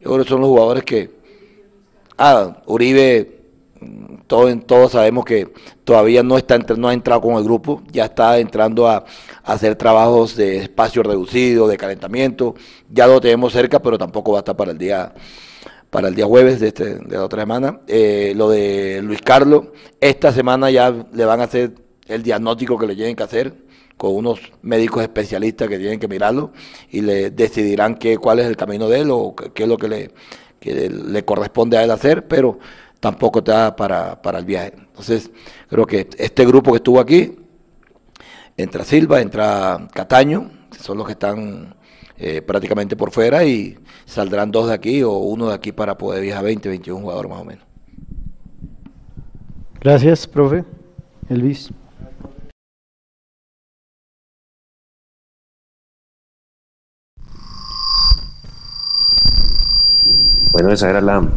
Yo 0.00 0.12
creo 0.12 0.24
que 0.24 0.30
son 0.30 0.40
los 0.40 0.48
jugadores 0.48 0.84
que. 0.84 1.10
Ah, 2.16 2.62
Uribe, 2.66 3.42
todos, 4.26 4.54
todos 4.66 4.92
sabemos 4.92 5.24
que 5.24 5.52
todavía 5.84 6.22
no, 6.22 6.38
está, 6.38 6.56
no 6.58 6.88
ha 6.88 6.94
entrado 6.94 7.20
con 7.20 7.34
el 7.34 7.44
grupo, 7.44 7.82
ya 7.90 8.04
está 8.04 8.38
entrando 8.38 8.86
a, 8.88 9.04
a 9.42 9.52
hacer 9.52 9.74
trabajos 9.74 10.36
de 10.36 10.58
espacio 10.58 11.02
reducido, 11.02 11.66
de 11.66 11.76
calentamiento. 11.76 12.54
Ya 12.88 13.06
lo 13.06 13.20
tenemos 13.20 13.52
cerca, 13.52 13.82
pero 13.82 13.98
tampoco 13.98 14.32
va 14.32 14.38
a 14.38 14.40
estar 14.40 14.56
para 14.56 14.70
el 14.70 14.78
día 14.78 15.12
para 15.94 16.08
el 16.08 16.16
día 16.16 16.26
jueves 16.26 16.58
de, 16.58 16.66
este, 16.66 16.96
de 16.96 17.16
la 17.16 17.24
otra 17.24 17.42
semana. 17.42 17.78
Eh, 17.86 18.32
lo 18.34 18.50
de 18.50 19.00
Luis 19.00 19.22
Carlos, 19.22 19.66
esta 20.00 20.32
semana 20.32 20.68
ya 20.68 20.90
le 20.90 21.24
van 21.24 21.40
a 21.40 21.44
hacer 21.44 21.72
el 22.08 22.24
diagnóstico 22.24 22.76
que 22.76 22.88
le 22.88 22.96
tienen 22.96 23.14
que 23.14 23.22
hacer 23.22 23.54
con 23.96 24.12
unos 24.16 24.40
médicos 24.62 25.04
especialistas 25.04 25.68
que 25.68 25.78
tienen 25.78 26.00
que 26.00 26.08
mirarlo 26.08 26.50
y 26.90 27.00
le 27.00 27.30
decidirán 27.30 27.94
qué, 27.94 28.18
cuál 28.18 28.40
es 28.40 28.46
el 28.46 28.56
camino 28.56 28.88
de 28.88 29.02
él 29.02 29.08
o 29.12 29.36
qué 29.36 29.62
es 29.62 29.68
lo 29.68 29.76
que 29.76 29.86
le, 29.86 30.10
le 30.90 31.24
corresponde 31.24 31.78
a 31.78 31.84
él 31.84 31.92
hacer, 31.92 32.26
pero 32.26 32.58
tampoco 32.98 33.38
está 33.38 33.76
para, 33.76 34.20
para 34.20 34.40
el 34.40 34.46
viaje. 34.46 34.72
Entonces, 34.76 35.30
creo 35.68 35.86
que 35.86 36.08
este 36.18 36.44
grupo 36.44 36.72
que 36.72 36.78
estuvo 36.78 36.98
aquí, 36.98 37.36
entra 38.56 38.82
Silva, 38.82 39.20
entra 39.20 39.86
Cataño, 39.94 40.50
son 40.76 40.98
los 40.98 41.06
que 41.06 41.12
están 41.12 41.76
eh, 42.16 42.42
prácticamente 42.42 42.96
por 42.96 43.10
fuera 43.10 43.44
y 43.44 43.76
saldrán 44.04 44.52
dos 44.52 44.68
de 44.68 44.74
aquí 44.74 45.02
o 45.02 45.12
uno 45.12 45.48
de 45.48 45.54
aquí 45.54 45.72
para 45.72 45.98
poder 45.98 46.22
viajar 46.22 46.44
20, 46.44 46.68
21 46.68 47.00
jugadores 47.00 47.30
más 47.30 47.40
o 47.40 47.44
menos. 47.44 47.64
Gracias, 49.80 50.26
profe. 50.26 50.64
Elvis. 51.28 51.70
Bueno, 60.52 60.70
esa 60.70 60.90
era 60.90 61.00
la... 61.00 61.28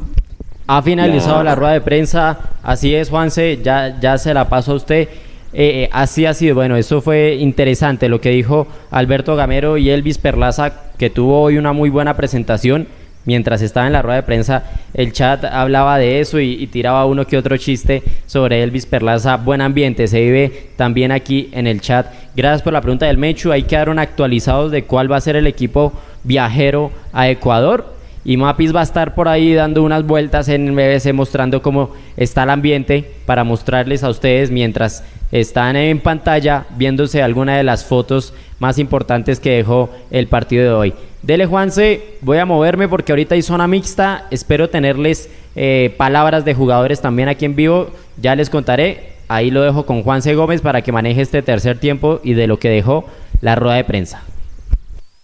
Ha 0.67 0.81
finalizado 0.81 1.43
la, 1.43 1.55
rueda 1.55 1.73
de 1.73 1.81
prensa, 1.81 2.37
así 2.61 2.93
es 2.93 3.09
Juanse, 3.09 3.61
ya, 3.63 3.99
ya 3.99 4.17
se 4.17 4.33
la 4.33 4.47
paso 4.47 4.73
a 4.73 4.75
usted. 4.75 5.07
Eh, 5.53 5.83
eh, 5.83 5.89
así 5.93 6.25
ha 6.25 6.33
sido, 6.33 6.55
bueno, 6.55 6.75
eso 6.75 7.01
fue 7.01 7.35
interesante 7.35 8.09
lo 8.09 8.19
que 8.19 8.29
dijo 8.29 8.67
Alberto 8.91 9.35
Gamero 9.35 9.77
y 9.77 9.89
Elvis 9.89 10.17
Perlaza, 10.17 10.73
que 10.97 11.09
tuvo 11.09 11.41
hoy 11.41 11.57
una 11.57 11.73
muy 11.73 11.89
buena 11.89 12.15
presentación. 12.15 12.87
mientras 13.25 13.61
estaba 13.61 13.87
en 13.87 13.91
la 13.91 14.01
rueda 14.01 14.17
de 14.17 14.23
prensa, 14.23 14.63
el 14.93 15.11
chat 15.11 15.43
hablaba 15.43 15.97
de 15.97 16.21
eso 16.21 16.39
y, 16.39 16.65
tiraba 16.67 17.05
uno 17.05 17.27
que 17.27 17.37
otro 17.37 17.57
chiste 17.57 18.01
sobre 18.25 18.63
Elvis 18.63 18.85
Perlaza. 18.85 19.35
Buen 19.35 19.59
ambiente, 19.59 20.07
se 20.07 20.21
vive 20.21 20.69
también 20.77 21.11
aquí 21.11 21.49
en 21.51 21.67
el 21.67 21.81
chat. 21.81 22.07
Gracias 22.37 22.61
por 22.61 22.71
la 22.71 22.79
pregunta 22.79 23.05
del 23.05 23.17
Mechu. 23.17 23.51
Ahí 23.51 23.63
quedaron 23.63 23.99
actualizados 23.99 24.71
de 24.71 24.85
cuál 24.85 25.11
va 25.11 25.17
a 25.17 25.21
ser 25.21 25.35
el 25.35 25.45
equipo 25.45 25.91
viajero 26.23 26.91
a 27.11 27.29
Ecuador. 27.29 27.97
Y 28.23 28.35
Mapis 28.35 28.75
va 28.75 28.81
a 28.81 28.83
estar 28.83 29.15
por 29.15 29.29
ahí 29.29 29.53
dando 29.53 29.83
unas 29.83 30.05
vueltas 30.05 30.49
en 30.49 30.75
BBC 30.75 31.13
mostrando 31.13 31.61
cómo 31.61 31.93
está 32.17 32.43
el 32.43 32.49
ambiente 32.49 33.09
para 33.25 33.45
mostrarles 33.45 34.03
a 34.03 34.09
ustedes 34.09 34.51
mientras 34.51 35.03
están 35.31 35.75
en 35.75 35.99
pantalla 35.99 36.65
viéndose 36.77 37.21
alguna 37.21 37.57
de 37.57 37.63
las 37.63 37.85
fotos 37.85 38.33
más 38.59 38.79
importantes 38.79 39.39
que 39.39 39.51
dejó 39.51 39.89
el 40.11 40.27
partido 40.27 40.63
de 40.63 40.71
hoy. 40.71 40.93
Dele 41.21 41.45
Juanse, 41.45 42.17
voy 42.21 42.37
a 42.37 42.45
moverme 42.45 42.87
porque 42.87 43.11
ahorita 43.11 43.35
hay 43.35 43.41
zona 43.41 43.67
mixta, 43.67 44.27
espero 44.31 44.69
tenerles 44.69 45.29
eh, 45.55 45.93
palabras 45.97 46.45
de 46.45 46.53
jugadores 46.53 47.01
también 47.01 47.27
aquí 47.29 47.45
en 47.45 47.55
vivo, 47.55 47.89
ya 48.21 48.35
les 48.35 48.49
contaré, 48.49 49.13
ahí 49.27 49.51
lo 49.51 49.61
dejo 49.61 49.85
con 49.85 50.03
Juanse 50.03 50.35
Gómez 50.35 50.61
para 50.61 50.81
que 50.81 50.91
maneje 50.91 51.21
este 51.21 51.41
tercer 51.41 51.79
tiempo 51.79 52.19
y 52.23 52.33
de 52.33 52.47
lo 52.47 52.59
que 52.59 52.69
dejó 52.69 53.05
la 53.41 53.55
rueda 53.55 53.75
de 53.75 53.83
prensa. 53.83 54.23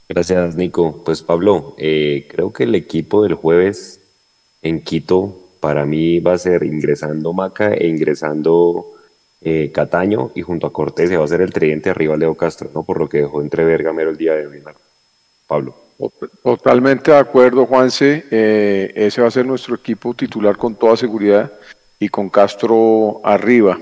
Gracias, 0.10 0.56
Nico. 0.56 1.02
Pues 1.06 1.22
Pablo, 1.22 1.76
eh, 1.78 2.28
creo 2.30 2.52
que 2.52 2.64
el 2.64 2.76
equipo 2.76 3.24
del 3.24 3.36
jueves 3.36 4.02
en 4.62 4.82
Quito 4.82 5.40
para 5.60 5.86
mí 5.86 6.20
va 6.20 6.34
a 6.34 6.38
ser 6.38 6.64
ingresando 6.64 7.34
Maca 7.34 7.74
e 7.74 7.88
ingresando 7.88 8.93
eh, 9.44 9.72
Cataño 9.74 10.32
y 10.36 10.42
junto 10.42 10.68
a 10.68 10.74
Cortés 10.74 11.10
se 11.10 11.18
va 11.18 11.26
a 11.26 11.28
ser 11.28 11.42
el 11.42 11.52
tridente 11.52 11.90
arriba 11.90 12.16
Leo 12.16 12.36
Castro, 12.36 12.70
¿no? 12.74 12.84
Por 12.84 13.00
lo 13.00 13.10
que 13.10 13.20
dejó 13.20 13.42
entrever 13.42 13.84
Gamero 13.84 14.10
el 14.10 14.18
día 14.18 14.34
de 14.34 14.48
hoy, 14.48 14.62
Pablo. 15.48 15.76
Totalmente 16.44 17.12
de 17.12 17.18
acuerdo, 17.18 17.66
Juanse. 17.66 18.26
Eh, 18.32 18.92
ese 18.96 19.22
va 19.22 19.28
a 19.28 19.32
ser 19.32 19.46
nuestro 19.46 19.76
equipo 19.76 20.14
titular 20.14 20.58
con 20.58 20.76
toda 20.76 20.98
seguridad 20.98 21.52
y 22.00 22.10
con 22.10 22.30
Castro 22.30 23.22
arriba. 23.24 23.78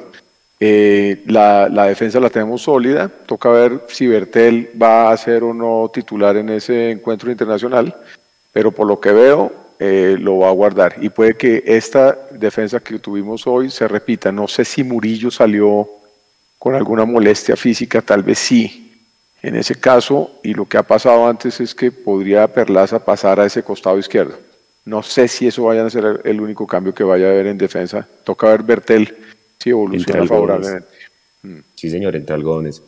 Eh, 0.60 1.24
la, 1.26 1.70
la, 1.70 1.88
defensa 1.88 2.20
la 2.20 2.30
tenemos 2.30 2.64
sólida. 2.64 3.08
Toca 3.08 3.50
ver 3.50 3.86
si 3.88 4.08
Bertel 4.08 4.70
va 4.80 5.12
a 5.12 5.18
ser 5.18 5.44
o 5.44 5.54
no 5.54 5.90
titular 5.94 6.36
en 6.38 6.50
ese 6.50 6.92
encuentro 6.92 7.32
internacional, 7.32 7.96
pero 8.52 8.72
por 8.72 8.88
lo 8.88 9.00
que 9.00 9.12
veo, 9.12 9.61
eh, 9.84 10.16
lo 10.20 10.38
va 10.38 10.50
a 10.50 10.52
guardar. 10.52 10.98
Y 11.02 11.10
puede 11.10 11.36
que 11.36 11.64
esta 11.66 12.16
defensa 12.30 12.80
que 12.80 13.00
tuvimos 13.00 13.48
hoy 13.48 13.72
se 13.72 13.88
repita. 13.88 14.32
No 14.32 14.48
sé 14.48 14.64
si 14.64 14.84
Murillo 14.84 15.32
salió 15.32 15.90
con 16.60 16.76
alguna 16.76 17.04
molestia 17.04 17.56
física, 17.56 18.00
tal 18.04 18.22
vez 18.22 18.38
sí. 18.38 18.94
En 19.42 19.56
ese 19.56 19.74
caso, 19.74 20.34
y 20.44 20.54
lo 20.54 20.68
que 20.68 20.78
ha 20.78 20.84
pasado 20.84 21.28
antes 21.28 21.60
es 21.60 21.74
que 21.74 21.92
podría 21.92 22.54
Perlaza 22.54 23.04
pasar 23.04 23.40
a 23.40 23.48
ese 23.48 23.64
costado 23.64 23.98
izquierdo. 23.98 24.38
No 24.86 25.02
sé 25.02 25.28
si 25.28 25.48
eso 25.48 25.64
vaya 25.64 25.84
a 25.84 25.90
ser 25.90 26.22
el 26.26 26.42
único 26.42 26.68
cambio 26.68 26.94
que 26.94 27.04
vaya 27.04 27.26
a 27.26 27.32
haber 27.32 27.48
en 27.48 27.58
defensa. 27.58 28.08
Toca 28.24 28.50
ver 28.50 28.62
Bertel 28.62 29.18
si 29.58 29.72
evoluciona 29.72 30.28
favorablemente. 30.28 30.90
Mm. 31.42 31.58
Sí, 31.74 31.90
señor, 31.90 32.16
entre 32.16 32.36
algodones. 32.36 32.84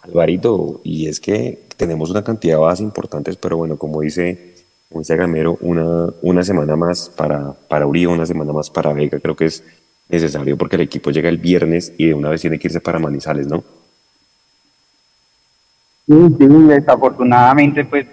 Alvarito, 0.00 0.80
y 0.82 1.06
es 1.06 1.20
que 1.20 1.66
tenemos 1.76 2.10
una 2.10 2.24
cantidad 2.24 2.54
de 2.54 2.60
bajas 2.62 2.80
importantes, 2.80 3.36
pero 3.36 3.58
bueno, 3.58 3.76
como 3.76 4.00
dice, 4.00 4.51
como 4.92 5.00
dice 5.00 5.16
Gamero, 5.16 5.56
una, 5.60 6.06
una 6.22 6.42
semana 6.42 6.76
más 6.76 7.08
para, 7.08 7.52
para 7.52 7.86
Uribe, 7.86 8.12
una 8.12 8.26
semana 8.26 8.52
más 8.52 8.70
para 8.70 8.92
Vega, 8.92 9.18
creo 9.18 9.34
que 9.34 9.46
es 9.46 9.64
necesario 10.08 10.56
porque 10.56 10.76
el 10.76 10.82
equipo 10.82 11.10
llega 11.10 11.28
el 11.28 11.38
viernes 11.38 11.94
y 11.98 12.06
de 12.06 12.14
una 12.14 12.28
vez 12.28 12.42
tiene 12.42 12.58
que 12.58 12.68
irse 12.68 12.80
para 12.80 12.98
Manizales, 12.98 13.46
¿no? 13.46 13.64
Sí, 16.06 16.36
sí, 16.38 16.46
desafortunadamente, 16.68 17.84
pues 17.84 18.06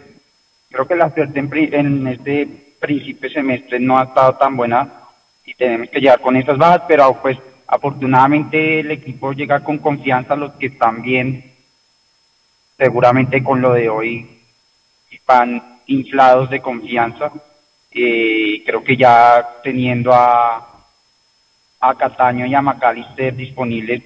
creo 0.69 0.87
que 0.87 0.95
la 0.95 1.13
suerte 1.13 1.39
en, 1.39 1.73
en 1.73 2.07
este 2.07 2.75
principio 2.79 3.29
semestre 3.29 3.79
no 3.79 3.97
ha 3.97 4.03
estado 4.03 4.35
tan 4.35 4.55
buena 4.55 5.03
y 5.45 5.53
tenemos 5.53 5.89
que 5.89 5.99
llegar 5.99 6.21
con 6.21 6.35
esas 6.37 6.57
bajas, 6.57 6.83
pero 6.87 7.21
pues 7.21 7.37
afortunadamente 7.67 8.79
el 8.79 8.91
equipo 8.91 9.33
llega 9.33 9.63
con 9.63 9.79
confianza, 9.79 10.35
los 10.35 10.53
que 10.53 10.67
están 10.67 11.01
bien, 11.01 11.51
seguramente 12.77 13.43
con 13.43 13.61
lo 13.61 13.73
de 13.73 13.89
hoy 13.89 14.39
van 15.29 15.78
inflados 15.89 16.49
de 16.49 16.61
confianza. 16.61 17.31
Eh, 17.91 18.63
creo 18.65 18.83
que 18.83 18.95
ya 18.95 19.59
teniendo 19.63 20.11
a, 20.13 20.85
a 21.79 21.95
Cataño 21.95 22.45
y 22.45 22.53
a 22.53 22.61
Macalister 22.61 23.35
disponibles, 23.35 24.03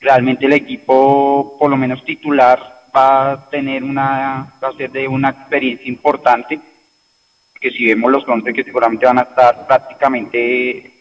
realmente 0.00 0.46
el 0.46 0.52
equipo, 0.52 1.56
por 1.58 1.70
lo 1.70 1.76
menos 1.76 2.04
titular, 2.04 2.84
va 2.94 3.32
a 3.32 3.50
tener 3.50 3.82
una, 3.82 4.54
va 4.62 4.68
a 4.68 4.76
ser 4.76 4.90
de 4.90 5.08
una 5.08 5.30
experiencia 5.30 5.88
importante, 5.88 6.60
que 7.60 7.70
si 7.70 7.86
vemos 7.86 8.10
los 8.12 8.28
11 8.28 8.52
que 8.52 8.64
seguramente 8.64 9.06
van 9.06 9.18
a 9.18 9.22
estar 9.22 9.66
prácticamente, 9.66 10.92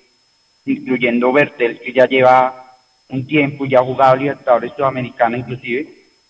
incluyendo 0.65 1.31
Bertel, 1.31 1.79
que 1.79 1.93
ya 1.93 2.05
lleva 2.05 2.65
un 3.09 3.27
tiempo 3.27 3.65
ya 3.65 3.79
ha 3.79 3.83
jugado 3.83 4.15
Libertadores 4.15 4.73
Sudamericana 4.75 5.37
inclusive, 5.37 5.87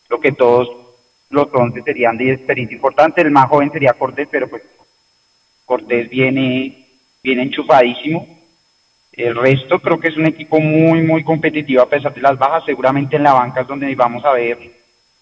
creo 0.07 0.19
que 0.19 0.33
todos 0.33 0.84
los 1.29 1.47
11 1.51 1.81
serían 1.83 2.17
de 2.17 2.33
experiencia 2.33 2.75
importante, 2.75 3.21
el 3.21 3.31
más 3.31 3.47
joven 3.47 3.71
sería 3.71 3.93
Cortés, 3.93 4.27
pero 4.31 4.47
pues 4.47 4.63
Cortés 5.65 6.09
viene, 6.09 6.85
viene 7.23 7.43
enchufadísimo, 7.43 8.35
el 9.15 9.33
resto 9.33 9.79
creo 9.79 9.97
que 9.97 10.09
es 10.09 10.17
un 10.17 10.25
equipo 10.25 10.59
muy, 10.59 11.01
muy 11.01 11.23
competitivo 11.23 11.81
a 11.81 11.89
pesar 11.89 12.13
de 12.13 12.21
las 12.21 12.37
bajas. 12.37 12.65
Seguramente 12.65 13.15
en 13.15 13.23
la 13.23 13.33
banca 13.33 13.61
es 13.61 13.67
donde 13.67 13.93
vamos 13.95 14.25
a 14.25 14.33
ver 14.33 14.57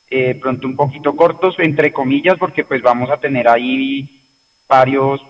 eh, 0.10 0.36
pronto 0.36 0.68
un 0.68 0.76
poquito 0.76 1.16
cortos, 1.16 1.56
entre 1.60 1.94
comillas, 1.94 2.38
porque 2.40 2.64
pues 2.64 2.82
vamos 2.82 3.10
a 3.12 3.18
tener 3.18 3.48
ahí 3.48 4.22
varios 4.68 5.22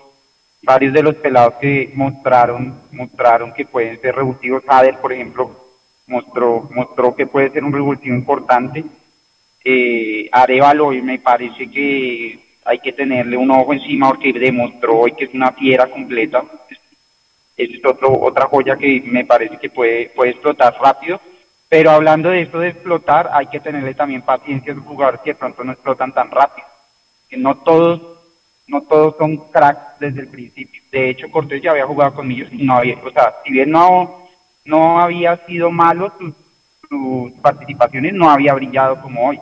varios 0.62 0.94
de 0.94 1.04
los 1.04 1.16
pelados 1.16 1.56
que 1.60 1.92
mostraron 1.94 2.84
mostraron 2.94 3.54
que 3.54 3.66
pueden 3.66 4.00
ser 4.00 4.16
revulsivos. 4.16 4.64
Jader, 4.66 4.98
por 5.00 5.12
ejemplo, 5.12 5.52
mostró 6.08 6.70
mostró 6.74 7.14
que 7.16 7.28
puede 7.28 7.50
ser 7.52 7.66
un 7.66 7.74
revulsivo 7.74 8.16
importante. 8.16 8.86
Eh, 9.64 10.30
Arevalo, 10.32 10.90
me 10.90 11.20
parece 11.20 11.70
que 11.70 12.40
hay 12.66 12.80
que 12.80 12.94
tenerle 12.94 13.38
un 13.38 13.52
ojo 13.52 13.74
encima 13.74 14.10
porque 14.10 14.34
demostró 14.34 15.00
hoy 15.00 15.14
que 15.14 15.26
es 15.26 15.34
una 15.34 15.52
fiera 15.52 15.88
completa. 15.88 16.44
Esa 17.56 17.78
es 17.78 17.86
otro, 17.86 18.20
otra 18.20 18.48
joya 18.48 18.76
que 18.76 19.02
me 19.06 19.26
parece 19.26 19.58
que 19.58 19.70
puede, 19.70 20.10
puede 20.10 20.32
explotar 20.32 20.76
rápido 20.82 21.20
pero 21.74 21.90
hablando 21.90 22.30
de 22.30 22.44
esto 22.44 22.60
de 22.60 22.70
explotar, 22.70 23.32
hay 23.34 23.48
que 23.48 23.60
tenerle 23.60 23.96
también 23.96 24.22
paciencia 24.22 24.72
a 24.72 24.76
los 24.76 24.86
jugadores 24.86 25.22
que 25.22 25.32
de 25.32 25.40
pronto 25.40 25.64
no 25.64 25.72
explotan 25.72 26.14
tan 26.14 26.30
rápido. 26.30 26.68
Que 27.28 27.36
no 27.36 27.58
todos, 27.64 28.00
no 28.68 28.84
todos 28.84 29.16
son 29.18 29.50
cracks 29.50 30.00
desde 30.00 30.22
el 30.22 30.28
principio. 30.28 30.84
De 30.92 31.10
hecho, 31.10 31.32
Cortés 31.32 31.64
ya 31.64 31.72
había 31.72 31.88
jugado 31.88 32.14
con 32.14 32.30
ellos 32.30 32.48
y 32.52 32.64
no 32.64 32.76
había, 32.76 32.96
o 33.04 33.10
sea, 33.10 33.38
si 33.44 33.52
bien 33.52 33.72
no, 33.72 34.28
no 34.66 35.00
había 35.00 35.36
sido 35.48 35.72
malo 35.72 36.14
sus, 36.20 36.36
sus 36.88 37.32
participaciones, 37.42 38.14
no 38.14 38.30
había 38.30 38.54
brillado 38.54 39.02
como 39.02 39.30
hoy. 39.30 39.40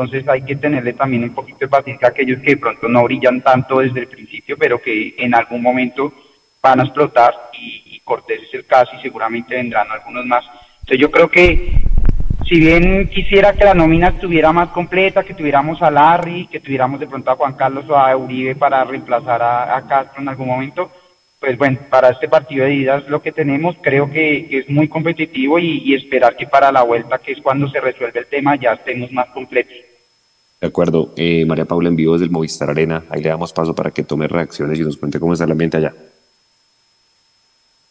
Entonces 0.00 0.28
hay 0.28 0.42
que 0.42 0.56
tenerle 0.56 0.92
también 0.92 1.24
un 1.24 1.34
poquito 1.34 1.58
de 1.60 1.68
paciencia 1.68 2.08
a 2.08 2.10
aquellos 2.10 2.40
que 2.40 2.52
de 2.52 2.56
pronto 2.56 2.88
no 2.88 3.04
brillan 3.04 3.40
tanto 3.42 3.80
desde 3.80 4.00
el 4.00 4.08
principio, 4.08 4.56
pero 4.56 4.80
que 4.80 5.14
en 5.18 5.34
algún 5.34 5.60
momento 5.60 6.12
van 6.62 6.80
a 6.80 6.84
explotar 6.84 7.34
y, 7.52 7.82
y 7.96 8.00
Cortés 8.00 8.42
es 8.42 8.54
el 8.54 8.66
caso 8.66 8.92
y 8.96 9.02
seguramente 9.02 9.54
vendrán 9.54 9.90
algunos 9.90 10.24
más 10.24 10.44
entonces 10.88 11.02
yo 11.02 11.10
creo 11.10 11.28
que 11.28 11.82
si 12.48 12.60
bien 12.60 13.08
quisiera 13.08 13.52
que 13.52 13.66
la 13.66 13.74
nómina 13.74 14.08
estuviera 14.08 14.54
más 14.54 14.70
completa, 14.70 15.22
que 15.22 15.34
tuviéramos 15.34 15.82
a 15.82 15.90
Larry, 15.90 16.46
que 16.46 16.60
tuviéramos 16.60 16.98
de 16.98 17.06
pronto 17.06 17.30
a 17.30 17.36
Juan 17.36 17.52
Carlos 17.52 17.84
o 17.90 17.94
a 17.94 18.16
Uribe 18.16 18.56
para 18.56 18.84
reemplazar 18.84 19.42
a, 19.42 19.84
Castro 19.86 20.22
en 20.22 20.30
algún 20.30 20.48
momento, 20.48 20.90
pues 21.38 21.58
bueno, 21.58 21.78
para 21.90 22.08
este 22.08 22.26
partido 22.26 22.64
de 22.64 22.72
ida 22.72 23.04
lo 23.06 23.20
que 23.20 23.32
tenemos, 23.32 23.76
creo 23.82 24.10
que, 24.10 24.48
es 24.50 24.70
muy 24.70 24.88
competitivo 24.88 25.58
y, 25.58 25.92
esperar 25.94 26.36
que 26.36 26.46
para 26.46 26.72
la 26.72 26.84
vuelta, 26.84 27.18
que 27.18 27.32
es 27.32 27.42
cuando 27.42 27.68
se 27.68 27.80
resuelve 27.80 28.20
el 28.20 28.26
tema, 28.26 28.56
ya 28.56 28.72
estemos 28.72 29.12
más 29.12 29.28
completos. 29.28 29.76
De 30.60 30.66
acuerdo, 30.66 31.12
eh, 31.16 31.44
María 31.46 31.66
Paula 31.66 31.88
en 31.88 31.96
vivo 31.96 32.14
desde 32.14 32.24
el 32.24 32.32
Movistar 32.32 32.70
Arena, 32.70 33.04
ahí 33.10 33.22
le 33.22 33.28
damos 33.28 33.52
paso 33.52 33.74
para 33.74 33.92
que 33.92 34.02
tome 34.02 34.26
reacciones 34.26 34.78
y 34.78 34.82
nos 34.82 34.96
cuente 34.96 35.20
cómo 35.20 35.32
está 35.32 35.44
el 35.44 35.52
ambiente 35.52 35.76
allá. 35.76 35.94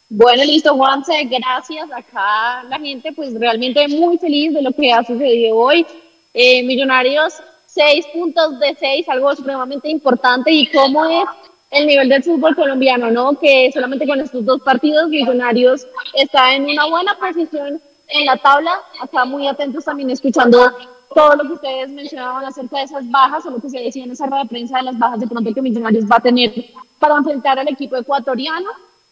Bueno, 0.10 0.44
listo, 0.44 0.76
Juanse, 0.76 1.14
gracias. 1.26 1.90
Acá 1.92 2.64
la 2.70 2.80
gente, 2.80 3.12
pues 3.14 3.34
realmente 3.34 3.88
muy 3.88 4.18
feliz 4.18 4.54
de 4.54 4.62
lo 4.62 4.72
que 4.72 4.92
ha 4.92 5.04
sucedido 5.04 5.56
hoy. 5.58 5.86
Eh, 6.34 6.64
millonarios, 6.64 7.36
seis 7.66 8.06
puntos 8.14 8.60
de 8.60 8.76
seis, 8.80 9.08
algo 9.10 9.34
supremamente 9.36 9.90
importante. 9.90 10.52
¿Y 10.52 10.68
cómo 10.68 11.06
es 11.06 11.26
el 11.72 11.88
nivel 11.88 12.10
del 12.10 12.24
fútbol 12.24 12.56
colombiano, 12.56 13.12
no? 13.12 13.38
Que 13.38 13.70
solamente 13.74 14.08
con 14.08 14.20
estos 14.20 14.46
dos 14.46 14.62
partidos, 14.62 15.10
Millonarios 15.10 15.88
está 16.14 16.54
en 16.56 16.66
una 16.66 16.86
buena 16.86 17.18
posición 17.18 17.82
en 18.08 18.26
la 18.26 18.38
tabla. 18.38 18.80
Acá 19.02 19.26
muy 19.26 19.48
atentos 19.48 19.84
también 19.86 20.10
escuchando 20.10 20.72
todo 21.14 21.36
lo 21.36 21.44
que 21.44 21.54
ustedes 21.54 21.90
mencionaban 21.90 22.46
acerca 22.46 22.78
de 22.78 22.84
esas 22.84 23.10
bajas 23.10 23.46
o 23.46 23.52
lo 23.52 23.62
que 23.62 23.70
se 23.70 23.80
decía 23.80 24.04
en 24.04 24.12
esa 24.12 24.26
rueda 24.26 24.44
de 24.44 24.50
prensa 24.50 24.78
de 24.78 24.84
las 24.84 24.98
bajas 24.98 25.20
de 25.20 25.28
pronto 25.28 25.54
que 25.54 25.62
Millonarios 25.62 26.06
va 26.06 26.18
a 26.18 26.22
tener 26.22 26.54
para 27.00 27.16
enfrentar 27.16 27.60
al 27.60 27.68
equipo 27.68 27.96
ecuatoriano. 27.96 28.70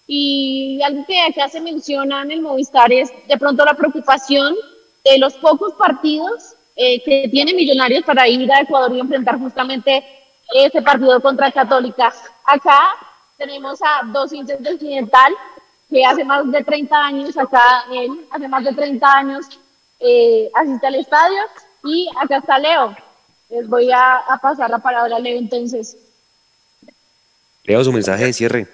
Y 0.07 0.79
algo 0.83 1.03
que 1.05 1.19
acá 1.19 1.49
se 1.49 1.61
menciona 1.61 2.21
en 2.21 2.31
el 2.31 2.41
Movistar 2.41 2.91
es 2.91 3.11
de 3.27 3.37
pronto 3.37 3.65
la 3.65 3.73
preocupación 3.73 4.55
de 5.03 5.17
los 5.17 5.33
pocos 5.35 5.73
partidos 5.73 6.55
eh, 6.75 7.01
que 7.03 7.27
tiene 7.29 7.53
Millonarios 7.53 8.03
para 8.03 8.27
ir 8.27 8.51
a 8.51 8.61
Ecuador 8.61 8.95
y 8.95 8.99
enfrentar 8.99 9.39
justamente 9.39 10.03
ese 10.53 10.81
partido 10.81 11.19
contra 11.21 11.51
Católica. 11.51 12.13
Acá 12.45 12.81
tenemos 13.37 13.81
a 13.81 14.05
dos 14.11 14.31
hinchas 14.33 14.61
del 14.61 14.75
Occidental 14.75 15.33
que 15.89 16.03
hace 16.05 16.23
más 16.23 16.49
de 16.51 16.63
30 16.63 16.97
años, 16.97 17.37
acá 17.37 17.85
él 17.91 18.25
hace 18.31 18.47
más 18.47 18.63
de 18.63 18.73
30 18.73 19.07
años 19.07 19.45
eh, 19.99 20.51
asiste 20.53 20.87
al 20.87 20.95
estadio 20.95 21.37
y 21.85 22.09
acá 22.21 22.37
está 22.37 22.57
Leo. 22.59 22.95
Les 23.49 23.67
voy 23.67 23.91
a, 23.91 24.17
a 24.17 24.37
pasar 24.37 24.69
la 24.69 24.79
palabra 24.79 25.15
a 25.15 25.19
Leo 25.19 25.37
entonces. 25.37 25.95
Leo, 27.63 27.83
su 27.83 27.91
mensaje 27.91 28.25
de 28.25 28.33
cierre. 28.33 28.67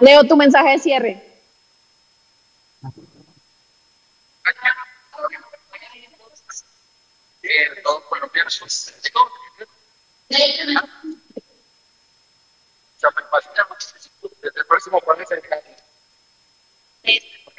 Leo, 0.00 0.24
tu 0.24 0.36
mensaje 0.36 0.70
de 0.70 0.78
cierre. 0.78 1.32
El 14.42 14.66
próximo 14.66 15.00
jueves 15.00 15.28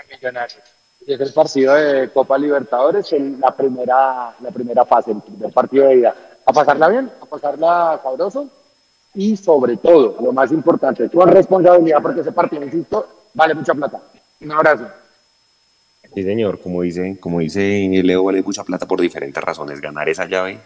Millonarios. 0.10 0.73
Es 1.06 1.20
el 1.20 1.34
partido 1.34 1.74
de 1.74 2.10
Copa 2.10 2.38
Libertadores 2.38 3.12
en 3.14 3.40
la 3.40 3.56
primera, 3.56 4.36
la 4.40 4.52
primera 4.52 4.86
fase, 4.86 5.12
el 5.12 5.22
primer 5.22 5.52
partido 5.52 5.88
de 5.88 5.98
ida. 5.98 6.16
A 6.46 6.54
pasarla 6.54 6.88
bien, 6.90 7.12
a 7.22 7.26
pasarla 7.26 8.00
sabroso 8.02 8.50
y 9.14 9.36
sobre 9.36 9.78
todo, 9.78 10.18
lo 10.22 10.32
más 10.32 10.52
importante, 10.52 11.10
con 11.10 11.30
responsabilidad 11.30 12.02
porque 12.02 12.22
ese 12.22 12.32
partido, 12.32 12.64
insisto, 12.64 13.08
vale 13.34 13.54
mucha 13.54 13.74
plata. 13.74 14.02
Un 14.42 14.52
abrazo. 14.52 14.88
Sí, 16.14 16.24
señor, 16.24 16.60
como 16.60 16.82
dice, 16.82 17.18
como 17.20 17.40
dice 17.40 17.90
Leo, 18.04 18.24
vale 18.24 18.42
mucha 18.42 18.64
plata 18.64 18.88
por 18.88 19.02
diferentes 19.02 19.44
razones. 19.44 19.82
Ganar 19.82 20.08
esa 20.10 20.26
llave 20.26 20.60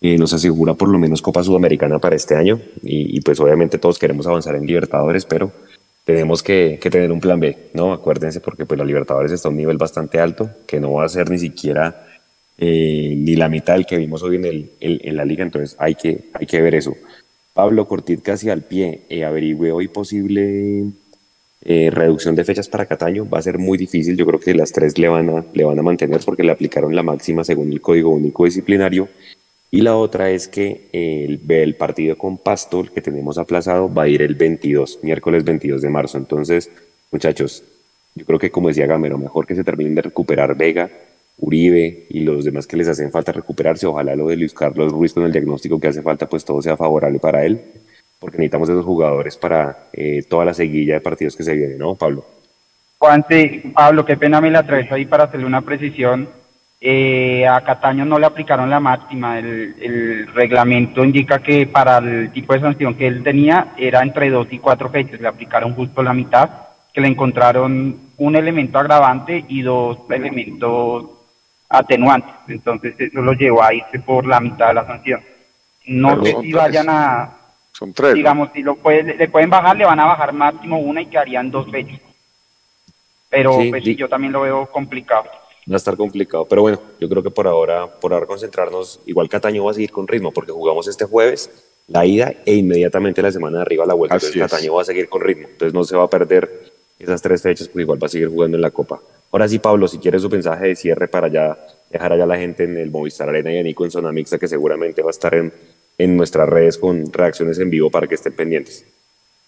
eh, 0.00 0.16
nos 0.16 0.32
asegura 0.32 0.74
por 0.74 0.88
lo 0.88 0.98
menos 0.98 1.20
Copa 1.20 1.42
Sudamericana 1.42 1.98
para 1.98 2.16
este 2.16 2.34
año 2.36 2.60
y, 2.82 3.16
y, 3.16 3.20
pues 3.20 3.38
obviamente 3.40 3.78
todos 3.78 3.98
queremos 3.98 4.26
avanzar 4.26 4.54
en 4.54 4.66
Libertadores, 4.66 5.26
pero 5.26 5.52
tenemos 6.12 6.42
que, 6.42 6.78
que, 6.80 6.90
tener 6.90 7.12
un 7.12 7.20
plan 7.20 7.38
B, 7.38 7.56
¿no? 7.74 7.92
Acuérdense 7.92 8.40
porque 8.40 8.66
pues 8.66 8.78
la 8.78 8.84
Libertadores 8.84 9.30
está 9.30 9.48
a 9.48 9.50
un 9.50 9.56
nivel 9.56 9.76
bastante 9.76 10.18
alto, 10.18 10.50
que 10.66 10.80
no 10.80 10.92
va 10.94 11.04
a 11.04 11.08
ser 11.08 11.30
ni 11.30 11.38
siquiera 11.38 12.06
eh, 12.58 13.14
ni 13.16 13.36
la 13.36 13.48
mitad 13.48 13.74
del 13.74 13.86
que 13.86 13.96
vimos 13.96 14.22
hoy 14.22 14.36
en, 14.36 14.44
el, 14.44 14.70
en 14.80 15.16
la 15.16 15.24
liga, 15.24 15.42
entonces 15.42 15.76
hay 15.78 15.94
que, 15.94 16.24
hay 16.34 16.46
que 16.46 16.60
ver 16.60 16.74
eso. 16.74 16.94
Pablo 17.54 17.86
Cortit 17.86 18.22
casi 18.22 18.50
al 18.50 18.62
pie, 18.62 19.02
eh, 19.08 19.24
averigüe 19.24 19.72
hoy 19.72 19.88
posible 19.88 20.84
eh, 21.62 21.90
reducción 21.90 22.34
de 22.34 22.44
fechas 22.44 22.68
para 22.68 22.86
Cataño, 22.86 23.28
va 23.28 23.38
a 23.38 23.42
ser 23.42 23.58
muy 23.58 23.78
difícil, 23.78 24.16
yo 24.16 24.26
creo 24.26 24.40
que 24.40 24.54
las 24.54 24.72
tres 24.72 24.98
le 24.98 25.08
van 25.08 25.30
a, 25.30 25.44
le 25.52 25.64
van 25.64 25.78
a 25.78 25.82
mantener 25.82 26.20
porque 26.24 26.42
le 26.42 26.52
aplicaron 26.52 26.94
la 26.94 27.02
máxima 27.02 27.44
según 27.44 27.72
el 27.72 27.80
Código 27.80 28.10
Único 28.10 28.44
Disciplinario 28.44 29.08
y 29.70 29.82
la 29.82 29.96
otra 29.96 30.30
es 30.30 30.48
que 30.48 30.88
el, 30.92 31.40
el, 31.48 31.76
partido 31.76 32.18
con 32.18 32.38
Pasto, 32.38 32.80
el 32.80 32.90
que 32.90 33.00
tenemos 33.00 33.38
aplazado, 33.38 33.92
va 33.92 34.04
a 34.04 34.08
ir 34.08 34.20
el 34.22 34.34
22, 34.34 34.98
miércoles 35.02 35.44
22 35.44 35.80
de 35.82 35.88
marzo. 35.88 36.18
Entonces, 36.18 36.70
muchachos, 37.12 37.62
yo 38.16 38.26
creo 38.26 38.38
que 38.38 38.50
como 38.50 38.68
decía 38.68 38.86
Gamero, 38.86 39.16
mejor 39.16 39.46
que 39.46 39.54
se 39.54 39.62
terminen 39.62 39.94
de 39.94 40.02
recuperar 40.02 40.56
Vega, 40.56 40.90
Uribe 41.38 42.06
y 42.10 42.20
los 42.20 42.44
demás 42.44 42.66
que 42.66 42.76
les 42.76 42.88
hacen 42.88 43.12
falta 43.12 43.30
recuperarse. 43.30 43.86
Ojalá 43.86 44.16
lo 44.16 44.26
de 44.26 44.36
Luis 44.36 44.52
Carlos 44.52 44.92
Ruiz 44.92 45.12
con 45.12 45.24
el 45.24 45.32
diagnóstico 45.32 45.78
que 45.78 45.88
hace 45.88 46.02
falta, 46.02 46.28
pues 46.28 46.44
todo 46.44 46.60
sea 46.60 46.76
favorable 46.76 47.20
para 47.20 47.44
él, 47.44 47.60
porque 48.18 48.38
necesitamos 48.38 48.68
esos 48.68 48.84
jugadores 48.84 49.36
para 49.36 49.84
eh, 49.92 50.24
toda 50.28 50.44
la 50.44 50.54
seguilla 50.54 50.94
de 50.94 51.00
partidos 51.00 51.36
que 51.36 51.44
se 51.44 51.54
vienen, 51.54 51.78
¿no, 51.78 51.94
Pablo? 51.94 52.24
Juan, 52.98 53.24
sí, 53.30 53.62
Pablo, 53.72 54.04
qué 54.04 54.16
pena 54.16 54.40
me 54.40 54.50
la 54.50 54.66
traes 54.66 54.90
ahí 54.92 55.06
para 55.06 55.24
hacerle 55.24 55.46
una 55.46 55.62
precisión 55.62 56.28
eh, 56.82 57.46
a 57.46 57.60
Cataño 57.60 58.06
no 58.06 58.18
le 58.18 58.26
aplicaron 58.26 58.70
la 58.70 58.80
máxima. 58.80 59.38
El, 59.38 59.76
el, 59.80 60.26
reglamento 60.28 61.04
indica 61.04 61.40
que 61.40 61.66
para 61.66 61.98
el 61.98 62.32
tipo 62.32 62.54
de 62.54 62.60
sanción 62.60 62.94
que 62.94 63.06
él 63.06 63.22
tenía 63.22 63.74
era 63.76 64.00
entre 64.00 64.30
dos 64.30 64.48
y 64.50 64.58
cuatro 64.58 64.88
fechas. 64.88 65.20
Le 65.20 65.28
aplicaron 65.28 65.74
justo 65.74 66.02
la 66.02 66.14
mitad, 66.14 66.48
que 66.92 67.02
le 67.02 67.08
encontraron 67.08 68.12
un 68.16 68.36
elemento 68.36 68.78
agravante 68.78 69.44
y 69.48 69.60
dos 69.60 69.98
elementos 70.08 71.04
atenuantes. 71.68 72.34
Entonces 72.48 72.94
eso 72.98 73.20
lo 73.20 73.32
llevó 73.34 73.62
a 73.62 73.74
irse 73.74 73.98
por 73.98 74.26
la 74.26 74.40
mitad 74.40 74.68
de 74.68 74.74
la 74.74 74.86
sanción. 74.86 75.20
No 75.86 76.08
Pero 76.08 76.24
sé 76.24 76.30
si 76.30 76.50
tres. 76.50 76.54
vayan 76.54 76.86
a... 76.88 77.36
Son 77.72 77.92
tres. 77.92 78.14
Digamos, 78.14 78.48
¿no? 78.48 78.54
si 78.54 78.62
lo 78.62 78.76
puede, 78.76 79.16
le 79.16 79.28
pueden 79.28 79.50
bajar, 79.50 79.76
le 79.76 79.84
van 79.84 80.00
a 80.00 80.06
bajar 80.06 80.32
máximo 80.32 80.78
una 80.78 81.02
y 81.02 81.06
quedarían 81.06 81.50
dos 81.50 81.70
fechas. 81.70 82.00
Pero 83.28 83.60
sí, 83.60 83.70
pues, 83.70 83.84
sí, 83.84 83.94
yo 83.96 84.08
también 84.08 84.32
lo 84.32 84.40
veo 84.40 84.66
complicado 84.66 85.24
va 85.68 85.74
a 85.74 85.76
estar 85.76 85.96
complicado. 85.96 86.46
Pero 86.46 86.62
bueno, 86.62 86.80
yo 87.00 87.08
creo 87.08 87.22
que 87.22 87.30
por 87.30 87.46
ahora, 87.46 87.86
por 88.00 88.12
ahora 88.12 88.26
concentrarnos, 88.26 89.00
igual 89.06 89.28
Cataño 89.28 89.64
va 89.64 89.72
a 89.72 89.74
seguir 89.74 89.92
con 89.92 90.06
ritmo, 90.08 90.32
porque 90.32 90.52
jugamos 90.52 90.88
este 90.88 91.04
jueves 91.04 91.50
la 91.88 92.06
ida 92.06 92.32
e 92.46 92.54
inmediatamente 92.54 93.20
la 93.20 93.32
semana 93.32 93.58
de 93.58 93.62
arriba 93.62 93.84
la 93.84 93.94
vuelta. 93.94 94.16
Así 94.16 94.26
Entonces 94.26 94.50
Cataño 94.50 94.74
va 94.74 94.82
a 94.82 94.84
seguir 94.84 95.08
con 95.08 95.20
ritmo. 95.20 95.48
Entonces 95.48 95.74
no 95.74 95.84
se 95.84 95.96
va 95.96 96.04
a 96.04 96.10
perder 96.10 96.70
esas 96.98 97.20
tres 97.20 97.42
fechas, 97.42 97.68
pues 97.68 97.82
igual 97.82 98.02
va 98.02 98.06
a 98.06 98.10
seguir 98.10 98.28
jugando 98.28 98.56
en 98.56 98.62
la 98.62 98.70
Copa. 98.70 99.00
Ahora 99.32 99.48
sí, 99.48 99.58
Pablo, 99.58 99.88
si 99.88 99.98
quieres 99.98 100.22
su 100.22 100.28
mensaje 100.28 100.68
de 100.68 100.76
cierre 100.76 101.08
para 101.08 101.28
ya 101.28 101.56
dejar 101.88 102.12
allá 102.12 102.26
la 102.26 102.36
gente 102.36 102.64
en 102.64 102.76
el 102.76 102.90
Movistar 102.90 103.28
Arena 103.28 103.52
y 103.52 103.58
a 103.58 103.62
Nico 103.62 103.84
en 103.84 103.90
Zona 103.90 104.12
Mixta, 104.12 104.38
que 104.38 104.48
seguramente 104.48 105.02
va 105.02 105.08
a 105.08 105.10
estar 105.10 105.34
en, 105.34 105.52
en 105.98 106.16
nuestras 106.16 106.48
redes 106.48 106.78
con 106.78 107.12
reacciones 107.12 107.58
en 107.58 107.70
vivo 107.70 107.90
para 107.90 108.06
que 108.06 108.16
estén 108.16 108.34
pendientes. 108.34 108.84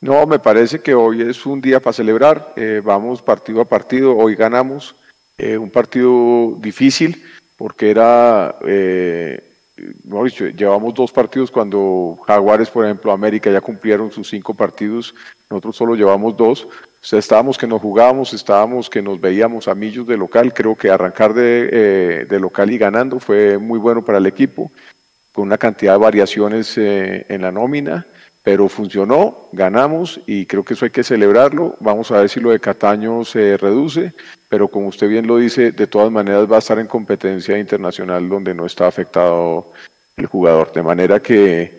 No, 0.00 0.26
me 0.26 0.40
parece 0.40 0.80
que 0.80 0.94
hoy 0.94 1.22
es 1.22 1.46
un 1.46 1.60
día 1.60 1.78
para 1.78 1.92
celebrar. 1.92 2.54
Eh, 2.56 2.80
vamos 2.82 3.22
partido 3.22 3.60
a 3.60 3.64
partido. 3.64 4.16
Hoy 4.16 4.34
ganamos. 4.34 4.96
Eh, 5.42 5.58
un 5.58 5.70
partido 5.70 6.54
difícil 6.60 7.20
porque 7.56 7.90
era, 7.90 8.54
eh, 8.64 9.42
llevamos 10.56 10.94
dos 10.94 11.10
partidos 11.10 11.50
cuando 11.50 12.16
Jaguares, 12.28 12.70
por 12.70 12.84
ejemplo, 12.84 13.10
América 13.10 13.50
ya 13.50 13.60
cumplieron 13.60 14.12
sus 14.12 14.28
cinco 14.28 14.54
partidos, 14.54 15.16
nosotros 15.50 15.74
solo 15.74 15.96
llevamos 15.96 16.36
dos. 16.36 16.64
O 16.64 17.04
sea, 17.04 17.18
estábamos 17.18 17.58
que 17.58 17.66
nos 17.66 17.82
jugábamos, 17.82 18.32
estábamos 18.32 18.88
que 18.88 19.02
nos 19.02 19.20
veíamos 19.20 19.66
a 19.66 19.74
millos 19.74 20.06
de 20.06 20.16
local. 20.16 20.54
Creo 20.54 20.76
que 20.76 20.90
arrancar 20.90 21.34
de, 21.34 21.68
eh, 21.72 22.26
de 22.28 22.38
local 22.38 22.70
y 22.70 22.78
ganando 22.78 23.18
fue 23.18 23.58
muy 23.58 23.80
bueno 23.80 24.04
para 24.04 24.18
el 24.18 24.26
equipo, 24.26 24.70
con 25.32 25.42
una 25.42 25.58
cantidad 25.58 25.94
de 25.94 25.98
variaciones 25.98 26.78
eh, 26.78 27.26
en 27.28 27.42
la 27.42 27.50
nómina 27.50 28.06
pero 28.42 28.68
funcionó, 28.68 29.48
ganamos 29.52 30.20
y 30.26 30.46
creo 30.46 30.64
que 30.64 30.74
eso 30.74 30.84
hay 30.84 30.90
que 30.90 31.04
celebrarlo. 31.04 31.76
Vamos 31.78 32.10
a 32.10 32.18
ver 32.18 32.28
si 32.28 32.40
lo 32.40 32.50
de 32.50 32.58
Cataño 32.58 33.24
se 33.24 33.56
reduce, 33.56 34.14
pero 34.52 34.68
como 34.68 34.88
usted 34.88 35.08
bien 35.08 35.26
lo 35.26 35.38
dice, 35.38 35.72
de 35.72 35.86
todas 35.86 36.12
maneras 36.12 36.44
va 36.44 36.56
a 36.56 36.58
estar 36.58 36.78
en 36.78 36.86
competencia 36.86 37.58
internacional 37.58 38.28
donde 38.28 38.54
no 38.54 38.66
está 38.66 38.86
afectado 38.86 39.72
el 40.14 40.26
jugador. 40.26 40.70
De 40.74 40.82
manera 40.82 41.22
que 41.22 41.78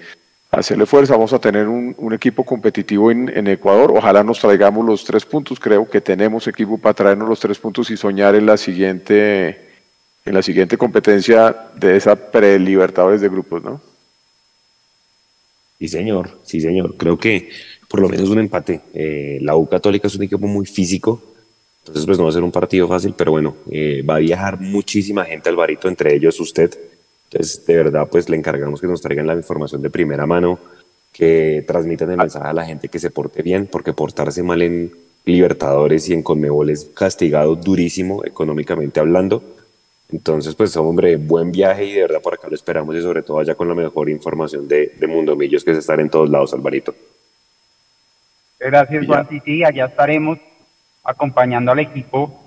hacerle 0.49 0.87
fuerza, 0.87 1.13
vamos 1.13 1.33
a 1.33 1.39
tener 1.39 1.67
un, 1.67 2.13
equipo 2.15 2.43
competitivo 2.43 3.11
en, 3.11 3.29
en, 3.29 3.45
Ecuador. 3.45 3.93
Ojalá 3.95 4.23
nos 4.23 4.39
traigamos 4.39 4.83
los 4.83 5.05
tres 5.05 5.23
puntos. 5.23 5.59
Creo 5.59 5.87
que 5.87 6.01
tenemos 6.01 6.47
equipo 6.47 6.79
para 6.79 6.95
traernos 6.95 7.29
los 7.29 7.39
tres 7.39 7.59
puntos 7.59 7.91
y 7.91 7.95
soñar 7.95 8.33
en 8.33 8.47
la 8.47 8.57
siguiente, 8.57 9.49
en 10.25 10.33
la 10.33 10.41
siguiente 10.41 10.75
competencia 10.75 11.55
de 11.75 11.95
esa 11.95 12.15
pre-Libertadores 12.15 13.21
de 13.21 13.29
grupos, 13.29 13.63
¿no? 13.63 13.81
Sí, 15.77 15.87
señor, 15.89 16.39
sí, 16.41 16.59
señor. 16.59 16.97
Creo 16.97 17.19
que 17.19 17.51
por 17.87 17.99
lo 17.99 18.09
menos 18.09 18.29
un 18.29 18.39
empate. 18.39 18.81
Eh, 18.95 19.37
la 19.43 19.55
U 19.55 19.69
Católica 19.69 20.07
es 20.07 20.15
un 20.15 20.23
equipo 20.23 20.47
muy 20.47 20.65
físico, 20.65 21.32
entonces 21.83 22.05
pues 22.05 22.17
no 22.17 22.23
va 22.23 22.29
a 22.29 22.33
ser 22.33 22.43
un 22.43 22.51
partido 22.51 22.87
fácil, 22.87 23.13
pero 23.17 23.31
bueno, 23.31 23.57
eh, 23.69 24.01
va 24.09 24.15
a 24.15 24.19
viajar 24.19 24.57
muchísima 24.57 25.25
gente 25.25 25.49
al 25.49 25.57
barito, 25.57 25.89
entre 25.89 26.15
ellos 26.15 26.39
usted. 26.39 26.71
Entonces, 27.25 27.65
de 27.65 27.75
verdad, 27.75 28.07
pues 28.09 28.29
le 28.29 28.37
encargamos 28.37 28.79
que 28.79 28.87
nos 28.87 29.01
traigan 29.01 29.27
la 29.27 29.35
información 29.35 29.81
de 29.81 29.89
primera 29.89 30.25
mano, 30.25 30.59
que 31.11 31.61
transmitan 31.67 32.09
el 32.09 32.17
mensaje 32.17 32.47
a 32.47 32.53
la 32.53 32.65
gente 32.65 32.87
que 32.87 32.99
se 32.99 33.11
porte 33.11 33.41
bien, 33.41 33.67
porque 33.67 33.91
portarse 33.91 34.41
mal 34.43 34.61
en 34.61 34.93
Libertadores 35.25 36.07
y 36.07 36.13
en 36.13 36.23
Conmebol 36.23 36.69
es 36.69 36.89
castigado 36.93 37.55
durísimo 37.55 38.23
económicamente 38.23 39.01
hablando. 39.01 39.43
Entonces, 40.09 40.55
pues, 40.55 40.77
hombre, 40.77 41.17
buen 41.17 41.51
viaje 41.51 41.83
y 41.83 41.91
de 41.91 42.01
verdad 42.03 42.21
por 42.21 42.35
acá 42.35 42.47
lo 42.47 42.55
esperamos 42.55 42.95
y 42.95 43.01
sobre 43.01 43.23
todo 43.23 43.39
allá 43.39 43.55
con 43.55 43.67
la 43.67 43.75
mejor 43.75 44.09
información 44.09 44.69
de, 44.69 44.93
de 44.97 45.07
Mundo 45.07 45.35
Millos, 45.35 45.65
que 45.65 45.71
es 45.71 45.79
estar 45.79 45.99
en 45.99 46.09
todos 46.09 46.29
lados, 46.29 46.53
Alvarito. 46.53 46.95
Gracias, 48.57 49.05
Juan. 49.05 49.27
Sí, 49.29 49.41
sí, 49.43 49.63
allá 49.65 49.87
estaremos 49.87 50.39
acompañando 51.03 51.71
al 51.71 51.79
equipo. 51.79 52.39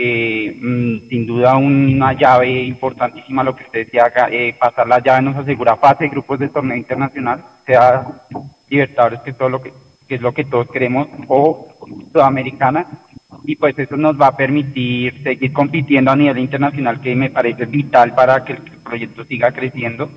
Eh, 0.00 0.56
mmm, 0.56 1.08
sin 1.08 1.26
duda 1.26 1.56
una 1.56 2.12
llave 2.12 2.62
importantísima 2.62 3.42
lo 3.42 3.56
que 3.56 3.64
usted 3.64 3.86
decía, 3.86 4.12
eh, 4.30 4.54
pasar 4.56 4.86
la 4.86 5.00
llave 5.00 5.22
nos 5.22 5.36
asegura 5.36 5.76
fase 5.76 6.04
de 6.04 6.10
grupos 6.10 6.38
de 6.38 6.48
torneo 6.48 6.76
internacional, 6.76 7.44
sea 7.66 8.06
Libertadores, 8.68 9.20
que, 9.22 9.32
todo 9.32 9.48
lo 9.48 9.60
que, 9.60 9.72
que 10.06 10.14
es 10.14 10.20
lo 10.20 10.32
que 10.32 10.44
todos 10.44 10.70
queremos, 10.70 11.08
o 11.26 11.74
Sudamericana, 12.12 12.86
y 13.44 13.56
pues 13.56 13.76
eso 13.76 13.96
nos 13.96 14.20
va 14.20 14.28
a 14.28 14.36
permitir 14.36 15.20
seguir 15.24 15.52
compitiendo 15.52 16.12
a 16.12 16.16
nivel 16.16 16.38
internacional, 16.38 17.00
que 17.00 17.16
me 17.16 17.30
parece 17.30 17.66
vital 17.66 18.14
para 18.14 18.44
que 18.44 18.52
el 18.52 18.62
proyecto 18.84 19.24
siga 19.24 19.50
creciendo 19.50 20.08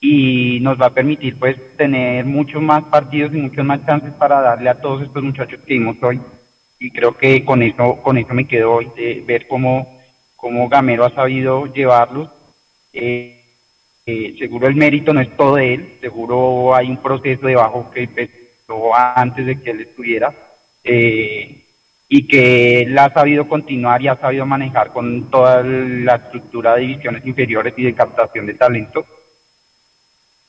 y 0.00 0.58
nos 0.60 0.78
va 0.78 0.86
a 0.86 0.94
permitir 0.94 1.38
pues 1.38 1.56
tener 1.78 2.26
muchos 2.26 2.60
más 2.60 2.84
partidos 2.84 3.32
y 3.32 3.38
muchos 3.38 3.64
más 3.64 3.86
chances 3.86 4.12
para 4.12 4.40
darle 4.42 4.68
a 4.68 4.80
todos 4.80 5.02
estos 5.02 5.22
muchachos 5.22 5.60
que 5.64 5.74
vimos 5.74 5.96
hoy 6.02 6.20
y 6.84 6.90
creo 6.90 7.12
que 7.16 7.44
con 7.44 7.62
eso 7.62 7.84
con 8.02 8.18
eso 8.18 8.32
me 8.34 8.46
quedo 8.46 8.72
hoy 8.74 8.90
de 8.96 9.22
ver 9.26 9.46
cómo 9.46 10.00
cómo 10.36 10.68
Gamero 10.68 11.04
ha 11.04 11.14
sabido 11.14 11.66
llevarlos 11.66 12.28
eh, 12.92 13.40
Eh, 14.06 14.36
seguro 14.38 14.68
el 14.68 14.76
mérito 14.76 15.14
no 15.14 15.20
es 15.22 15.34
todo 15.34 15.54
de 15.56 15.72
él, 15.74 15.82
seguro 16.02 16.74
hay 16.74 16.90
un 16.90 16.98
proceso 16.98 17.46
debajo 17.46 17.90
que 17.90 18.02
empezó 18.02 18.94
antes 18.94 19.46
de 19.46 19.58
que 19.62 19.70
él 19.70 19.80
estuviera 19.80 20.28
eh, 20.84 21.64
y 22.06 22.26
que 22.28 22.80
él 22.82 22.98
ha 22.98 23.08
sabido 23.14 23.48
continuar 23.48 24.02
y 24.02 24.08
ha 24.08 24.16
sabido 24.16 24.44
manejar 24.44 24.92
con 24.92 25.30
toda 25.30 25.62
la 25.62 26.16
estructura 26.16 26.74
de 26.74 26.82
divisiones 26.82 27.24
inferiores 27.24 27.72
y 27.78 27.84
de 27.84 27.94
captación 27.94 28.44
de 28.44 28.54
talento. 28.54 29.06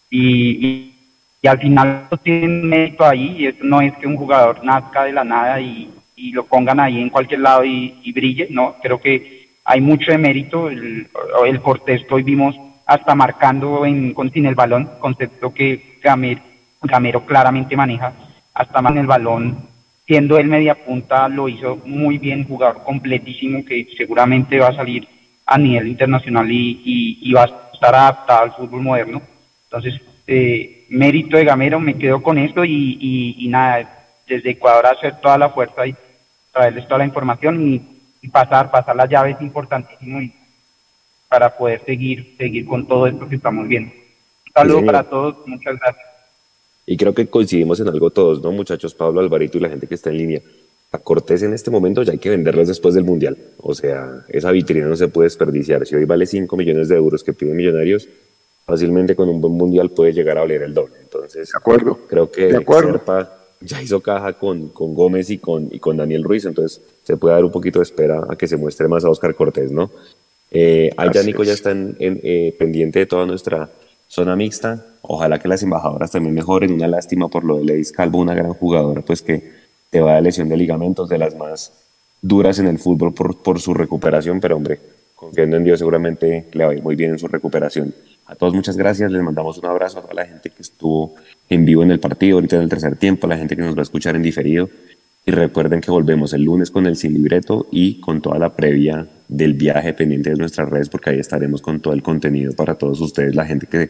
Y, 0.09 0.67
y, 0.67 0.95
y 1.41 1.47
al 1.47 1.59
final 1.59 2.09
tiene 2.23 2.47
mérito 2.47 3.05
ahí, 3.05 3.37
y 3.39 3.47
eso 3.47 3.63
no 3.63 3.79
es 3.79 3.93
que 3.99 4.07
un 4.07 4.17
jugador 4.17 4.65
nazca 4.65 5.05
de 5.05 5.13
la 5.13 5.23
nada 5.23 5.61
y, 5.61 5.94
y 6.15 6.31
lo 6.31 6.45
pongan 6.45 6.79
ahí 6.79 7.01
en 7.01 7.09
cualquier 7.09 7.41
lado 7.41 7.65
y, 7.65 8.11
brille, 8.13 8.47
no, 8.49 8.75
creo 8.81 8.99
que 8.99 9.47
hay 9.63 9.81
mucho 9.81 10.11
de 10.11 10.17
mérito, 10.17 10.69
el, 10.69 11.07
el 11.45 11.61
Cortés 11.61 12.01
hoy 12.09 12.23
vimos 12.23 12.55
hasta 12.85 13.15
marcando 13.15 13.85
en, 13.85 14.13
con 14.13 14.31
sin 14.31 14.45
el 14.45 14.55
balón, 14.55 14.89
concepto 14.99 15.53
que 15.53 15.97
Gamero, 16.03 16.41
Gamero 16.81 17.25
claramente 17.25 17.75
maneja, 17.75 18.13
hasta 18.53 18.81
más 18.81 18.91
en 18.93 18.99
el 18.99 19.07
balón, 19.07 19.57
siendo 20.05 20.37
él 20.37 20.47
media 20.47 20.75
punta, 20.75 21.27
lo 21.27 21.49
hizo 21.49 21.81
muy 21.85 22.17
bien, 22.17 22.47
jugador 22.47 22.83
completísimo 22.83 23.65
que 23.65 23.87
seguramente 23.97 24.59
va 24.59 24.67
a 24.67 24.75
salir 24.75 25.07
a 25.47 25.57
nivel 25.57 25.87
internacional 25.87 26.51
y, 26.51 26.81
y, 26.85 27.29
y 27.29 27.33
va 27.33 27.43
a 27.43 27.71
estar 27.73 27.93
adaptado 27.95 28.43
al 28.43 28.53
fútbol 28.53 28.81
moderno. 28.81 29.21
Entonces, 29.63 29.99
eh, 30.27 30.85
mérito 30.89 31.37
de 31.37 31.45
Gamero, 31.45 31.79
me 31.79 31.97
quedo 31.97 32.21
con 32.21 32.37
esto 32.37 32.63
y, 32.63 32.97
y, 32.99 33.45
y 33.45 33.47
nada, 33.47 33.89
desde 34.27 34.51
Ecuador 34.51 34.85
hacer 34.87 35.19
toda 35.21 35.37
la 35.37 35.49
fuerza 35.49 35.85
y 35.85 35.95
traerles 36.55 36.87
toda 36.87 36.99
la 36.99 37.05
información 37.05 37.61
y, 37.61 37.81
y 38.21 38.29
pasar, 38.29 38.71
pasar 38.71 38.95
la 38.95 39.05
llave 39.05 39.31
es 39.31 39.41
importantísimo 39.41 40.21
y 40.21 40.33
para 41.27 41.55
poder 41.55 41.83
seguir, 41.85 42.35
seguir 42.37 42.65
con 42.65 42.87
todo 42.87 43.07
esto 43.07 43.27
que 43.27 43.35
estamos 43.35 43.67
viendo. 43.67 43.91
Un 43.91 44.53
saludo 44.53 44.79
Sí, 44.79 44.85
para 44.85 45.03
todos, 45.03 45.35
muchas 45.45 45.75
gracias. 45.77 46.05
Y 46.85 46.97
creo 46.97 47.13
que 47.13 47.27
coincidimos 47.27 47.79
en 47.79 47.89
algo 47.89 48.09
todos, 48.09 48.41
¿no, 48.41 48.51
muchachos? 48.51 48.93
Pablo, 48.93 49.19
Alvarito 49.19 49.57
y 49.57 49.61
la 49.61 49.69
gente 49.69 49.87
que 49.87 49.95
está 49.95 50.11
en 50.11 50.17
línea. 50.17 50.41
A 50.91 50.99
Cortés 50.99 51.43
en 51.43 51.53
este 51.53 51.71
momento 51.71 52.03
ya 52.03 52.13
hay 52.13 52.19
que 52.19 52.29
venderlos 52.29 52.67
después 52.67 52.95
del 52.95 53.03
Mundial. 53.03 53.37
O 53.57 53.73
sea, 53.73 54.23
esa 54.29 54.51
vitrina 54.51 54.85
no 54.85 54.95
se 54.95 55.09
puede 55.09 55.25
desperdiciar. 55.25 55.85
Si 55.85 55.95
hoy 55.95 56.05
vale 56.05 56.25
5 56.25 56.55
millones 56.55 56.87
de 56.87 56.95
euros 56.95 57.23
que 57.23 57.33
piden 57.33 57.57
Millonarios, 57.57 58.07
fácilmente 58.65 59.15
con 59.15 59.27
un 59.27 59.41
buen 59.41 59.53
Mundial 59.53 59.89
puede 59.89 60.13
llegar 60.13 60.37
a 60.37 60.41
valer 60.41 60.61
el 60.61 60.73
doble. 60.73 60.95
Entonces, 61.01 61.53
acuerdo. 61.53 61.99
creo 62.07 62.31
que 62.31 62.45
De 62.45 62.57
acuerdo. 62.57 62.93
Serpa 62.93 63.44
ya 63.61 63.81
hizo 63.81 64.01
caja 64.01 64.33
con, 64.33 64.69
con 64.69 64.93
Gómez 64.93 65.29
y 65.29 65.37
con, 65.37 65.69
y 65.71 65.79
con 65.79 65.97
Daniel 65.97 66.23
Ruiz, 66.23 66.45
entonces 66.45 66.81
se 67.03 67.17
puede 67.17 67.35
dar 67.35 67.45
un 67.45 67.51
poquito 67.51 67.79
de 67.79 67.83
espera 67.83 68.21
a 68.29 68.35
que 68.35 68.47
se 68.47 68.57
muestre 68.57 68.87
más 68.87 69.03
a 69.05 69.09
Oscar 69.09 69.33
Cortés, 69.35 69.71
¿no? 69.71 69.89
Eh, 70.51 70.91
allá 70.97 71.23
Nico 71.23 71.43
ya 71.43 71.51
es. 71.53 71.57
está 71.59 71.71
en- 71.71 71.95
en, 71.99 72.19
eh, 72.23 72.55
pendiente 72.57 72.99
de 72.99 73.05
toda 73.05 73.25
nuestra 73.25 73.69
zona 74.07 74.35
mixta. 74.35 74.85
Ojalá 75.01 75.39
que 75.39 75.47
las 75.47 75.63
embajadoras 75.63 76.11
también 76.11 76.33
mejoren. 76.35 76.71
Una 76.73 76.87
lástima 76.87 77.27
por 77.27 77.43
lo 77.43 77.57
de 77.57 77.65
Ledis 77.65 77.91
Calvo, 77.91 78.19
una 78.19 78.33
gran 78.35 78.53
jugadora, 78.53 79.01
pues 79.01 79.21
que 79.21 79.51
te 79.89 79.99
va 80.01 80.15
de 80.15 80.21
lesión 80.21 80.47
de 80.49 80.57
ligamentos, 80.57 81.09
de 81.09 81.17
las 81.17 81.35
más 81.35 81.71
duras 82.21 82.59
en 82.59 82.67
el 82.67 82.79
fútbol 82.79 83.13
por, 83.13 83.37
por 83.37 83.59
su 83.59 83.73
recuperación, 83.73 84.39
pero 84.39 84.55
hombre, 84.55 84.79
confiando 85.15 85.57
en 85.57 85.63
Dios 85.63 85.79
seguramente 85.79 86.47
le 86.53 86.65
va 86.65 86.71
a 86.71 86.75
ir 86.75 86.81
muy 86.83 86.95
bien 86.95 87.11
en 87.11 87.19
su 87.19 87.27
recuperación. 87.27 87.93
A 88.25 88.35
todos 88.35 88.53
muchas 88.53 88.77
gracias, 88.77 89.11
les 89.11 89.21
mandamos 89.21 89.57
un 89.59 89.65
abrazo 89.65 89.99
a 89.99 90.01
toda 90.01 90.13
la 90.15 90.25
gente 90.25 90.49
que 90.49 90.61
estuvo 90.61 91.15
en 91.49 91.65
vivo 91.65 91.83
en 91.83 91.91
el 91.91 91.99
partido, 91.99 92.37
ahorita 92.37 92.55
en 92.55 92.63
el 92.63 92.69
tercer 92.69 92.95
tiempo, 92.95 93.27
la 93.27 93.37
gente 93.37 93.55
que 93.55 93.61
nos 93.61 93.75
va 93.75 93.79
a 93.79 93.83
escuchar 93.83 94.15
en 94.15 94.23
diferido. 94.23 94.69
Y 95.25 95.31
recuerden 95.31 95.81
que 95.81 95.89
volvemos 95.89 96.33
el 96.33 96.43
lunes 96.43 96.69
con 96.69 96.85
el 96.85 96.95
sin 96.95 97.13
libreto 97.13 97.67
y 97.71 97.99
con 97.99 98.21
toda 98.21 98.37
la 98.37 98.55
previa 98.55 99.07
del 99.27 99.53
viaje 99.53 99.93
pendiente 99.93 100.29
de 100.29 100.35
nuestras 100.35 100.69
redes, 100.69 100.89
porque 100.89 101.09
ahí 101.09 101.19
estaremos 101.19 101.61
con 101.61 101.79
todo 101.79 101.93
el 101.93 102.03
contenido 102.03 102.53
para 102.53 102.75
todos 102.75 103.01
ustedes, 103.01 103.33
la 103.33 103.45
gente 103.45 103.65
que 103.65 103.89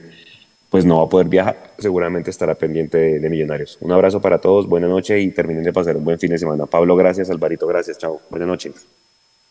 pues 0.69 0.83
no 0.85 0.97
va 0.97 1.03
a 1.03 1.09
poder 1.09 1.27
viajar, 1.27 1.73
seguramente 1.77 2.29
estará 2.29 2.55
pendiente 2.55 2.97
de, 2.97 3.19
de 3.19 3.29
Millonarios. 3.29 3.77
Un 3.81 3.91
abrazo 3.91 4.19
para 4.21 4.39
todos, 4.39 4.67
buena 4.67 4.87
noche 4.87 5.19
y 5.19 5.29
terminen 5.29 5.63
de 5.63 5.71
pasar 5.71 5.95
un 5.95 6.03
buen 6.03 6.19
fin 6.19 6.31
de 6.31 6.37
semana. 6.37 6.65
Pablo, 6.65 6.95
gracias, 6.95 7.29
Alvarito, 7.29 7.67
gracias, 7.67 7.97
chao, 7.97 8.21
buenas 8.29 8.47
noches. 8.47 8.85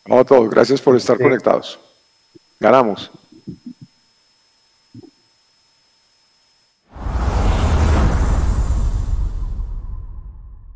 No, 0.05 0.19
a 0.19 0.23
todos, 0.23 0.49
gracias 0.49 0.81
por 0.81 0.95
estar 0.95 1.17
conectados. 1.17 1.79
Ganamos. 2.59 3.11